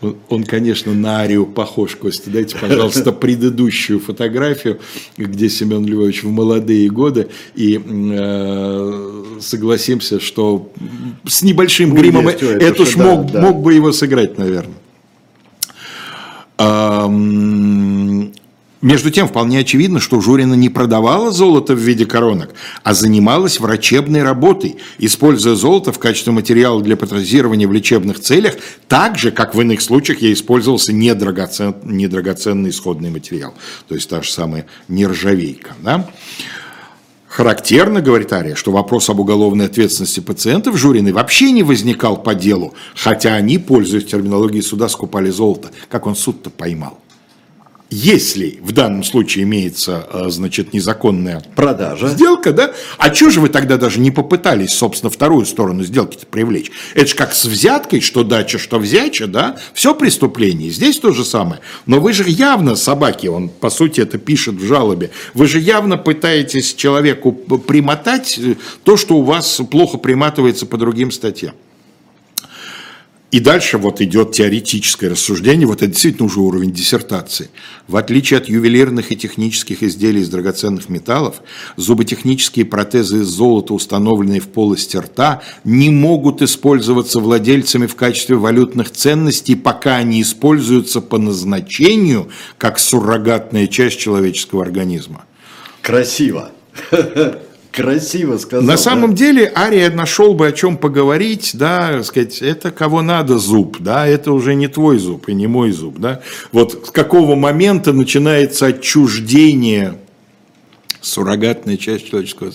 он, 0.02 0.18
он, 0.30 0.44
конечно, 0.44 0.94
на 0.94 1.20
Арию 1.20 1.46
похож, 1.46 1.96
Костя. 1.96 2.30
Дайте, 2.30 2.58
пожалуйста, 2.58 3.12
предыдущую 3.14 4.00
фотографию, 4.00 4.80
где 5.18 5.50
Семен 5.50 5.86
Львович 5.86 6.24
в 6.24 6.30
молодые 6.30 6.90
годы, 6.90 7.30
и 7.56 7.82
э, 7.86 9.24
согласимся, 9.40 10.20
что 10.20 10.72
с 11.26 11.42
небольшим 11.42 11.90
ну, 11.90 11.96
гримом 11.96 12.28
это 12.28 12.84
уж 12.84 12.96
мог, 12.96 13.32
да. 13.32 13.42
мог 13.42 13.62
бы 13.62 13.74
его 13.74 13.92
сыграть, 13.92 14.38
наверное. 14.38 14.76
Между 18.82 19.12
тем, 19.12 19.28
вполне 19.28 19.60
очевидно, 19.60 20.00
что 20.00 20.20
Журина 20.22 20.56
не 20.56 20.70
продавала 20.70 21.32
золото 21.32 21.76
в 21.76 21.80
виде 21.80 22.06
коронок, 22.08 22.50
а 22.82 22.96
занималась 22.96 23.60
врачебной 23.60 24.24
работой, 24.24 24.78
используя 24.98 25.54
золото 25.54 25.92
в 25.92 26.00
качестве 26.00 26.34
материала 26.34 26.82
для 26.82 26.98
патронизирования 26.98 27.68
в 27.68 27.74
лечебных 27.74 28.20
целях, 28.20 28.56
так 28.88 29.20
же, 29.20 29.32
как 29.32 29.54
в 29.54 29.62
иных 29.62 29.82
случаях 29.82 30.24
ей 30.24 30.34
использовался 30.34 30.94
недрагоцен, 30.94 31.76
недрагоценный 31.84 32.72
исходный 32.72 33.12
материал, 33.12 33.54
то 33.88 33.94
есть 33.94 34.10
та 34.10 34.24
же 34.24 34.32
самая 34.32 34.66
нержавейка. 34.88 35.74
Да? 35.84 36.10
Характерно, 37.28 38.02
говорит 38.02 38.34
Ария, 38.34 38.56
что 38.56 38.72
вопрос 38.72 39.10
об 39.12 39.20
уголовной 39.20 39.68
ответственности 39.68 40.22
пациентов 40.22 40.76
Журиной 40.76 41.12
вообще 41.12 41.52
не 41.52 41.62
возникал 41.62 42.18
по 42.18 42.34
делу, 42.34 42.74
хотя 42.96 43.36
они, 43.36 43.60
пользуясь 43.60 44.06
терминологией 44.06 44.64
суда, 44.64 44.90
скупали 44.90 45.30
золото. 45.30 45.70
Как 45.88 46.08
он 46.08 46.16
суд-то 46.16 46.50
поймал? 46.50 47.00
Если 47.92 48.58
в 48.64 48.72
данном 48.72 49.04
случае 49.04 49.44
имеется, 49.44 50.08
э, 50.12 50.26
значит, 50.30 50.72
незаконная 50.74 51.44
продажа, 51.58 52.08
сделка, 52.08 52.54
да, 52.54 52.72
а 52.98 53.14
что 53.14 53.30
же 53.30 53.42
вы 53.42 53.50
тогда 53.50 53.76
даже 53.76 54.00
не 54.00 54.12
попытались, 54.12 54.72
собственно, 54.72 55.10
вторую 55.10 55.46
сторону 55.46 55.84
сделки 55.84 56.18
привлечь? 56.30 56.72
Это 56.96 57.08
же 57.08 57.16
как 57.16 57.34
с 57.34 57.44
взяткой, 57.44 58.00
что 58.00 58.24
дача, 58.24 58.58
что 58.60 58.80
взяча, 58.80 59.28
да, 59.28 59.58
все 59.74 59.94
преступление, 59.94 60.70
здесь 60.70 61.00
то 61.00 61.12
же 61.12 61.26
самое. 61.26 61.60
Но 61.86 62.00
вы 62.00 62.14
же 62.14 62.24
явно, 62.28 62.78
собаки, 62.78 63.28
он 63.28 63.50
по 63.50 63.70
сути 63.70 64.00
это 64.00 64.18
пишет 64.18 64.56
в 64.56 64.66
жалобе, 64.66 65.12
вы 65.34 65.46
же 65.46 65.60
явно 65.60 65.98
пытаетесь 65.98 66.74
человеку 66.74 67.34
примотать 67.34 68.40
э, 68.40 68.56
то, 68.86 68.96
что 68.96 69.18
у 69.18 69.24
вас 69.24 69.60
плохо 69.70 69.98
приматывается 69.98 70.66
по 70.66 70.78
другим 70.78 71.12
статьям. 71.12 71.56
И 73.32 73.40
дальше 73.40 73.78
вот 73.78 74.02
идет 74.02 74.34
теоретическое 74.34 75.08
рассуждение, 75.08 75.66
вот 75.66 75.82
это 75.82 75.88
действительно 75.88 76.26
уже 76.26 76.42
уровень 76.42 76.74
диссертации. 76.74 77.50
В 77.88 77.96
отличие 77.96 78.38
от 78.38 78.50
ювелирных 78.50 79.14
и 79.14 79.16
технических 79.16 79.84
изделий 79.84 80.20
из 80.20 80.30
драгоценных 80.30 80.90
металлов, 80.90 81.42
зуботехнические 81.78 82.66
протезы 82.66 83.22
из 83.22 83.28
золота, 83.28 83.74
установленные 83.74 84.42
в 84.42 84.50
полости 84.50 84.98
рта, 84.98 85.42
не 85.64 85.90
могут 85.90 86.42
использоваться 86.42 87.22
владельцами 87.22 87.88
в 87.88 87.96
качестве 87.96 88.36
валютных 88.36 88.92
ценностей, 88.92 89.56
пока 89.56 89.96
они 89.96 90.22
используются 90.22 91.00
по 91.00 91.18
назначению, 91.18 92.28
как 92.58 92.80
суррогатная 92.80 93.68
часть 93.68 93.98
человеческого 93.98 94.62
организма. 94.62 95.24
Красиво. 95.82 96.52
Красиво 97.72 98.38
сказал. 98.38 98.66
На 98.66 98.74
да? 98.74 98.78
самом 98.78 99.16
деле 99.16 99.52
Ария 99.56 99.90
нашел 99.90 100.34
бы 100.34 100.48
о 100.48 100.52
чем 100.52 100.78
поговорить, 100.78 101.52
да, 101.54 102.04
сказать, 102.04 102.42
это 102.42 102.72
кого 102.72 103.02
надо 103.02 103.38
зуб, 103.38 103.78
да, 103.80 104.06
это 104.06 104.34
уже 104.34 104.56
не 104.56 104.68
твой 104.68 104.98
зуб 104.98 105.30
и 105.30 105.34
не 105.34 105.48
мой 105.48 105.72
зуб, 105.72 105.98
да. 105.98 106.22
Вот 106.52 106.88
с 106.88 106.92
какого 106.92 107.36
момента 107.36 107.94
начинается 107.94 108.68
отчуждение 108.68 110.01
суррогатная 111.02 111.78
часть 111.78 112.10
человеческого 112.10 112.52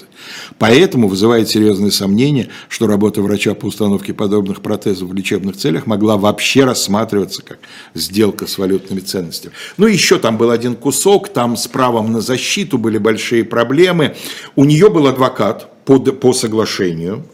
Поэтому 0.58 1.08
вызывает 1.08 1.48
серьезные 1.48 1.90
сомнения, 1.90 2.48
что 2.68 2.86
работа 2.86 3.20
врача 3.20 3.54
по 3.54 3.66
установке 3.66 4.14
подобных 4.14 4.62
протезов 4.62 5.10
в 5.10 5.14
лечебных 5.14 5.56
целях 5.56 5.86
могла 5.86 6.16
вообще 6.16 6.64
рассматриваться 6.64 7.42
как 7.42 7.58
сделка 7.94 8.46
с 8.46 8.58
валютными 8.58 9.00
ценностями. 9.00 9.52
Ну, 9.76 9.86
еще 9.86 10.18
там 10.18 10.38
был 10.38 10.50
один 10.50 10.76
кусок, 10.76 11.28
там 11.28 11.56
с 11.56 11.66
правом 11.66 12.12
на 12.12 12.20
защиту 12.20 12.78
были 12.78 12.98
большие 12.98 13.44
проблемы. 13.44 14.16
У 14.54 14.64
нее 14.64 14.88
был 14.88 15.06
адвокат 15.08 15.84
по, 15.84 15.98
по 15.98 16.32
соглашению, 16.32 17.24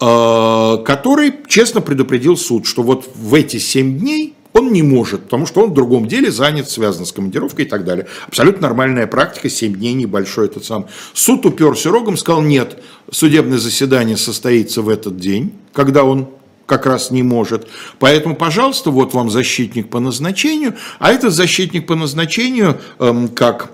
э, 0.00 0.76
который 0.84 1.34
честно 1.48 1.80
предупредил 1.80 2.36
суд, 2.36 2.66
что 2.66 2.82
вот 2.82 3.08
в 3.14 3.34
эти 3.34 3.56
семь 3.56 3.98
дней 3.98 4.34
он 4.52 4.72
не 4.72 4.82
может, 4.82 5.24
потому 5.24 5.46
что 5.46 5.62
он 5.62 5.70
в 5.70 5.74
другом 5.74 6.08
деле 6.08 6.30
занят, 6.30 6.68
связан 6.68 7.06
с 7.06 7.12
командировкой 7.12 7.64
и 7.64 7.68
так 7.68 7.84
далее. 7.84 8.06
Абсолютно 8.26 8.62
нормальная 8.62 9.06
практика, 9.06 9.48
7 9.48 9.74
дней, 9.74 9.94
небольшой 9.94 10.46
этот 10.46 10.64
сам. 10.64 10.86
Суд 11.14 11.46
уперся 11.46 11.90
рогом, 11.90 12.16
сказал, 12.16 12.42
нет, 12.42 12.82
судебное 13.10 13.58
заседание 13.58 14.16
состоится 14.16 14.82
в 14.82 14.88
этот 14.88 15.18
день, 15.18 15.52
когда 15.72 16.04
он 16.04 16.28
как 16.66 16.86
раз 16.86 17.10
не 17.10 17.24
может. 17.24 17.66
Поэтому, 17.98 18.36
пожалуйста, 18.36 18.92
вот 18.92 19.12
вам 19.12 19.28
защитник 19.28 19.90
по 19.90 19.98
назначению, 19.98 20.76
а 21.00 21.10
этот 21.10 21.32
защитник 21.32 21.86
по 21.86 21.96
назначению, 21.96 22.80
эм, 23.00 23.28
как 23.28 23.72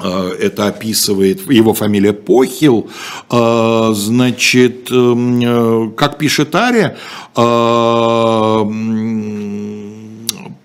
это 0.00 0.66
описывает, 0.66 1.50
его 1.50 1.74
фамилия 1.74 2.12
Похил, 2.12 2.88
э, 3.30 3.90
значит, 3.94 4.90
эм, 4.90 5.40
э, 5.40 5.90
как 5.96 6.18
пишет 6.18 6.54
Ария, 6.54 6.96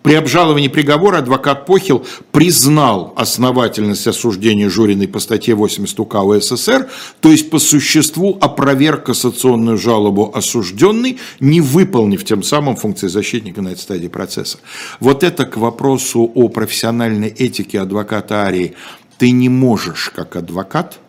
при 0.07 0.13
обжаловании 0.13 0.69
приговора 0.69 1.17
адвокат 1.17 1.65
Похил 1.65 2.05
признал 2.31 3.11
основательность 3.17 4.07
осуждения 4.07 4.69
Журиной 4.69 5.09
по 5.09 5.19
статье 5.19 5.53
80 5.53 5.99
УК 5.99 6.23
УССР, 6.23 6.89
то 7.19 7.29
есть 7.29 7.49
по 7.49 7.59
существу 7.59 8.37
опроверг 8.39 9.07
кассационную 9.07 9.77
жалобу 9.77 10.31
осужденный, 10.33 11.19
не 11.41 11.59
выполнив 11.59 12.23
тем 12.23 12.41
самым 12.41 12.77
функции 12.77 13.09
защитника 13.09 13.61
на 13.61 13.69
этой 13.73 13.81
стадии 13.81 14.07
процесса. 14.07 14.59
Вот 15.01 15.25
это 15.25 15.43
к 15.45 15.57
вопросу 15.57 16.31
о 16.33 16.47
профессиональной 16.47 17.27
этике 17.27 17.81
адвоката 17.81 18.45
Арии. 18.45 18.75
Ты 19.17 19.31
не 19.31 19.49
можешь, 19.49 20.11
как 20.15 20.35
адвокат, 20.35 20.99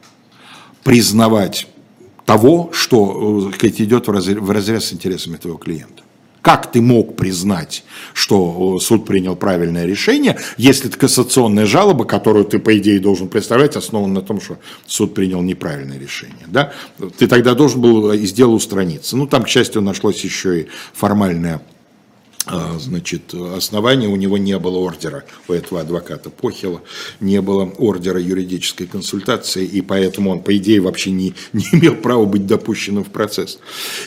признавать 0.84 1.68
того, 2.24 2.70
что 2.72 3.50
э, 3.50 3.54
сказать, 3.54 3.80
идет 3.80 4.08
в 4.08 4.50
разрез, 4.50 4.84
с 4.84 4.92
интересами 4.92 5.36
твоего 5.36 5.58
клиента. 5.58 6.02
Как 6.42 6.70
ты 6.70 6.80
мог 6.80 7.16
признать, 7.16 7.84
что 8.14 8.76
э, 8.76 8.82
суд 8.82 9.06
принял 9.06 9.34
правильное 9.34 9.86
решение, 9.86 10.38
если 10.56 10.88
это 10.88 10.98
кассационная 10.98 11.66
жалоба, 11.66 12.04
которую 12.04 12.44
ты, 12.44 12.58
по 12.58 12.76
идее, 12.78 13.00
должен 13.00 13.28
представлять, 13.28 13.76
основана 13.76 14.14
на 14.14 14.22
том, 14.22 14.40
что 14.40 14.58
суд 14.86 15.14
принял 15.14 15.42
неправильное 15.42 15.98
решение. 15.98 16.46
Да? 16.46 16.72
Ты 17.18 17.26
тогда 17.26 17.54
должен 17.54 17.80
был 17.80 18.12
из 18.12 18.32
дела 18.32 18.52
устраниться. 18.52 19.16
Ну, 19.16 19.26
там, 19.26 19.44
к 19.44 19.48
счастью, 19.48 19.82
нашлось 19.82 20.22
еще 20.22 20.60
и 20.60 20.66
формальное 20.92 21.60
значит, 22.78 23.34
основания 23.34 24.08
у 24.08 24.16
него 24.16 24.38
не 24.38 24.58
было 24.58 24.78
ордера, 24.78 25.24
у 25.48 25.52
этого 25.52 25.80
адвоката 25.80 26.30
Похила 26.30 26.82
не 27.20 27.40
было 27.40 27.64
ордера 27.78 28.20
юридической 28.20 28.86
консультации, 28.86 29.64
и 29.64 29.80
поэтому 29.80 30.30
он, 30.30 30.40
по 30.40 30.56
идее, 30.56 30.80
вообще 30.80 31.10
не, 31.10 31.34
не 31.52 31.64
имел 31.72 31.94
права 31.96 32.24
быть 32.24 32.46
допущенным 32.46 33.04
в 33.04 33.10
процесс. 33.10 33.58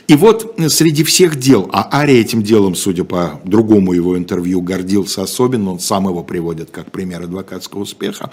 И 0.08 0.16
вот 0.16 0.56
среди 0.70 1.04
всех 1.04 1.38
дел, 1.38 1.70
а 1.72 2.02
Ари 2.02 2.16
этим 2.16 2.44
делом, 2.44 2.76
судя 2.76 3.04
по 3.04 3.40
другому 3.44 3.94
его 3.94 4.18
интервью, 4.18 4.62
гордился 4.62 5.24
особенно, 5.24 5.72
он 5.72 5.80
сам 5.80 6.08
его 6.08 6.24
приводит 6.24 6.72
как 6.72 6.92
пример 6.92 7.24
адвокатского 7.24 7.82
успеха, 7.82 8.32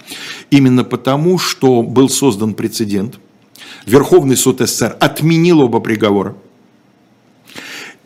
именно 0.51 0.85
потому, 0.85 1.39
что 1.39 1.83
был 1.83 2.09
создан 2.09 2.55
прецедент, 2.55 3.19
Верховный 3.87 4.37
суд 4.37 4.61
СССР 4.61 4.97
отменил 5.01 5.61
оба 5.61 5.81
приговора, 5.81 6.37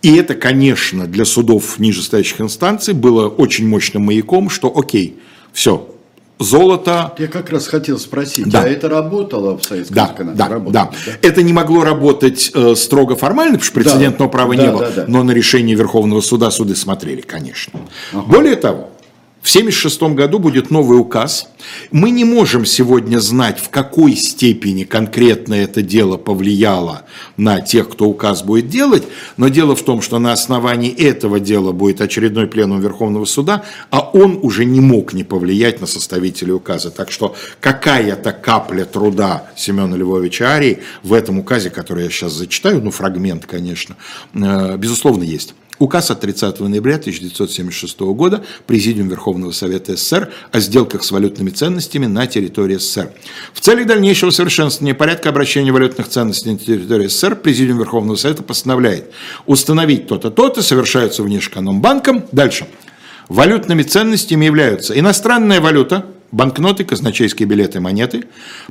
и 0.03 0.17
это, 0.17 0.35
конечно, 0.35 1.07
для 1.07 1.25
судов 1.25 1.79
нижестоящих 1.79 2.41
инстанций 2.41 2.93
было 2.93 3.29
очень 3.29 3.69
мощным 3.69 4.03
маяком, 4.03 4.51
что 4.51 4.73
окей, 4.75 5.19
все, 5.53 5.89
золото. 6.43 7.15
Я 7.19 7.29
как 7.29 7.51
раз 7.51 7.69
хотел 7.69 7.99
спросить, 7.99 8.49
да. 8.49 8.63
а 8.63 8.69
это 8.69 8.89
работало 8.89 9.59
в 9.59 9.65
Советском 9.65 9.95
да, 9.95 10.07
Канаде? 10.09 10.39
Да, 10.39 10.49
работало, 10.49 10.73
да, 10.73 10.91
да. 11.07 11.13
Это 11.23 11.43
не 11.43 11.53
могло 11.53 11.85
работать 11.85 12.51
э, 12.53 12.75
строго 12.75 13.17
формально, 13.17 13.59
потому 13.59 13.65
что 13.65 13.75
прецедентного 13.75 14.31
да, 14.31 14.39
права 14.39 14.57
да, 14.57 14.63
не 14.63 14.71
было, 14.71 14.81
да, 14.81 14.91
да. 14.91 15.05
но 15.09 15.23
на 15.23 15.31
решение 15.31 15.77
Верховного 15.77 16.21
суда 16.21 16.51
суды 16.51 16.75
смотрели, 16.75 17.21
конечно. 17.21 17.81
Ага. 18.13 18.23
Более 18.23 18.57
того, 18.57 18.91
в 19.43 19.51
1976 19.51 20.15
году 20.15 20.39
будет 20.39 20.71
новый 20.71 21.01
указ. 21.01 21.49
Мы 21.91 22.11
не 22.11 22.25
можем 22.25 22.65
сегодня 22.65 23.19
знать, 23.19 23.59
в 23.59 23.71
какой 23.71 24.15
степени 24.15 24.85
конкретно 24.85 25.55
это 25.55 25.83
дело 25.83 26.17
повлияло 26.17 27.03
на 27.37 27.61
тех, 27.61 27.89
кто 27.89 28.07
указ 28.07 28.45
будет 28.45 28.69
делать, 28.69 29.03
но 29.37 29.49
дело 29.49 29.75
в 29.75 29.83
том, 29.83 30.01
что 30.01 30.21
на 30.21 30.33
основании 30.33 30.93
этого 30.93 31.41
дела 31.41 31.73
будет 31.73 32.01
очередной 32.01 32.47
пленум 32.47 32.81
Верховного 32.81 33.25
суда, 33.25 33.65
а 33.91 34.01
он 34.13 34.39
уже 34.43 34.65
не 34.65 34.81
мог 34.81 35.13
не 35.13 35.25
повлиять 35.25 35.81
на 35.81 35.89
составителей 35.89 36.53
указа. 36.53 36.93
Так 36.93 37.11
что 37.11 37.35
какая-то 37.59 38.31
капля 38.31 38.85
труда 38.85 39.51
Семена 39.57 39.97
Львовича 39.97 40.51
Арии 40.51 40.79
в 41.03 41.13
этом 41.13 41.41
указе, 41.41 41.71
который 41.71 42.05
я 42.05 42.11
сейчас 42.11 42.33
зачитаю, 42.33 42.81
ну 42.81 42.93
фрагмент, 42.93 43.47
конечно, 43.47 43.97
э, 44.35 44.77
безусловно, 44.77 45.25
есть. 45.25 45.55
Указ 45.83 46.13
от 46.13 46.21
30 46.21 46.61
ноября 46.61 46.95
1976 46.95 47.99
года 48.15 48.45
Президиум 48.69 49.09
Верховного 49.09 49.51
Совета 49.51 49.97
СССР 49.97 50.31
о 50.53 50.61
сделках 50.61 51.03
с 51.03 51.11
валютными 51.11 51.51
ценностями 51.51 52.07
на 52.07 52.29
территории 52.29 52.77
СССР. 52.77 53.11
В 53.53 53.59
целях 53.59 53.89
дальнейшего 53.89 54.31
совершенствования 54.31 54.95
порядка 54.95 55.31
обращения 55.31 55.73
валютных 55.73 56.07
ценностей 56.07 56.53
на 56.53 56.59
территории 56.59 57.09
СССР 57.09 57.35
Президиум 57.35 57.81
Верховного 57.81 58.15
Совета 58.15 58.45
постановляет 58.45 59.11
установить 59.47 60.07
то-то, 60.07 60.31
то-то, 60.31 60.63
совершаются 60.63 61.25
внешэкономбанком. 61.25 62.27
Дальше. 62.31 62.69
Валютными 63.29 63.83
ценностями 63.83 64.45
являются 64.45 64.97
иностранная 64.97 65.61
валюта, 65.61 66.07
банкноты, 66.33 66.85
казначейские 66.85 67.47
билеты, 67.47 67.79
монеты, 67.79 68.25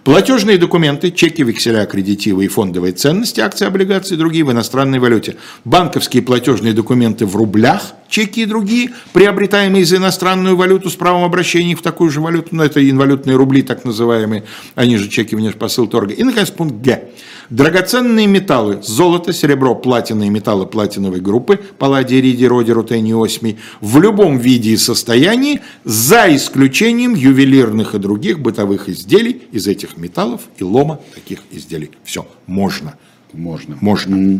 платежные 0.03 0.57
документы, 0.57 1.11
чеки, 1.11 1.43
векселя, 1.43 1.83
аккредитивы 1.83 2.45
и 2.45 2.47
фондовые 2.47 2.93
ценности, 2.93 3.39
акции, 3.39 3.65
облигации 3.65 4.15
и 4.15 4.17
другие 4.17 4.43
в 4.43 4.51
иностранной 4.51 4.99
валюте, 4.99 5.37
банковские 5.63 6.23
платежные 6.23 6.73
документы 6.73 7.25
в 7.25 7.35
рублях, 7.35 7.93
чеки 8.11 8.41
и 8.41 8.45
другие, 8.45 8.91
приобретаемые 9.13 9.85
за 9.85 9.95
иностранную 9.95 10.55
валюту 10.55 10.91
с 10.91 10.95
правом 10.95 11.23
обращения 11.23 11.75
в 11.75 11.81
такую 11.81 12.11
же 12.11 12.21
валюту, 12.21 12.49
но 12.51 12.63
это 12.63 12.87
инвалютные 12.87 13.35
рубли 13.35 13.63
так 13.63 13.85
называемые, 13.85 14.43
они 14.75 14.97
же 14.97 15.09
чеки 15.09 15.35
внешпосыл 15.35 15.87
торга. 15.87 16.13
И, 16.13 16.23
наконец, 16.23 16.51
пункт 16.51 16.75
Г. 16.83 17.09
Драгоценные 17.49 18.27
металлы, 18.27 18.79
золото, 18.81 19.33
серебро, 19.33 19.75
платина 19.75 20.23
и 20.23 20.29
металлы 20.29 20.65
платиновой 20.65 21.19
группы, 21.19 21.59
палладий, 21.77 22.19
иридий, 22.19 22.47
родий, 22.47 22.73
рутений, 22.73 23.13
осмий, 23.13 23.57
в 23.81 23.99
любом 23.99 24.37
виде 24.37 24.71
и 24.71 24.77
состоянии, 24.77 25.61
за 25.83 26.33
исключением 26.35 27.15
ювелирных 27.15 27.95
и 27.95 27.99
других 27.99 28.39
бытовых 28.39 28.87
изделий 28.87 29.41
из 29.51 29.67
этих 29.67 29.97
металлов 29.97 30.41
и 30.57 30.63
лома 30.63 31.01
таких 31.13 31.39
изделий. 31.51 31.91
Все, 32.03 32.25
можно. 32.45 32.95
Можно. 33.33 33.77
Можно. 33.81 34.39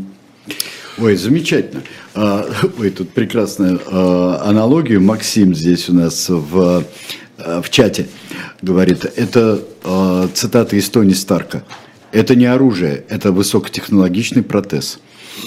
Ой, 0.97 1.15
замечательно. 1.15 1.83
А, 2.13 2.49
ой, 2.79 2.89
тут 2.89 3.11
прекрасная 3.11 3.79
а, 3.87 4.41
аналогия. 4.45 4.99
Максим 4.99 5.55
здесь 5.55 5.89
у 5.89 5.93
нас 5.93 6.29
в 6.29 6.85
в 7.37 7.71
чате 7.71 8.07
говорит, 8.61 9.03
это 9.15 9.63
цитата 10.35 10.75
из 10.75 10.87
Тони 10.89 11.13
Старка. 11.13 11.63
Это 12.11 12.35
не 12.35 12.45
оружие, 12.45 13.03
это 13.09 13.31
высокотехнологичный 13.31 14.43
протез. 14.43 14.99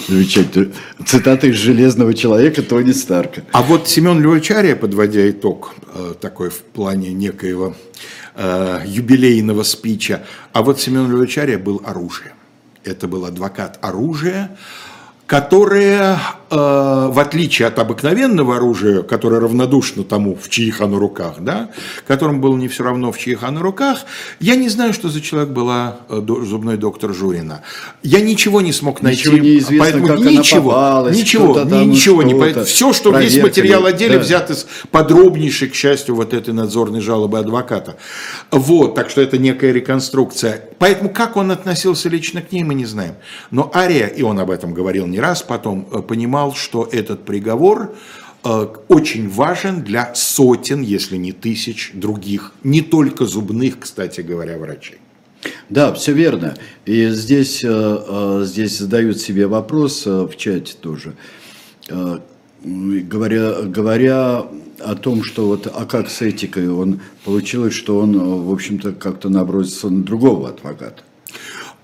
Замечательно. 0.09 0.73
Цитата 1.05 1.47
из 1.47 1.55
«Железного 1.55 2.13
человека» 2.13 2.63
Тони 2.63 2.91
Старка. 2.91 3.43
А 3.53 3.61
вот 3.61 3.87
Семен 3.87 4.19
Львовичария, 4.19 4.75
подводя 4.75 5.29
итог 5.29 5.73
такой 6.19 6.49
в 6.49 6.63
плане 6.63 7.13
некоего 7.13 7.77
юбилейного 8.37 9.63
спича, 9.63 10.23
а 10.51 10.63
вот 10.63 10.81
Семен 10.81 11.09
Львовичария 11.09 11.57
был 11.57 11.81
оружием. 11.85 12.33
Это 12.83 13.07
был 13.07 13.23
адвокат 13.23 13.79
оружия, 13.81 14.57
которое, 15.27 16.17
э, 16.44 16.44
в 16.55 17.19
отличие 17.19 17.67
от 17.67 17.79
обыкновенного 17.79 18.57
оружия, 18.57 19.01
которое 19.01 19.39
равнодушно 19.41 20.03
тому, 20.03 20.35
в 20.35 20.49
чьих 20.49 20.81
оно 20.81 20.99
руках, 20.99 21.35
да, 21.39 21.69
которым 22.07 22.41
было 22.41 22.55
не 22.55 22.67
все 22.67 22.83
равно, 22.83 23.11
в 23.11 23.17
чьих 23.17 23.43
оно 23.43 23.61
руках, 23.61 24.05
я 24.39 24.55
не 24.55 24.69
знаю, 24.69 24.93
что 24.93 25.09
за 25.09 25.21
человек 25.21 25.49
была 25.49 25.97
э, 26.09 26.21
зубной 26.25 26.77
доктор 26.77 27.13
Журина. 27.13 27.61
Я 28.03 28.21
ничего 28.21 28.61
не 28.61 28.71
смог 28.71 29.01
найти. 29.01 29.21
Ничего 29.21 29.37
не 29.37 29.57
известно, 29.57 29.79
поэтому 29.79 30.07
как 30.07 30.19
ничего, 30.19 30.71
она 30.71 30.79
попалась, 30.79 31.17
ничего, 31.17 31.53
там, 31.53 31.89
ничего 31.89 32.23
не 32.23 32.33
поэтому 32.33 32.65
Все, 32.65 32.93
что 32.93 33.09
весь 33.11 33.33
проверка 33.33 33.47
материал 33.47 33.81
ли, 33.83 33.89
отделе 33.89 34.17
да. 34.17 34.23
взят 34.23 34.49
из 34.51 34.67
подробнейшей, 34.91 35.69
к 35.69 35.75
счастью, 35.75 36.15
вот 36.15 36.33
этой 36.33 36.53
надзорной 36.53 37.01
жалобы 37.01 37.39
адвоката. 37.39 37.97
Вот, 38.51 38.95
так 38.95 39.09
что 39.09 39.21
это 39.21 39.37
некая 39.37 39.71
реконструкция. 39.71 40.69
Поэтому 40.79 41.09
как 41.09 41.37
он 41.37 41.51
относился 41.51 42.09
лично 42.09 42.41
к 42.41 42.51
ней, 42.51 42.63
мы 42.63 42.73
не 42.73 42.85
знаем. 42.85 43.15
Но 43.51 43.71
Ария, 43.73 44.07
и 44.07 44.21
он 44.21 44.39
об 44.39 44.51
этом 44.51 44.73
говорил 44.73 45.07
не 45.07 45.19
раз, 45.19 45.41
потом 45.41 45.87
э, 45.91 46.01
понимал, 46.45 46.55
что 46.55 46.87
этот 46.91 47.25
приговор 47.25 47.95
э, 48.43 48.67
очень 48.87 49.29
важен 49.29 49.81
для 49.83 50.13
сотен, 50.15 50.81
если 50.81 51.17
не 51.17 51.31
тысяч 51.31 51.91
других, 51.93 52.53
не 52.63 52.81
только 52.81 53.25
зубных, 53.25 53.79
кстати 53.79 54.21
говоря, 54.21 54.57
врачей. 54.57 54.97
Да, 55.69 55.93
все 55.93 56.13
верно. 56.13 56.55
И 56.85 57.09
здесь, 57.09 57.63
э, 57.63 57.69
э, 57.69 58.43
здесь 58.45 58.77
задают 58.77 59.17
себе 59.17 59.47
вопрос 59.47 60.05
в 60.05 60.35
чате 60.37 60.75
тоже. 60.81 61.13
Говоря, 62.63 63.61
говоря 63.61 64.45
о 64.79 64.95
том, 64.95 65.23
что 65.23 65.47
вот, 65.47 65.67
а 65.67 65.85
как 65.85 66.09
с 66.09 66.23
этикой, 66.23 66.67
он 66.67 66.99
получилось, 67.23 67.75
что 67.75 67.99
он, 67.99 68.17
в 68.17 68.51
общем-то, 68.51 68.93
как-то 68.93 69.29
набросился 69.29 69.89
на 69.89 70.03
другого 70.03 70.49
адвоката. 70.49 71.03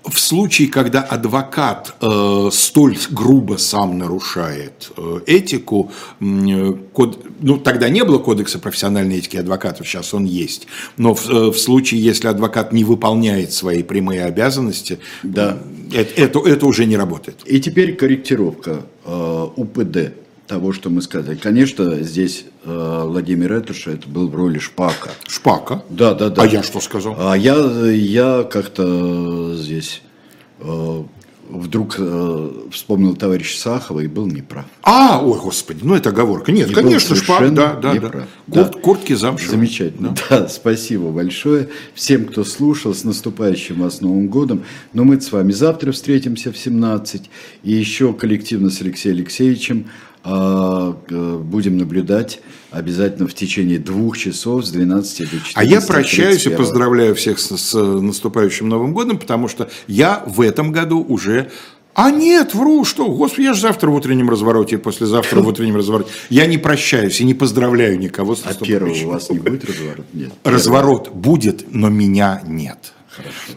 В 0.04 0.18
случае, 0.18 0.68
когда 0.68 1.00
адвокат 1.00 1.94
э, 2.00 2.48
столь 2.52 2.98
грубо 3.10 3.56
сам 3.56 3.98
нарушает 3.98 4.90
э, 4.96 5.20
этику, 5.26 5.92
э, 6.20 6.72
код, 6.92 7.24
ну 7.40 7.56
тогда 7.58 7.88
не 7.88 8.04
было 8.04 8.18
кодекса 8.18 8.58
профессиональной 8.58 9.18
этики 9.18 9.36
адвокатов, 9.36 9.86
сейчас 9.86 10.12
он 10.12 10.24
есть. 10.24 10.66
Но 10.96 11.14
в, 11.14 11.28
э, 11.30 11.50
в 11.50 11.56
случае, 11.58 12.02
если 12.02 12.26
адвокат 12.28 12.72
не 12.72 12.84
выполняет 12.84 13.52
свои 13.52 13.82
прямые 13.82 14.24
обязанности, 14.24 14.98
Да. 15.22 15.58
э, 15.92 16.04
это, 16.16 16.40
это 16.40 16.66
уже 16.66 16.84
не 16.86 16.96
работает. 16.96 17.36
И 17.46 17.60
теперь 17.60 17.94
корректировка 17.94 18.82
э, 19.04 19.46
УПД 19.56 20.12
того, 20.52 20.74
что 20.74 20.90
мы 20.90 21.00
сказали. 21.00 21.34
Конечно, 21.36 22.02
здесь 22.02 22.44
э, 22.64 23.02
Владимир 23.06 23.54
Этуша 23.54 23.92
это 23.92 24.06
был 24.06 24.28
в 24.28 24.34
роли 24.36 24.58
Шпака. 24.58 25.10
Шпака. 25.26 25.82
Да, 25.88 26.12
да, 26.12 26.28
да. 26.28 26.42
А 26.42 26.46
я 26.46 26.62
что 26.62 26.78
сказал? 26.80 27.16
А 27.18 27.34
я, 27.38 27.54
я 27.90 28.42
как-то 28.42 29.56
здесь 29.56 30.02
э, 30.60 31.02
вдруг 31.48 31.96
э, 31.98 32.50
вспомнил 32.70 33.16
товарища 33.16 33.58
Сахова 33.58 34.00
и 34.00 34.08
был 34.08 34.26
неправ. 34.26 34.66
А, 34.82 35.22
ой, 35.24 35.38
господи, 35.38 35.80
ну 35.82 35.94
это 35.94 36.10
оговорка. 36.10 36.52
Нет, 36.52 36.70
И 36.70 36.74
конечно, 36.74 37.16
Шпак, 37.16 37.54
да, 37.54 37.72
да, 37.74 37.94
да. 37.94 37.98
Курт- 37.98 38.24
Да. 38.46 38.64
Куртки 38.64 39.14
замшевые. 39.14 39.56
Замечательно. 39.56 40.14
Да. 40.28 40.48
спасибо 40.48 41.08
большое 41.12 41.70
всем, 41.94 42.26
кто 42.26 42.44
слушал. 42.44 42.94
С 42.94 43.04
наступающим 43.04 43.80
вас 43.80 44.02
Новым 44.02 44.28
годом. 44.28 44.64
Но 44.92 45.04
мы 45.04 45.18
с 45.18 45.32
вами 45.32 45.52
завтра 45.52 45.92
встретимся 45.92 46.52
в 46.52 46.58
17. 46.58 47.30
И 47.62 47.72
еще 47.72 48.12
коллективно 48.12 48.68
с 48.68 48.82
Алексеем 48.82 49.16
Алексеевичем 49.16 49.86
будем 50.24 51.78
наблюдать 51.78 52.40
обязательно 52.70 53.28
в 53.28 53.34
течение 53.34 53.78
двух 53.78 54.16
часов 54.16 54.64
с 54.64 54.70
12 54.70 55.18
до 55.18 55.26
14. 55.26 55.52
А 55.56 55.64
я 55.64 55.80
прощаюсь 55.80 56.46
и 56.46 56.50
поздравляю 56.50 57.14
всех 57.14 57.38
с, 57.38 57.56
с 57.56 57.74
наступающим 57.74 58.68
Новым 58.68 58.94
годом, 58.94 59.18
потому 59.18 59.48
что 59.48 59.68
я 59.86 60.22
в 60.26 60.40
этом 60.40 60.72
году 60.72 61.04
уже... 61.06 61.50
А 61.94 62.10
нет, 62.10 62.54
вру, 62.54 62.86
что, 62.86 63.06
господи, 63.08 63.44
я 63.44 63.54
же 63.54 63.60
завтра 63.60 63.90
в 63.90 63.94
утреннем 63.94 64.30
развороте 64.30 64.78
послезавтра 64.78 65.40
в 65.40 65.46
утреннем 65.46 65.76
развороте. 65.76 66.10
Я 66.30 66.46
не 66.46 66.56
прощаюсь 66.56 67.20
и 67.20 67.24
не 67.24 67.34
поздравляю 67.34 67.98
никого 67.98 68.34
с 68.34 68.42
А 68.46 68.54
первого 68.54 68.94
у 68.94 69.08
вас 69.08 69.28
не 69.28 69.38
будет 69.38 69.66
разворот? 69.66 70.06
Нет. 70.14 70.32
Разворот 70.42 71.10
будет, 71.10 71.66
но 71.70 71.90
меня 71.90 72.42
нет. 72.46 72.94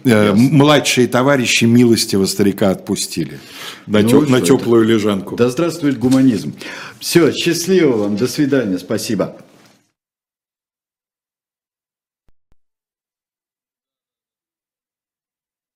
Э, 0.04 0.34
Младшие 0.34 1.08
товарищи 1.08 1.66
милостиво 1.66 2.26
старика 2.26 2.72
отпустили 2.72 3.40
на, 3.88 4.02
Ну, 4.02 4.10
тё- 4.10 4.22
на 4.22 4.28
что 4.28 4.38
это? 4.38 4.46
теплую 4.48 4.86
лежанку. 4.86 5.36
Да 5.36 5.50
здравствует 5.50 5.98
гуманизм. 5.98 6.54
Все, 7.00 7.32
счастливо 7.32 7.98
вам, 7.98 8.18
до 8.18 8.28
свидания, 8.28 8.78
спасибо. 8.78 9.38